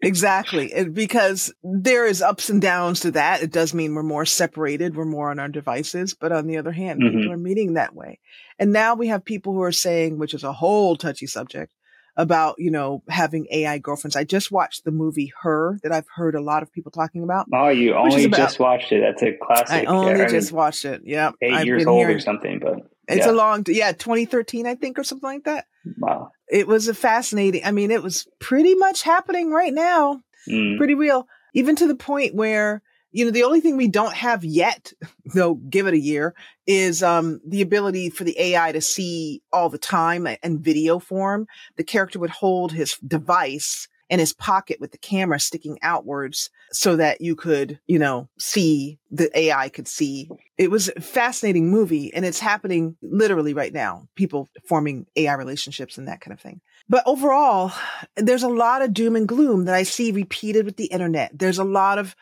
Exactly. 0.06 0.72
because 0.92 1.52
there 1.62 2.06
is 2.06 2.22
ups 2.22 2.50
and 2.50 2.62
downs 2.62 3.00
to 3.00 3.10
that. 3.12 3.42
It 3.42 3.52
does 3.52 3.74
mean 3.74 3.94
we're 3.94 4.02
more 4.02 4.24
separated. 4.24 4.96
We're 4.96 5.04
more 5.04 5.30
on 5.30 5.38
our 5.38 5.48
devices. 5.48 6.14
But 6.14 6.32
on 6.32 6.46
the 6.46 6.56
other 6.56 6.72
hand, 6.72 7.02
mm-hmm. 7.02 7.18
people 7.18 7.32
are 7.32 7.38
meeting 7.38 7.74
that 7.74 7.94
way. 7.94 8.20
And 8.58 8.72
now 8.72 8.94
we 8.94 9.08
have 9.08 9.24
people 9.24 9.52
who 9.52 9.62
are 9.62 9.72
saying, 9.72 10.18
which 10.18 10.34
is 10.34 10.44
a 10.44 10.52
whole 10.52 10.96
touchy 10.96 11.26
subject, 11.26 11.72
about, 12.16 12.54
you 12.58 12.70
know, 12.70 13.02
having 13.08 13.46
AI 13.50 13.76
girlfriends. 13.78 14.16
I 14.16 14.24
just 14.24 14.50
watched 14.50 14.84
the 14.84 14.90
movie 14.90 15.32
Her 15.42 15.78
that 15.82 15.92
I've 15.92 16.06
heard 16.14 16.34
a 16.34 16.40
lot 16.40 16.62
of 16.62 16.72
people 16.72 16.90
talking 16.90 17.22
about. 17.22 17.46
Oh, 17.52 17.68
you 17.68 17.94
only 17.94 18.24
about, 18.24 18.38
just 18.38 18.58
watched 18.58 18.90
it. 18.92 19.02
That's 19.02 19.22
a 19.22 19.36
classic. 19.36 19.70
I 19.70 19.84
only 19.84 20.18
yeah, 20.18 20.28
just 20.28 20.50
watched 20.50 20.86
it. 20.86 21.02
Yeah. 21.04 21.32
8 21.42 21.52
I've 21.52 21.66
years 21.66 21.86
old 21.86 21.98
hearing, 21.98 22.16
or 22.16 22.20
something, 22.20 22.58
but 22.58 22.90
it's 23.06 23.26
yeah. 23.26 23.32
a 23.32 23.34
long, 23.34 23.64
yeah, 23.68 23.92
2013, 23.92 24.66
I 24.66 24.76
think, 24.76 24.98
or 24.98 25.04
something 25.04 25.28
like 25.28 25.44
that. 25.44 25.66
Wow. 25.98 26.30
It 26.50 26.66
was 26.66 26.88
a 26.88 26.94
fascinating. 26.94 27.62
I 27.64 27.72
mean, 27.72 27.90
it 27.90 28.02
was 28.02 28.26
pretty 28.38 28.74
much 28.74 29.02
happening 29.02 29.50
right 29.50 29.74
now. 29.74 30.22
Mm. 30.48 30.78
Pretty 30.78 30.94
real. 30.94 31.26
Even 31.54 31.76
to 31.76 31.86
the 31.86 31.96
point 31.96 32.34
where, 32.34 32.82
you 33.10 33.24
know, 33.24 33.30
the 33.30 33.44
only 33.44 33.60
thing 33.60 33.76
we 33.76 33.88
don't 33.88 34.14
have 34.14 34.44
yet, 34.44 34.92
though, 35.34 35.54
give 35.54 35.86
it 35.86 35.94
a 35.94 35.98
year, 35.98 36.34
is 36.66 37.02
um, 37.02 37.40
the 37.46 37.62
ability 37.62 38.10
for 38.10 38.24
the 38.24 38.38
AI 38.40 38.72
to 38.72 38.80
see 38.80 39.42
all 39.52 39.68
the 39.68 39.78
time 39.78 40.26
and 40.42 40.60
video 40.60 40.98
form. 40.98 41.46
The 41.76 41.84
character 41.84 42.18
would 42.18 42.30
hold 42.30 42.72
his 42.72 42.96
device 43.06 43.88
in 44.08 44.18
his 44.18 44.32
pocket 44.32 44.80
with 44.80 44.92
the 44.92 44.98
camera 44.98 45.40
sticking 45.40 45.78
outwards 45.82 46.50
so 46.70 46.96
that 46.96 47.20
you 47.20 47.34
could, 47.34 47.80
you 47.86 47.98
know, 47.98 48.28
see 48.38 48.98
the 49.10 49.36
AI 49.38 49.68
could 49.68 49.88
see. 49.88 50.30
It 50.58 50.70
was 50.70 50.90
a 50.94 51.00
fascinating 51.00 51.70
movie 51.70 52.12
and 52.14 52.24
it's 52.24 52.40
happening 52.40 52.96
literally 53.02 53.54
right 53.54 53.72
now. 53.72 54.08
People 54.14 54.48
forming 54.64 55.06
AI 55.16 55.34
relationships 55.34 55.98
and 55.98 56.08
that 56.08 56.20
kind 56.20 56.32
of 56.32 56.40
thing. 56.40 56.60
But 56.88 57.02
overall, 57.06 57.72
there's 58.14 58.44
a 58.44 58.48
lot 58.48 58.82
of 58.82 58.94
doom 58.94 59.16
and 59.16 59.26
gloom 59.26 59.64
that 59.64 59.74
I 59.74 59.82
see 59.82 60.12
repeated 60.12 60.64
with 60.64 60.76
the 60.76 60.86
internet. 60.86 61.36
There's 61.36 61.58
a 61.58 61.64
lot 61.64 61.98
of 61.98 62.14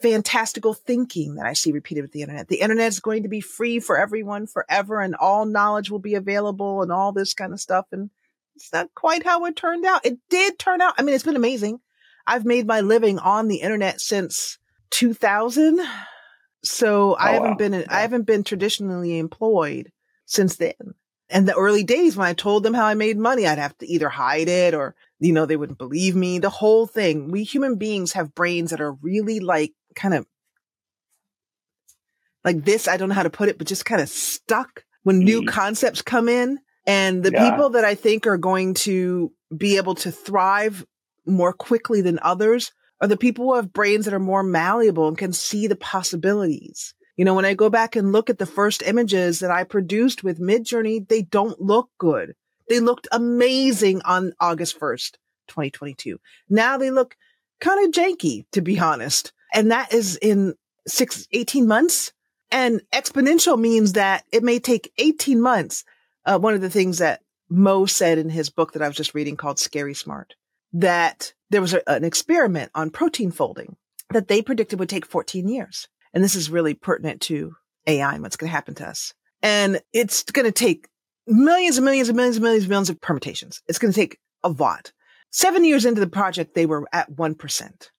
fantastical 0.00 0.74
thinking 0.74 1.36
that 1.36 1.46
I 1.46 1.54
see 1.54 1.72
repeated 1.72 2.02
with 2.02 2.12
the 2.12 2.20
internet. 2.20 2.48
The 2.48 2.60
internet 2.60 2.88
is 2.88 3.00
going 3.00 3.22
to 3.22 3.28
be 3.28 3.40
free 3.40 3.80
for 3.80 3.96
everyone 3.98 4.46
forever 4.46 5.00
and 5.00 5.14
all 5.16 5.46
knowledge 5.46 5.90
will 5.90 5.98
be 5.98 6.14
available 6.14 6.82
and 6.82 6.92
all 6.92 7.10
this 7.10 7.34
kind 7.34 7.52
of 7.52 7.60
stuff. 7.60 7.86
And 7.90 8.10
it's 8.56 8.72
not 8.72 8.94
quite 8.94 9.24
how 9.24 9.44
it 9.44 9.56
turned 9.56 9.84
out. 9.84 10.04
It 10.06 10.18
did 10.30 10.58
turn 10.58 10.80
out. 10.80 10.94
I 10.98 11.02
mean, 11.02 11.14
it's 11.14 11.24
been 11.24 11.36
amazing. 11.36 11.80
I've 12.26 12.44
made 12.44 12.66
my 12.66 12.80
living 12.80 13.18
on 13.18 13.48
the 13.48 13.56
internet 13.56 14.00
since 14.00 14.58
2000. 14.90 15.80
So 16.62 17.12
oh, 17.12 17.16
I 17.18 17.32
haven't 17.32 17.50
wow. 17.50 17.56
been, 17.56 17.72
yeah. 17.74 17.86
I 17.88 18.00
haven't 18.00 18.26
been 18.26 18.44
traditionally 18.44 19.18
employed 19.18 19.90
since 20.24 20.56
then. 20.56 20.94
And 21.28 21.48
the 21.48 21.54
early 21.54 21.84
days 21.84 22.16
when 22.16 22.26
I 22.26 22.32
told 22.32 22.62
them 22.62 22.74
how 22.74 22.84
I 22.84 22.94
made 22.94 23.18
money, 23.18 23.46
I'd 23.46 23.58
have 23.58 23.76
to 23.78 23.86
either 23.86 24.08
hide 24.08 24.48
it 24.48 24.74
or, 24.74 24.94
you 25.18 25.32
know, 25.32 25.46
they 25.46 25.56
wouldn't 25.56 25.78
believe 25.78 26.14
me. 26.14 26.38
The 26.38 26.50
whole 26.50 26.86
thing. 26.86 27.30
We 27.30 27.44
human 27.44 27.76
beings 27.76 28.12
have 28.12 28.34
brains 28.34 28.70
that 28.70 28.80
are 28.80 28.92
really 28.92 29.40
like 29.40 29.72
kind 29.94 30.14
of 30.14 30.26
like 32.44 32.64
this. 32.64 32.86
I 32.86 32.96
don't 32.96 33.08
know 33.08 33.14
how 33.14 33.22
to 33.22 33.30
put 33.30 33.48
it, 33.48 33.58
but 33.58 33.66
just 33.66 33.86
kind 33.86 34.02
of 34.02 34.08
stuck 34.08 34.84
when 35.02 35.18
new 35.18 35.42
mm. 35.42 35.48
concepts 35.48 36.02
come 36.02 36.28
in. 36.28 36.58
And 36.86 37.22
the 37.22 37.32
yeah. 37.32 37.50
people 37.50 37.70
that 37.70 37.84
I 37.84 37.94
think 37.94 38.26
are 38.26 38.36
going 38.36 38.74
to 38.74 39.32
be 39.56 39.76
able 39.76 39.94
to 39.96 40.10
thrive 40.10 40.84
more 41.26 41.52
quickly 41.52 42.02
than 42.02 42.18
others 42.22 42.72
are 43.00 43.08
the 43.08 43.16
people 43.16 43.46
who 43.46 43.54
have 43.54 43.72
brains 43.72 44.04
that 44.04 44.14
are 44.14 44.20
more 44.20 44.42
malleable 44.42 45.08
and 45.08 45.18
can 45.18 45.32
see 45.32 45.66
the 45.66 45.76
possibilities. 45.76 46.94
You 47.16 47.24
know, 47.24 47.34
when 47.34 47.44
I 47.44 47.54
go 47.54 47.70
back 47.70 47.96
and 47.96 48.12
look 48.12 48.28
at 48.28 48.38
the 48.38 48.46
first 48.46 48.82
images 48.82 49.40
that 49.40 49.50
I 49.50 49.64
produced 49.64 50.24
with 50.24 50.40
Midjourney, 50.40 51.06
they 51.06 51.22
don't 51.22 51.60
look 51.60 51.88
good. 51.98 52.34
They 52.68 52.80
looked 52.80 53.08
amazing 53.12 54.02
on 54.02 54.32
August 54.40 54.78
1st, 54.80 55.12
2022. 55.48 56.18
Now 56.48 56.76
they 56.76 56.90
look 56.90 57.16
kind 57.60 57.86
of 57.86 57.92
janky, 57.92 58.46
to 58.52 58.60
be 58.60 58.78
honest. 58.78 59.32
And 59.52 59.70
that 59.70 59.92
is 59.92 60.16
in 60.16 60.54
six, 60.86 61.28
18 61.32 61.68
months. 61.68 62.12
And 62.50 62.82
exponential 62.92 63.58
means 63.58 63.94
that 63.94 64.24
it 64.32 64.42
may 64.42 64.58
take 64.58 64.92
18 64.98 65.40
months 65.40 65.84
uh, 66.26 66.38
one 66.38 66.54
of 66.54 66.60
the 66.60 66.70
things 66.70 66.98
that 66.98 67.20
Mo 67.48 67.86
said 67.86 68.18
in 68.18 68.30
his 68.30 68.50
book 68.50 68.72
that 68.72 68.82
I 68.82 68.88
was 68.88 68.96
just 68.96 69.14
reading 69.14 69.36
called 69.36 69.58
Scary 69.58 69.94
Smart, 69.94 70.34
that 70.72 71.34
there 71.50 71.60
was 71.60 71.74
a, 71.74 71.88
an 71.88 72.04
experiment 72.04 72.70
on 72.74 72.90
protein 72.90 73.30
folding 73.30 73.76
that 74.10 74.28
they 74.28 74.42
predicted 74.42 74.78
would 74.78 74.88
take 74.88 75.06
14 75.06 75.48
years. 75.48 75.88
And 76.12 76.22
this 76.22 76.34
is 76.34 76.50
really 76.50 76.74
pertinent 76.74 77.20
to 77.22 77.56
AI 77.86 78.14
and 78.14 78.22
what's 78.22 78.36
going 78.36 78.48
to 78.48 78.54
happen 78.54 78.74
to 78.76 78.88
us. 78.88 79.14
And 79.42 79.80
it's 79.92 80.22
going 80.24 80.46
to 80.46 80.52
take 80.52 80.88
millions 81.26 81.76
and 81.76 81.84
millions 81.84 82.08
and 82.08 82.16
millions 82.16 82.36
and 82.36 82.44
millions 82.44 82.64
and 82.64 82.70
millions 82.70 82.90
of 82.90 83.00
permutations. 83.00 83.62
It's 83.68 83.78
going 83.78 83.92
to 83.92 84.00
take 84.00 84.18
a 84.42 84.48
lot. 84.48 84.92
Seven 85.30 85.64
years 85.64 85.84
into 85.84 86.00
the 86.00 86.06
project, 86.06 86.54
they 86.54 86.66
were 86.66 86.88
at 86.92 87.10
1%. 87.10 87.90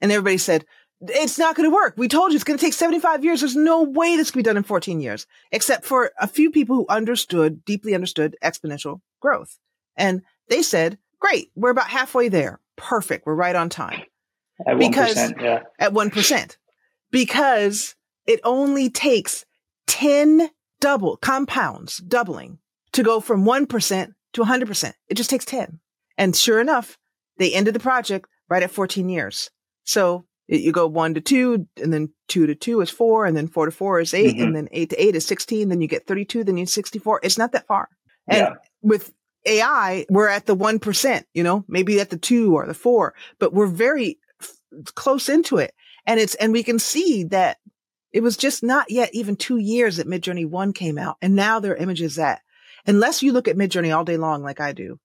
And 0.00 0.12
everybody 0.12 0.38
said, 0.38 0.64
it's 1.00 1.38
not 1.38 1.54
going 1.54 1.68
to 1.68 1.74
work. 1.74 1.94
We 1.96 2.08
told 2.08 2.32
you 2.32 2.36
it's 2.36 2.44
going 2.44 2.58
to 2.58 2.64
take 2.64 2.74
75 2.74 3.24
years. 3.24 3.40
There's 3.40 3.56
no 3.56 3.82
way 3.82 4.16
this 4.16 4.30
can 4.30 4.40
be 4.40 4.44
done 4.44 4.56
in 4.56 4.62
14 4.62 5.00
years, 5.00 5.26
except 5.50 5.84
for 5.84 6.12
a 6.20 6.26
few 6.26 6.50
people 6.50 6.76
who 6.76 6.86
understood, 6.88 7.64
deeply 7.64 7.94
understood 7.94 8.36
exponential 8.42 9.00
growth. 9.20 9.58
And 9.96 10.22
they 10.48 10.62
said, 10.62 10.98
great, 11.18 11.50
we're 11.54 11.70
about 11.70 11.88
halfway 11.88 12.28
there. 12.28 12.60
Perfect. 12.76 13.26
We're 13.26 13.34
right 13.34 13.56
on 13.56 13.68
time. 13.68 14.02
At 14.66 14.78
because, 14.78 15.16
1%, 15.16 15.40
yeah. 15.40 15.62
At 15.78 15.92
1%. 15.92 16.56
Because 17.10 17.94
it 18.26 18.40
only 18.44 18.90
takes 18.90 19.46
10 19.86 20.50
double 20.80 21.16
compounds, 21.16 21.98
doubling 21.98 22.58
to 22.92 23.02
go 23.02 23.20
from 23.20 23.44
1% 23.44 24.12
to 24.32 24.42
100%. 24.42 24.92
It 25.08 25.14
just 25.14 25.30
takes 25.30 25.44
10. 25.44 25.80
And 26.18 26.36
sure 26.36 26.60
enough, 26.60 26.98
they 27.38 27.54
ended 27.54 27.74
the 27.74 27.80
project 27.80 28.28
right 28.48 28.62
at 28.62 28.70
14 28.70 29.08
years. 29.08 29.50
So 29.84 30.26
you 30.50 30.72
go 30.72 30.86
one 30.86 31.14
to 31.14 31.20
two, 31.20 31.66
and 31.80 31.92
then 31.92 32.10
two 32.28 32.46
to 32.46 32.54
two 32.54 32.80
is 32.80 32.90
four, 32.90 33.24
and 33.24 33.36
then 33.36 33.46
four 33.46 33.66
to 33.66 33.72
four 33.72 34.00
is 34.00 34.12
8 34.12 34.34
mm-hmm. 34.34 34.42
and 34.42 34.56
then 34.56 34.68
eight 34.72 34.90
to 34.90 35.02
eight 35.02 35.14
is 35.14 35.26
16. 35.26 35.68
Then 35.68 35.80
you 35.80 35.86
get 35.86 36.06
32, 36.06 36.44
then 36.44 36.56
you 36.56 36.64
get 36.64 36.70
64. 36.70 37.20
It's 37.22 37.38
not 37.38 37.52
that 37.52 37.66
far. 37.66 37.88
And 38.26 38.38
yeah. 38.38 38.54
with 38.82 39.12
AI, 39.46 40.06
we're 40.10 40.28
at 40.28 40.46
the 40.46 40.56
1%, 40.56 41.24
you 41.34 41.42
know, 41.42 41.64
maybe 41.68 42.00
at 42.00 42.10
the 42.10 42.18
two 42.18 42.54
or 42.54 42.66
the 42.66 42.74
four, 42.74 43.14
but 43.38 43.52
we're 43.52 43.66
very 43.66 44.18
f- 44.40 44.94
close 44.94 45.28
into 45.28 45.58
it. 45.58 45.72
And 46.06 46.18
it's, 46.18 46.34
and 46.34 46.52
we 46.52 46.62
can 46.62 46.78
see 46.78 47.24
that 47.24 47.58
it 48.12 48.22
was 48.22 48.36
just 48.36 48.62
not 48.62 48.90
yet 48.90 49.10
even 49.12 49.36
two 49.36 49.58
years 49.58 49.96
that 49.96 50.08
Midjourney 50.08 50.46
1 50.46 50.72
came 50.72 50.98
out. 50.98 51.16
And 51.22 51.36
now 51.36 51.60
there 51.60 51.72
are 51.72 51.76
images 51.76 52.16
that, 52.16 52.40
unless 52.86 53.22
you 53.22 53.32
look 53.32 53.46
at 53.46 53.56
Midjourney 53.56 53.96
all 53.96 54.04
day 54.04 54.16
long, 54.16 54.42
like 54.42 54.60
I 54.60 54.72
do, 54.72 54.98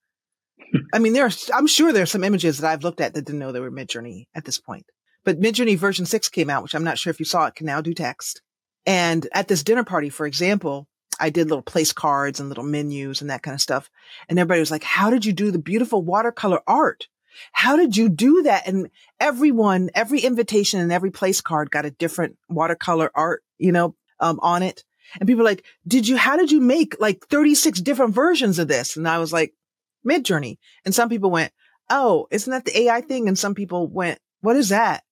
I 0.93 0.99
mean, 0.99 1.13
there 1.13 1.25
are, 1.25 1.31
I'm 1.53 1.67
sure 1.67 1.93
there 1.93 2.03
are 2.03 2.07
some 2.07 2.23
images 2.23 2.57
that 2.57 2.71
I've 2.71 2.83
looked 2.83 3.01
at 3.01 3.13
that 3.13 3.25
didn't 3.25 3.39
know 3.39 3.51
they 3.51 3.59
were 3.59 3.71
Midjourney 3.71 4.25
at 4.33 4.43
this 4.43 4.59
point. 4.59 4.85
But 5.25 5.41
Midjourney 5.41 5.77
version 5.77 6.05
six 6.05 6.29
came 6.29 6.49
out, 6.49 6.63
which 6.63 6.75
I'm 6.75 6.83
not 6.83 6.97
sure 6.97 7.11
if 7.11 7.19
you 7.19 7.25
saw 7.25 7.47
it, 7.47 7.55
can 7.55 7.65
now 7.65 7.81
do 7.81 7.93
text. 7.93 8.41
And 8.85 9.27
at 9.33 9.47
this 9.47 9.63
dinner 9.63 9.83
party, 9.83 10.09
for 10.09 10.25
example, 10.25 10.87
I 11.19 11.29
did 11.29 11.49
little 11.49 11.63
place 11.63 11.91
cards 11.91 12.39
and 12.39 12.49
little 12.49 12.63
menus 12.63 13.21
and 13.21 13.29
that 13.29 13.41
kind 13.41 13.55
of 13.55 13.61
stuff. 13.61 13.89
And 14.29 14.37
everybody 14.37 14.59
was 14.59 14.71
like, 14.71 14.83
how 14.83 15.09
did 15.09 15.25
you 15.25 15.33
do 15.33 15.49
the 15.49 15.59
beautiful 15.59 16.01
watercolor 16.01 16.61
art? 16.67 17.07
How 17.51 17.75
did 17.75 17.97
you 17.97 18.07
do 18.07 18.43
that? 18.43 18.67
And 18.67 18.89
everyone, 19.19 19.89
every 19.95 20.19
invitation 20.19 20.79
and 20.79 20.91
every 20.91 21.11
place 21.11 21.41
card 21.41 21.71
got 21.71 21.85
a 21.85 21.91
different 21.91 22.37
watercolor 22.47 23.11
art, 23.15 23.43
you 23.57 23.71
know, 23.71 23.95
um, 24.19 24.39
on 24.41 24.61
it. 24.61 24.83
And 25.19 25.27
people 25.27 25.39
were 25.39 25.49
like, 25.49 25.65
did 25.87 26.07
you, 26.07 26.17
how 26.17 26.37
did 26.37 26.51
you 26.51 26.61
make 26.61 26.99
like 26.99 27.25
36 27.27 27.81
different 27.81 28.13
versions 28.13 28.59
of 28.59 28.67
this? 28.67 28.95
And 28.95 29.07
I 29.07 29.19
was 29.19 29.33
like, 29.33 29.53
Midjourney. 30.05 30.57
And 30.85 30.93
some 30.93 31.09
people 31.09 31.31
went, 31.31 31.51
Oh, 31.89 32.27
isn't 32.31 32.49
that 32.51 32.65
the 32.65 32.79
AI 32.83 33.01
thing? 33.01 33.27
And 33.27 33.37
some 33.37 33.53
people 33.53 33.87
went, 33.87 34.19
what 34.45 34.55
is 34.55 34.69
that? 34.69 35.03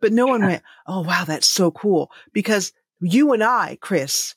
But 0.00 0.12
no 0.12 0.26
one 0.26 0.42
went, 0.42 0.62
Oh, 0.86 1.02
wow, 1.02 1.24
that's 1.24 1.48
so 1.48 1.70
cool. 1.70 2.10
Because 2.32 2.72
you 3.00 3.32
and 3.32 3.42
I, 3.42 3.78
Chris, 3.80 4.34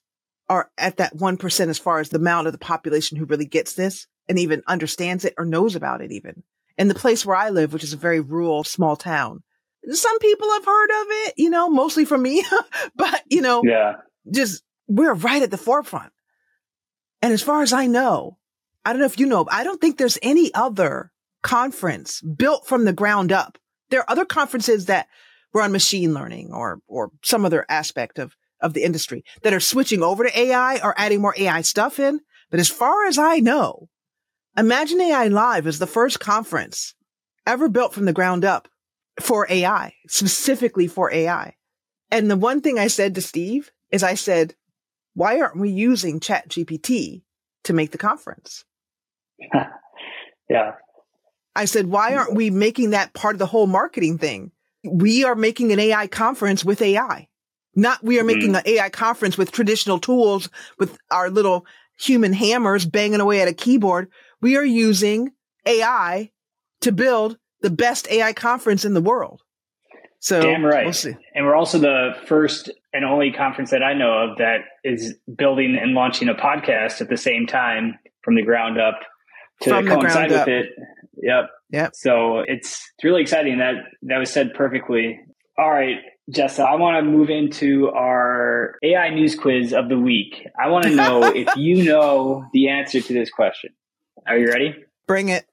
are 0.49 0.69
at 0.77 0.97
that 0.97 1.15
1% 1.15 1.67
as 1.67 1.79
far 1.79 1.99
as 1.99 2.09
the 2.09 2.17
amount 2.17 2.47
of 2.47 2.53
the 2.53 2.59
population 2.59 3.17
who 3.17 3.25
really 3.25 3.45
gets 3.45 3.73
this 3.73 4.07
and 4.29 4.39
even 4.39 4.63
understands 4.67 5.25
it 5.25 5.33
or 5.37 5.45
knows 5.45 5.75
about 5.75 6.01
it 6.01 6.11
even. 6.11 6.43
In 6.77 6.87
the 6.87 6.95
place 6.95 7.25
where 7.25 7.35
I 7.35 7.49
live, 7.49 7.73
which 7.73 7.83
is 7.83 7.93
a 7.93 7.97
very 7.97 8.19
rural, 8.19 8.63
small 8.63 8.95
town, 8.95 9.43
some 9.89 10.19
people 10.19 10.49
have 10.51 10.65
heard 10.65 10.89
of 10.89 11.07
it, 11.09 11.33
you 11.37 11.49
know, 11.49 11.69
mostly 11.69 12.05
from 12.05 12.21
me, 12.21 12.43
but 12.95 13.23
you 13.29 13.41
know, 13.41 13.63
yeah, 13.63 13.93
just 14.29 14.63
we're 14.87 15.13
right 15.13 15.41
at 15.41 15.51
the 15.51 15.57
forefront. 15.57 16.11
And 17.21 17.33
as 17.33 17.41
far 17.41 17.61
as 17.61 17.73
I 17.73 17.87
know, 17.87 18.37
I 18.85 18.91
don't 18.91 18.99
know 18.99 19.05
if 19.05 19.19
you 19.19 19.25
know, 19.25 19.45
but 19.45 19.53
I 19.53 19.63
don't 19.63 19.81
think 19.81 19.97
there's 19.97 20.19
any 20.21 20.53
other 20.53 21.11
conference 21.41 22.21
built 22.21 22.67
from 22.67 22.85
the 22.85 22.93
ground 22.93 23.31
up. 23.31 23.57
There 23.89 24.01
are 24.01 24.09
other 24.09 24.25
conferences 24.25 24.85
that 24.85 25.07
were 25.53 25.61
on 25.61 25.71
machine 25.71 26.13
learning 26.13 26.51
or, 26.53 26.79
or 26.87 27.11
some 27.23 27.45
other 27.45 27.65
aspect 27.69 28.19
of, 28.19 28.35
of 28.61 28.73
the 28.73 28.83
industry 28.83 29.23
that 29.43 29.53
are 29.53 29.59
switching 29.59 30.03
over 30.03 30.23
to 30.23 30.39
AI 30.39 30.79
or 30.83 30.93
adding 30.97 31.21
more 31.21 31.35
AI 31.37 31.61
stuff 31.61 31.99
in. 31.99 32.19
But 32.49 32.59
as 32.59 32.69
far 32.69 33.05
as 33.05 33.17
I 33.17 33.39
know, 33.39 33.89
Imagine 34.57 34.99
AI 34.99 35.27
Live 35.27 35.67
is 35.67 35.77
the 35.77 35.85
first 35.85 36.19
conference 36.19 36.95
ever 37.45 37.69
built 37.69 37.93
from 37.93 38.05
the 38.05 38.13
ground 38.13 38.43
up 38.43 38.67
for 39.21 39.45
AI, 39.51 39.93
specifically 40.07 40.87
for 40.87 41.13
AI. 41.13 41.55
And 42.09 42.29
the 42.29 42.35
one 42.35 42.61
thing 42.61 42.79
I 42.79 42.87
said 42.87 43.13
to 43.15 43.21
Steve 43.21 43.69
is 43.91 44.01
I 44.01 44.15
said, 44.15 44.55
why 45.13 45.39
aren't 45.39 45.59
we 45.59 45.69
using 45.69 46.19
ChatGPT 46.19 47.21
to 47.65 47.73
make 47.73 47.91
the 47.91 47.99
conference? 47.99 48.65
yeah. 50.49 50.71
I 51.55 51.65
said, 51.65 51.85
why 51.85 52.15
aren't 52.15 52.33
we 52.33 52.49
making 52.49 52.91
that 52.91 53.13
part 53.13 53.35
of 53.35 53.39
the 53.39 53.45
whole 53.45 53.67
marketing 53.67 54.17
thing? 54.17 54.51
We 54.91 55.23
are 55.23 55.35
making 55.35 55.71
an 55.71 55.79
AI 55.79 56.07
conference 56.07 56.63
with 56.63 56.81
AI. 56.81 57.27
Not 57.75 58.03
we 58.03 58.17
are 58.17 58.21
mm-hmm. 58.21 58.27
making 58.27 58.55
an 58.55 58.63
AI 58.65 58.89
conference 58.89 59.37
with 59.37 59.51
traditional 59.51 59.99
tools 59.99 60.49
with 60.79 60.97
our 61.11 61.29
little 61.29 61.65
human 61.99 62.33
hammers 62.33 62.85
banging 62.85 63.19
away 63.19 63.41
at 63.41 63.47
a 63.47 63.53
keyboard 63.53 64.09
we 64.41 64.57
are 64.57 64.65
using 64.65 65.31
AI 65.65 66.31
to 66.81 66.91
build 66.91 67.37
the 67.61 67.69
best 67.69 68.07
AI 68.09 68.33
conference 68.33 68.85
in 68.85 68.93
the 68.93 69.01
world. 69.01 69.41
So 70.19 70.41
damn 70.41 70.63
right. 70.63 70.85
We'll 70.85 71.15
and 71.35 71.45
we're 71.45 71.55
also 71.55 71.77
the 71.77 72.13
first 72.25 72.71
and 72.93 73.05
only 73.05 73.31
conference 73.31 73.71
that 73.71 73.83
I 73.83 73.93
know 73.93 74.11
of 74.11 74.37
that 74.37 74.61
is 74.83 75.15
building 75.35 75.77
and 75.79 75.93
launching 75.93 76.27
a 76.27 76.33
podcast 76.33 77.01
at 77.01 77.09
the 77.09 77.17
same 77.17 77.45
time 77.45 77.99
from 78.23 78.35
the 78.35 78.41
ground 78.41 78.79
up 78.79 78.99
to 79.61 79.69
from 79.69 79.87
coincide 79.87 80.31
with 80.31 80.39
up. 80.39 80.47
it. 80.47 80.69
Yep. 81.21 81.49
Yep. 81.71 81.95
So 81.95 82.39
it's 82.39 82.91
it's 82.95 83.03
really 83.03 83.21
exciting. 83.21 83.59
That 83.59 83.75
that 84.03 84.17
was 84.17 84.29
said 84.31 84.53
perfectly. 84.53 85.19
All 85.57 85.69
right, 85.69 85.97
Jessa, 86.31 86.65
I 86.65 86.75
want 86.75 87.03
to 87.03 87.09
move 87.09 87.29
into 87.29 87.89
our 87.89 88.75
AI 88.83 89.09
news 89.09 89.35
quiz 89.35 89.73
of 89.73 89.89
the 89.89 89.97
week. 89.97 90.47
I 90.61 90.69
want 90.69 90.85
to 90.85 90.91
know 90.95 91.23
if 91.35 91.55
you 91.55 91.83
know 91.83 92.45
the 92.53 92.69
answer 92.69 93.01
to 93.01 93.13
this 93.13 93.29
question. 93.29 93.71
Are 94.27 94.37
you 94.37 94.47
ready? 94.47 94.75
Bring 95.07 95.29
it. 95.29 95.45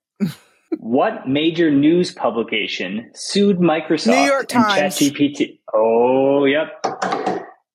what 0.78 1.28
major 1.28 1.70
news 1.70 2.12
publication 2.12 3.10
sued 3.14 3.58
Microsoft 3.58 4.08
New 4.08 4.30
York 4.30 4.48
Times. 4.48 5.00
and 5.00 5.14
ChatGPT? 5.14 5.60
Oh, 5.72 6.44
yep. 6.44 6.68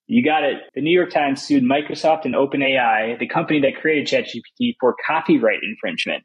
You 0.08 0.26
got 0.26 0.44
it. 0.44 0.58
The 0.74 0.82
New 0.82 0.92
York 0.92 1.12
Times 1.12 1.42
sued 1.42 1.64
Microsoft 1.64 2.26
and 2.26 2.34
OpenAI, 2.34 3.18
the 3.20 3.28
company 3.28 3.62
that 3.62 3.80
created 3.80 4.08
ChatGPT, 4.08 4.74
for 4.80 4.96
copyright 5.06 5.60
infringement. 5.64 6.24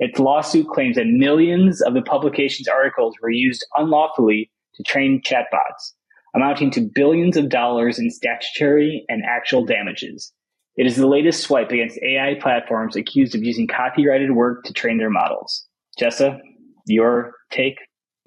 Its 0.00 0.18
lawsuit 0.18 0.66
claims 0.68 0.96
that 0.96 1.06
millions 1.06 1.82
of 1.82 1.92
the 1.92 2.00
publication's 2.00 2.66
articles 2.66 3.14
were 3.22 3.30
used 3.30 3.64
unlawfully 3.76 4.50
to 4.74 4.82
train 4.82 5.20
chatbots, 5.22 5.92
amounting 6.34 6.70
to 6.70 6.80
billions 6.80 7.36
of 7.36 7.50
dollars 7.50 7.98
in 7.98 8.10
statutory 8.10 9.04
and 9.10 9.22
actual 9.28 9.64
damages. 9.64 10.32
It 10.76 10.86
is 10.86 10.96
the 10.96 11.06
latest 11.06 11.42
swipe 11.42 11.70
against 11.70 11.98
AI 12.02 12.36
platforms 12.40 12.96
accused 12.96 13.34
of 13.34 13.42
using 13.42 13.66
copyrighted 13.66 14.30
work 14.30 14.64
to 14.64 14.72
train 14.72 14.96
their 14.96 15.10
models. 15.10 15.66
Jessa, 16.00 16.40
your 16.86 17.34
take? 17.50 17.76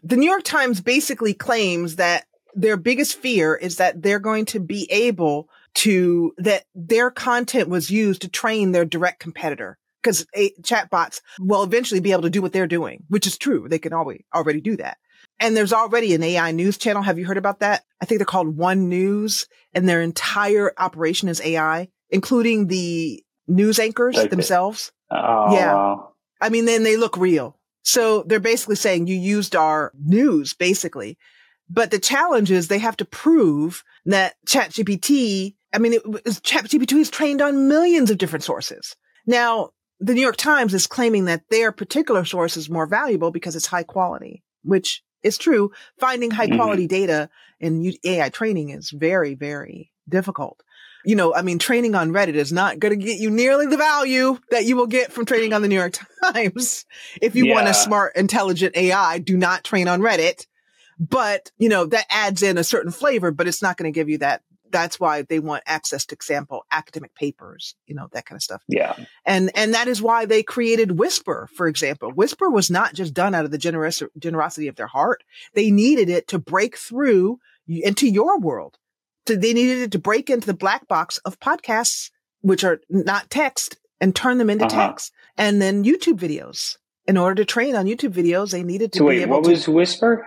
The 0.04 0.18
New 0.18 0.30
York 0.30 0.44
Times 0.44 0.80
basically 0.80 1.34
claims 1.34 1.96
that 1.96 2.26
their 2.54 2.78
biggest 2.78 3.16
fear 3.16 3.56
is 3.56 3.78
that 3.78 4.04
they're 4.04 4.20
going 4.20 4.46
to 4.46 4.60
be 4.60 4.88
able 4.92 5.50
to, 5.76 6.34
that 6.38 6.66
their 6.76 7.10
content 7.10 7.68
was 7.68 7.90
used 7.90 8.22
to 8.22 8.30
train 8.30 8.74
their 8.74 8.86
direct 8.86 9.20
competitor. 9.20 9.80
Because 10.04 10.26
chatbots 10.62 11.22
will 11.39 11.64
eventually 11.64 12.01
be 12.01 12.12
able 12.12 12.24
to 12.24 12.30
do 12.30 12.41
what 12.41 12.51
they're 12.51 12.68
doing, 12.68 13.04
which 13.08 13.26
is 13.26 13.38
true. 13.38 13.68
They 13.70 13.80
can 13.80 13.93
always 13.93 14.22
already 14.36 14.62
do 14.62 14.76
that. 14.78 14.97
And 15.39 15.56
there's 15.56 15.74
already 15.74 16.14
an 16.14 16.24
AI 16.24 16.51
news 16.51 16.78
channel. 16.78 17.01
Have 17.01 17.18
you 17.18 17.26
heard 17.26 17.38
about 17.38 17.60
that? 17.62 17.84
I 18.01 18.06
think 18.06 18.20
they're 18.20 18.26
called 18.26 18.58
One 18.58 18.89
News 18.89 19.47
and 19.74 19.88
their 19.88 20.01
entire 20.01 20.74
operation 20.78 21.30
is 21.30 21.41
AI 21.41 21.88
including 22.14 22.68
the 22.68 23.22
news 23.47 23.80
anchors 23.80 24.16
okay. 24.16 24.28
themselves. 24.28 24.93
Oh, 25.12 25.54
yeah. 25.54 25.74
Wow. 25.74 26.14
I 26.39 26.49
mean, 26.49 26.66
then 26.66 26.84
they 26.84 26.95
look 26.95 27.18
real. 27.18 27.60
So 27.82 28.24
they're 28.24 28.39
basically 28.39 28.76
saying 28.76 29.08
you 29.08 29.18
used 29.18 29.56
our 29.56 29.91
news, 29.99 30.54
basically. 30.54 31.18
But 31.70 31.91
the 31.91 31.99
challenge 31.99 32.51
is 32.51 32.68
they 32.68 32.78
have 32.80 32.97
to 32.97 33.06
prove 33.06 33.84
that 34.06 34.36
ChatGPT, 34.47 35.56
I 35.74 35.80
mean, 35.80 35.93
it, 35.93 36.04
ChatGPT 36.04 36.93
is 36.99 37.10
trained 37.10 37.41
on 37.41 37.68
millions 37.68 38.12
of 38.12 38.20
different 38.20 38.43
sources. 38.43 38.95
Now, 39.26 39.72
the 40.04 40.14
New 40.14 40.22
York 40.22 40.38
Times 40.38 40.74
is 40.74 40.88
claiming 40.88 41.26
that 41.26 41.43
their 41.49 41.72
particular 41.72 42.26
source 42.26 42.58
is 42.58 42.70
more 42.70 42.86
valuable 42.86 43.32
because 43.32 43.56
it's 43.56 43.68
high 43.68 43.84
quality, 43.84 44.43
which 44.64 45.04
is 45.22 45.38
true. 45.38 45.72
Finding 45.99 46.32
high 46.32 46.47
mm-hmm. 46.47 46.58
quality 46.58 46.88
data 46.88 47.30
in 47.60 47.93
AI 48.04 48.30
training 48.30 48.70
is 48.70 48.91
very, 48.91 49.36
very 49.36 49.91
difficult 50.08 50.62
you 51.04 51.16
know, 51.16 51.34
I 51.34 51.41
mean, 51.41 51.60
training 51.60 51.95
on 51.95 52.12
Reddit 52.12 52.36
is 52.36 52.51
not 52.51 52.80
going 52.80 52.97
to 52.97 53.06
get 53.06 53.20
you 53.20 53.30
nearly 53.30 53.68
the 53.68 53.78
value 53.78 54.38
that 54.51 54.66
you 54.66 54.76
will 54.76 54.88
get 54.88 55.12
from 55.12 55.26
training 55.26 55.54
on 55.54 55.62
the 55.62 55.68
New 55.68 55.76
York 55.76 55.97
Times. 56.24 56.86
If 57.22 57.36
you 57.36 57.45
yeah. 57.45 57.56
want 57.56 57.68
a 57.68 57.74
smart, 57.74 58.16
intelligent 58.16 58.76
AI, 58.78 59.20
do 59.20 59.38
not 59.38 59.64
train 59.64 59.88
on 59.88 60.01
Reddit. 60.01 60.47
But, 60.99 61.51
you 61.58 61.70
know, 61.70 61.86
that 61.88 62.06
adds 62.10 62.43
in 62.43 62.58
a 62.58 62.64
certain 62.64 62.91
flavor, 62.91 63.32
but 63.32 63.47
it's 63.47 63.62
not 63.62 63.78
going 63.78 63.91
to 63.91 63.97
give 63.97 64.10
you 64.10 64.20
that. 64.20 64.41
That's 64.74 65.00
why 65.00 65.22
they 65.22 65.40
want 65.40 65.64
access 65.66 66.06
to 66.08 66.16
example 66.16 66.66
academic 66.72 67.16
papers, 67.16 67.76
you 67.88 67.96
know, 67.96 68.10
that 68.12 68.26
kind 68.26 68.38
of 68.38 68.44
stuff. 68.44 68.62
Yeah. 68.68 68.96
And, 69.26 69.52
and 69.56 69.74
that 69.74 69.88
is 69.88 70.02
why 70.02 70.26
they 70.26 70.44
created 70.44 71.00
Whisper, 71.00 71.48
for 71.56 71.68
example. 71.68 72.12
Whisper 72.12 72.50
was 72.50 72.70
not 72.70 72.94
just 72.94 73.14
done 73.14 73.34
out 73.34 73.46
of 73.46 73.52
the 73.52 73.58
generous, 73.58 74.04
generosity 74.20 74.68
of 74.68 74.76
their 74.76 74.88
heart. 74.88 75.24
They 75.54 75.72
needed 75.72 76.10
it 76.10 76.28
to 76.30 76.40
break 76.40 76.76
through 76.76 77.40
into 77.68 78.08
your 78.08 78.40
world 78.40 78.78
to, 79.26 79.38
they 79.38 79.54
needed 79.54 79.80
it 79.80 79.92
to 79.92 80.00
break 80.00 80.30
into 80.30 80.48
the 80.48 80.54
black 80.54 80.88
box 80.88 81.18
of 81.20 81.40
podcasts, 81.40 82.12
which 82.42 82.64
are 82.64 82.82
not 82.90 83.30
text 83.30 83.78
and 84.02 84.16
turn 84.16 84.38
them 84.38 84.50
into 84.50 84.66
uh-huh. 84.66 84.88
text 84.88 85.14
and 85.38 85.62
then 85.62 85.84
YouTube 85.84 86.20
videos. 86.20 86.78
In 87.06 87.18
order 87.18 87.36
to 87.36 87.46
train 87.46 87.76
on 87.76 87.86
YouTube 87.86 88.14
videos, 88.14 88.52
they 88.52 88.64
needed 88.64 88.94
to 88.94 89.00
so 89.00 89.04
be 89.04 89.08
wait, 89.10 89.22
able 89.24 89.38
what 89.38 89.44
to. 89.44 89.50
What 89.50 89.58
was 89.58 89.68
Whisper? 89.68 90.26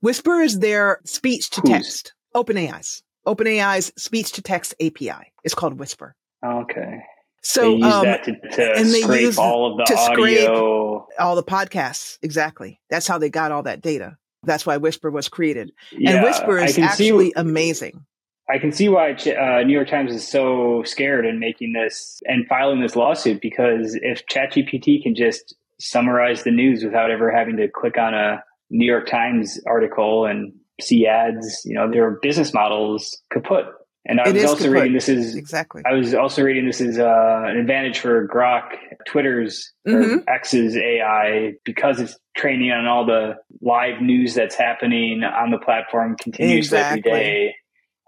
Whisper 0.00 0.40
is 0.40 0.58
their 0.58 1.00
speech 1.04 1.48
to 1.50 1.62
text. 1.62 2.12
OpenAI's. 2.34 3.02
OpenAI's 3.26 3.92
speech 3.96 4.32
to 4.32 4.42
text 4.42 4.74
API. 4.80 5.32
It's 5.44 5.54
called 5.54 5.78
Whisper. 5.78 6.14
Okay. 6.44 7.02
So 7.42 7.62
they 7.62 7.76
use 7.78 7.92
um, 7.92 8.04
that 8.04 8.24
to, 8.24 8.32
to 8.32 8.72
and 8.76 8.88
they 8.88 9.02
scrape 9.02 9.38
all 9.38 9.72
of 9.72 9.78
the 9.78 9.84
to 9.84 9.96
audio, 9.96 11.06
all 11.18 11.34
the 11.34 11.42
podcasts. 11.42 12.18
Exactly. 12.22 12.80
That's 12.88 13.06
how 13.06 13.18
they 13.18 13.30
got 13.30 13.50
all 13.50 13.64
that 13.64 13.80
data. 13.82 14.16
That's 14.44 14.64
why 14.64 14.76
Whisper 14.76 15.10
was 15.10 15.28
created. 15.28 15.72
Yeah, 15.92 16.12
and 16.12 16.24
Whisper 16.24 16.58
is 16.58 16.78
actually 16.78 17.26
see, 17.26 17.32
amazing. 17.36 18.04
I 18.48 18.58
can 18.58 18.72
see 18.72 18.88
why 18.88 19.12
uh, 19.12 19.62
New 19.64 19.72
York 19.72 19.88
Times 19.88 20.12
is 20.12 20.26
so 20.26 20.82
scared 20.84 21.26
in 21.26 21.38
making 21.38 21.72
this 21.72 22.20
and 22.26 22.46
filing 22.46 22.80
this 22.80 22.96
lawsuit 22.96 23.40
because 23.40 23.96
if 24.02 24.26
ChatGPT 24.26 25.02
can 25.02 25.14
just 25.14 25.54
summarize 25.78 26.42
the 26.44 26.50
news 26.50 26.84
without 26.84 27.10
ever 27.10 27.30
having 27.30 27.56
to 27.56 27.68
click 27.68 27.98
on 27.98 28.14
a 28.14 28.42
New 28.70 28.86
York 28.86 29.08
Times 29.08 29.60
article 29.66 30.26
and 30.26 30.52
see 30.80 31.06
ads, 31.06 31.62
you 31.64 31.74
know, 31.74 31.90
their 31.90 32.18
business 32.22 32.52
models 32.52 33.20
kaput. 33.32 33.66
And 34.04 34.20
I 34.20 34.30
it 34.30 34.34
was 34.34 34.44
also 34.44 34.64
kaput. 34.64 34.72
reading 34.72 34.92
this 34.94 35.08
is 35.08 35.36
exactly. 35.36 35.82
I 35.86 35.94
was 35.94 36.14
also 36.14 36.42
reading 36.42 36.66
this 36.66 36.80
is 36.80 36.98
uh, 36.98 37.42
an 37.46 37.56
advantage 37.56 38.00
for 38.00 38.26
Grok, 38.26 38.70
Twitter's 39.06 39.72
mm-hmm. 39.86 40.18
or 40.18 40.34
X's 40.34 40.76
AI 40.76 41.52
because 41.64 42.00
it's 42.00 42.18
training 42.36 42.72
on 42.72 42.86
all 42.86 43.06
the 43.06 43.36
live 43.60 44.00
news 44.00 44.34
that's 44.34 44.56
happening 44.56 45.22
on 45.22 45.50
the 45.50 45.58
platform 45.58 46.16
continuously 46.16 46.78
exactly. 46.78 47.10
every 47.10 47.20
day 47.20 47.54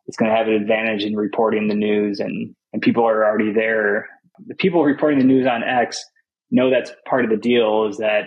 it's 0.07 0.17
going 0.17 0.31
to 0.31 0.37
have 0.37 0.49
an 0.49 0.55
advantage 0.55 1.05
in 1.05 1.17
reporting 1.17 1.69
the 1.69 1.75
news 1.75 2.21
and 2.21 2.55
and 2.73 2.83
people 2.83 3.07
are 3.07 3.25
already 3.25 3.53
there. 3.53 4.09
The 4.47 4.55
people 4.55 4.83
reporting 4.83 5.19
the 5.19 5.25
news 5.25 5.47
on 5.47 5.63
X 5.63 6.05
know 6.51 6.71
that's 6.71 6.91
part 7.09 7.25
of 7.25 7.31
the 7.31 7.37
deal 7.37 7.87
is 7.89 7.99
that 7.99 8.25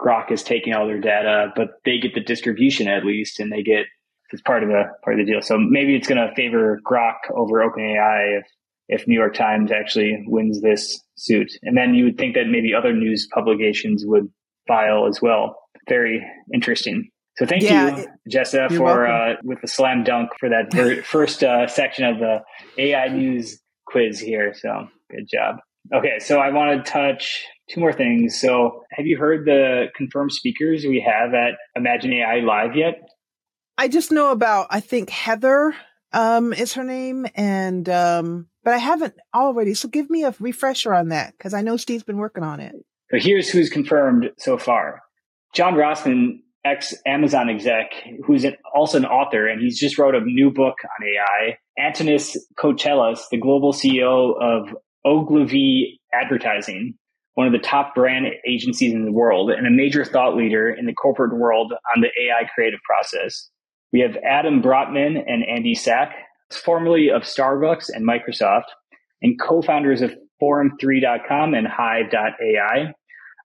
Grok 0.00 0.30
is 0.30 0.42
taking 0.42 0.72
all 0.72 0.86
their 0.86 1.00
data, 1.00 1.52
but 1.54 1.68
they 1.84 1.98
get 1.98 2.14
the 2.14 2.20
distribution 2.20 2.88
at 2.88 3.04
least, 3.04 3.40
and 3.40 3.52
they 3.52 3.62
get 3.62 3.86
it's 4.32 4.42
part 4.42 4.62
of 4.62 4.68
the 4.68 4.84
part 5.04 5.18
of 5.18 5.26
the 5.26 5.30
deal. 5.30 5.42
So 5.42 5.58
maybe 5.58 5.96
it's 5.96 6.06
going 6.06 6.26
to 6.26 6.34
favor 6.34 6.78
Grok 6.88 7.30
over 7.34 7.68
OpenAI 7.68 8.38
if 8.38 8.46
if 8.88 9.06
New 9.06 9.14
York 9.14 9.34
Times 9.34 9.70
actually 9.70 10.24
wins 10.26 10.60
this 10.60 11.00
suit, 11.16 11.52
and 11.62 11.76
then 11.76 11.94
you 11.94 12.04
would 12.06 12.18
think 12.18 12.34
that 12.34 12.46
maybe 12.48 12.74
other 12.74 12.92
news 12.92 13.28
publications 13.32 14.04
would 14.06 14.28
file 14.66 15.06
as 15.06 15.20
well. 15.22 15.56
Very 15.88 16.24
interesting. 16.52 17.08
So 17.36 17.46
thank 17.46 17.62
yeah, 17.62 17.96
you, 17.96 18.06
Jessa, 18.28 18.76
for 18.76 19.06
uh, 19.06 19.36
with 19.44 19.60
the 19.60 19.68
slam 19.68 20.04
dunk 20.04 20.30
for 20.38 20.48
that 20.48 20.72
ver- 20.72 21.02
first 21.04 21.42
uh, 21.42 21.66
section 21.68 22.04
of 22.04 22.18
the 22.18 22.40
AI 22.76 23.08
news 23.08 23.60
quiz 23.86 24.18
here. 24.18 24.52
So 24.54 24.88
good 25.10 25.28
job. 25.30 25.56
Okay, 25.94 26.18
so 26.18 26.38
I 26.38 26.50
want 26.50 26.84
to 26.84 26.90
touch 26.90 27.44
two 27.70 27.80
more 27.80 27.92
things. 27.92 28.40
So, 28.40 28.82
have 28.92 29.06
you 29.06 29.16
heard 29.16 29.44
the 29.44 29.86
confirmed 29.94 30.32
speakers 30.32 30.84
we 30.84 31.00
have 31.00 31.34
at 31.34 31.54
Imagine 31.76 32.12
AI 32.12 32.40
Live 32.40 32.76
yet? 32.76 33.00
I 33.78 33.88
just 33.88 34.12
know 34.12 34.30
about 34.30 34.66
I 34.70 34.80
think 34.80 35.10
Heather 35.10 35.74
um, 36.12 36.52
is 36.52 36.74
her 36.74 36.84
name, 36.84 37.26
and 37.34 37.88
um, 37.88 38.48
but 38.64 38.74
I 38.74 38.78
haven't 38.78 39.14
already. 39.34 39.74
So 39.74 39.88
give 39.88 40.10
me 40.10 40.24
a 40.24 40.34
refresher 40.38 40.92
on 40.92 41.08
that 41.08 41.32
because 41.36 41.54
I 41.54 41.62
know 41.62 41.76
Steve's 41.76 42.02
been 42.02 42.18
working 42.18 42.42
on 42.42 42.60
it. 42.60 42.74
So 43.10 43.18
here's 43.18 43.48
who's 43.48 43.70
confirmed 43.70 44.30
so 44.38 44.58
far: 44.58 45.00
John 45.54 45.74
Rossman, 45.74 46.40
ex 46.64 46.94
Amazon 47.06 47.48
exec, 47.48 47.92
who's 48.24 48.44
an, 48.44 48.56
also 48.74 48.98
an 48.98 49.06
author, 49.06 49.46
and 49.46 49.62
he's 49.62 49.78
just 49.78 49.98
wrote 49.98 50.14
a 50.14 50.20
new 50.20 50.50
book 50.50 50.76
on 50.84 51.06
AI. 51.06 51.56
Antonis 51.78 52.36
Kocheilas, 52.58 53.20
the 53.30 53.38
global 53.38 53.72
CEO 53.72 54.34
of 54.40 54.74
Ogilvy 55.04 56.00
Advertising, 56.12 56.94
one 57.34 57.46
of 57.46 57.52
the 57.52 57.58
top 57.58 57.94
brand 57.94 58.26
agencies 58.46 58.92
in 58.92 59.04
the 59.04 59.12
world, 59.12 59.50
and 59.50 59.66
a 59.66 59.70
major 59.70 60.04
thought 60.04 60.36
leader 60.36 60.68
in 60.68 60.86
the 60.86 60.92
corporate 60.92 61.36
world 61.36 61.72
on 61.72 62.02
the 62.02 62.08
AI 62.08 62.48
creative 62.54 62.80
process. 62.84 63.48
We 63.92 64.00
have 64.00 64.16
Adam 64.24 64.62
Brotman 64.62 65.22
and 65.26 65.44
Andy 65.48 65.74
Sack, 65.74 66.14
formerly 66.50 67.10
of 67.10 67.22
Starbucks 67.22 67.86
and 67.88 68.06
Microsoft, 68.06 68.64
and 69.22 69.40
co-founders 69.40 70.02
of 70.02 70.14
Forum3.com 70.40 71.54
and 71.54 71.66
Hive.ai, 71.66 72.92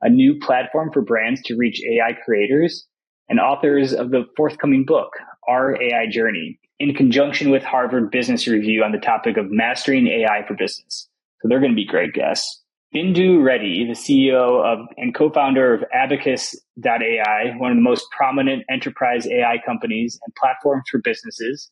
a 0.02 0.10
new 0.10 0.40
platform 0.40 0.92
for 0.92 1.02
brands 1.02 1.42
to 1.44 1.56
reach 1.56 1.82
AI 1.84 2.14
creators, 2.26 2.86
and 3.30 3.40
authors 3.40 3.94
of 3.94 4.12
the 4.12 4.26
forthcoming 4.38 4.86
book, 4.86 5.10
Our 5.48 5.82
AI 5.82 6.08
Journey, 6.10 6.60
in 6.80 6.94
conjunction 6.94 7.50
with 7.50 7.64
Harvard 7.64 8.12
Business 8.12 8.48
Review 8.48 8.84
on 8.84 8.92
the 8.92 9.00
topic 9.00 9.38
of 9.38 9.50
mastering 9.50 10.08
AI 10.08 10.46
for 10.48 10.54
business. 10.54 11.08
So 11.42 11.48
they're 11.48 11.60
going 11.60 11.72
to 11.72 11.76
be 11.76 11.86
great 11.86 12.14
guests. 12.14 12.62
Bindu 12.96 13.44
Reddy, 13.44 13.86
the 13.86 13.94
CEO 13.94 14.64
of 14.64 14.88
and 14.96 15.14
co-founder 15.14 15.74
of 15.74 15.84
Abacus.ai, 15.94 17.54
one 17.58 17.72
of 17.72 17.78
the 17.78 17.82
most 17.82 18.06
prominent 18.16 18.64
enterprise 18.72 19.28
AI 19.28 19.58
companies 19.66 20.18
and 20.26 20.34
platforms 20.36 20.84
for 20.90 21.02
businesses, 21.04 21.70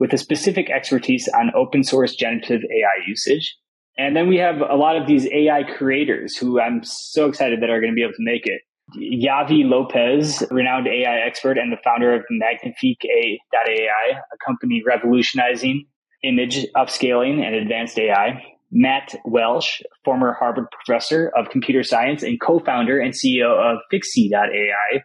with 0.00 0.12
a 0.12 0.18
specific 0.18 0.68
expertise 0.68 1.28
on 1.28 1.52
open 1.54 1.84
source 1.84 2.16
generative 2.16 2.62
AI 2.62 3.06
usage. 3.06 3.56
And 3.96 4.16
then 4.16 4.26
we 4.26 4.36
have 4.38 4.60
a 4.60 4.74
lot 4.74 4.96
of 4.96 5.06
these 5.06 5.28
AI 5.28 5.62
creators 5.62 6.36
who 6.36 6.60
I'm 6.60 6.82
so 6.82 7.28
excited 7.28 7.62
that 7.62 7.70
are 7.70 7.80
going 7.80 7.92
to 7.92 7.96
be 7.96 8.02
able 8.02 8.14
to 8.14 8.24
make 8.24 8.46
it. 8.46 8.62
Yavi 8.96 9.64
Lopez, 9.64 10.42
renowned 10.50 10.88
AI 10.88 11.18
expert 11.24 11.56
and 11.56 11.70
the 11.70 11.76
founder 11.84 12.14
of 12.14 12.24
Magnific.ai, 12.30 14.10
a 14.10 14.36
company 14.44 14.82
revolutionizing 14.84 15.86
image 16.24 16.66
upscaling 16.74 17.44
and 17.44 17.54
advanced 17.54 17.96
AI. 17.96 18.42
Matt 18.70 19.14
Welsh, 19.24 19.80
former 20.04 20.34
Harvard 20.38 20.66
professor 20.70 21.30
of 21.36 21.50
computer 21.50 21.82
science 21.82 22.22
and 22.22 22.40
co-founder 22.40 22.98
and 22.98 23.14
CEO 23.14 23.48
of 23.50 23.78
Fixie.ai, 23.90 25.02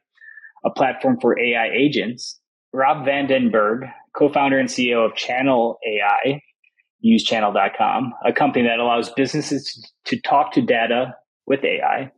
a 0.65 0.69
platform 0.69 1.17
for 1.21 1.39
AI 1.39 1.69
agents. 1.73 2.39
Rob 2.73 3.05
Vandenberg, 3.05 3.89
co-founder 4.17 4.59
and 4.59 4.69
CEO 4.69 5.05
of 5.05 5.15
Channel 5.15 5.77
AI, 5.87 6.41
usechannel.com, 7.05 8.13
a 8.25 8.33
company 8.33 8.67
that 8.67 8.79
allows 8.79 9.09
businesses 9.11 9.91
to 10.05 10.19
talk 10.21 10.53
to 10.53 10.61
data 10.61 11.15
with 11.45 11.63
AI. 11.63 12.11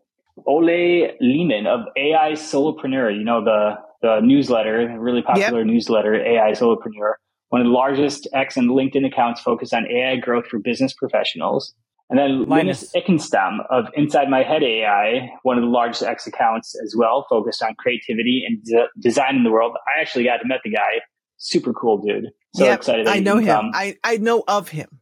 Ole 0.46 1.12
Lehmann 1.22 1.68
of 1.68 1.82
AI 1.96 2.32
Solopreneur, 2.34 3.16
you 3.16 3.24
know, 3.24 3.44
the, 3.44 3.76
the 4.02 4.20
newsletter, 4.22 4.96
really 5.00 5.22
popular 5.22 5.60
yep. 5.60 5.68
newsletter, 5.68 6.16
AI 6.16 6.52
Solopreneur 6.52 7.14
one 7.50 7.62
of 7.62 7.68
the 7.68 7.74
largest 7.74 8.28
X 8.34 8.58
and 8.58 8.70
LinkedIn 8.70 9.06
accounts 9.06 9.42
focused 9.42 9.74
on 9.74 9.86
AI 9.90 10.18
growth 10.18 10.48
for 10.48 10.60
business 10.60 10.94
professionals. 10.94 11.74
And 12.10 12.20
then 12.20 12.46
Linus, 12.46 12.94
Linus 12.94 13.34
of 13.72 13.86
Inside 13.96 14.30
My 14.30 14.44
Head 14.44 14.62
AI, 14.62 15.30
one 15.42 15.58
of 15.58 15.64
the 15.64 15.70
largest 15.70 16.04
X 16.04 16.28
accounts 16.28 16.76
as 16.84 16.96
well, 16.96 17.26
focused 17.30 17.64
on 17.64 17.74
creativity 17.76 18.44
and 18.48 18.64
de- 18.64 18.90
design 19.00 19.36
in 19.36 19.44
the 19.44 19.52
world. 19.52 19.76
I 19.88 20.02
actually 20.02 20.24
got 20.24 20.38
to 20.38 20.48
meet 20.48 20.60
the 20.64 20.70
guy. 20.70 21.02
Super 21.38 21.74
cool 21.74 21.98
dude. 21.98 22.26
So 22.54 22.66
yep, 22.66 22.80
excited. 22.80 23.08
I 23.08 23.20
know 23.20 23.38
him. 23.38 23.72
I, 23.74 23.98
I 24.04 24.18
know 24.18 24.44
of 24.48 24.70
him. 24.70 25.00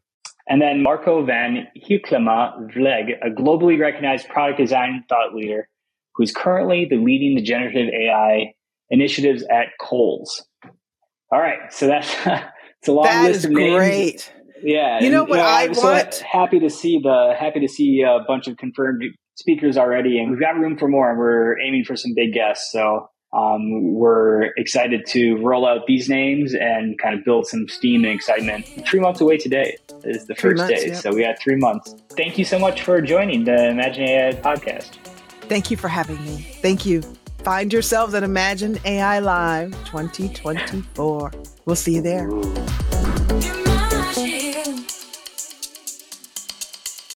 And 0.47 0.61
then 0.61 0.81
Marco 0.81 1.23
van 1.25 1.67
Hylckama 1.77 2.73
Vlieg, 2.73 3.11
a 3.21 3.29
globally 3.29 3.79
recognized 3.79 4.27
product 4.29 4.59
design 4.59 5.03
thought 5.07 5.33
leader 5.33 5.69
who's 6.15 6.31
currently 6.31 6.85
the 6.89 6.97
leading 6.97 7.35
the 7.35 7.41
generative 7.41 7.89
AI 7.93 8.53
initiatives 8.89 9.43
at 9.43 9.67
Kohl's. 9.79 10.45
All 11.33 11.39
right, 11.39 11.73
so 11.73 11.87
that's 11.87 12.07
it's 12.25 12.87
a 12.87 12.91
long 12.91 13.05
that 13.05 13.23
list 13.23 13.45
of 13.45 13.51
names. 13.51 13.75
Great. 13.75 14.33
Yeah, 14.61 15.01
you 15.01 15.09
know 15.09 15.23
what 15.23 15.31
you 15.31 15.37
know, 15.37 15.43
I 15.43 15.63
I'm 15.63 15.73
want? 15.73 16.13
So 16.13 16.23
happy 16.31 16.59
to 16.59 16.69
see 16.69 16.99
the 17.01 17.33
happy 17.37 17.59
to 17.59 17.67
see 17.67 18.03
a 18.03 18.19
bunch 18.27 18.47
of 18.47 18.57
confirmed 18.57 19.01
speakers 19.33 19.75
already, 19.75 20.19
and 20.19 20.29
we've 20.29 20.39
got 20.39 20.55
room 20.59 20.77
for 20.77 20.87
more. 20.87 21.09
And 21.09 21.17
we're 21.17 21.59
aiming 21.59 21.85
for 21.85 21.95
some 21.95 22.13
big 22.15 22.33
guests, 22.33 22.71
so 22.71 23.09
um, 23.35 23.95
we're 23.95 24.51
excited 24.57 25.07
to 25.07 25.37
roll 25.37 25.65
out 25.65 25.87
these 25.87 26.07
names 26.07 26.53
and 26.53 26.99
kind 26.99 27.17
of 27.17 27.25
build 27.25 27.47
some 27.47 27.67
steam 27.67 28.05
and 28.05 28.13
excitement. 28.13 28.67
Three 28.85 28.99
months 28.99 29.19
away 29.19 29.37
today 29.37 29.75
is 30.03 30.27
the 30.27 30.35
first 30.35 30.57
months, 30.57 30.81
day, 30.81 30.87
yep. 30.89 30.97
so 30.97 31.15
we 31.15 31.23
got 31.23 31.39
three 31.41 31.55
months. 31.55 31.95
Thank 32.11 32.37
you 32.37 32.45
so 32.45 32.59
much 32.59 32.83
for 32.83 33.01
joining 33.01 33.45
the 33.45 33.69
Imagine 33.69 34.03
AI 34.03 34.33
podcast. 34.33 34.97
Thank 35.49 35.71
you 35.71 35.77
for 35.77 35.87
having 35.87 36.23
me. 36.23 36.45
Thank 36.61 36.85
you. 36.85 37.01
Find 37.43 37.73
yourselves 37.73 38.13
at 38.13 38.23
Imagine 38.23 38.77
AI 38.85 39.19
Live 39.19 39.71
2024. 39.83 41.31
We'll 41.65 41.75
see 41.75 41.95
you 41.95 42.01
there. 42.01 42.29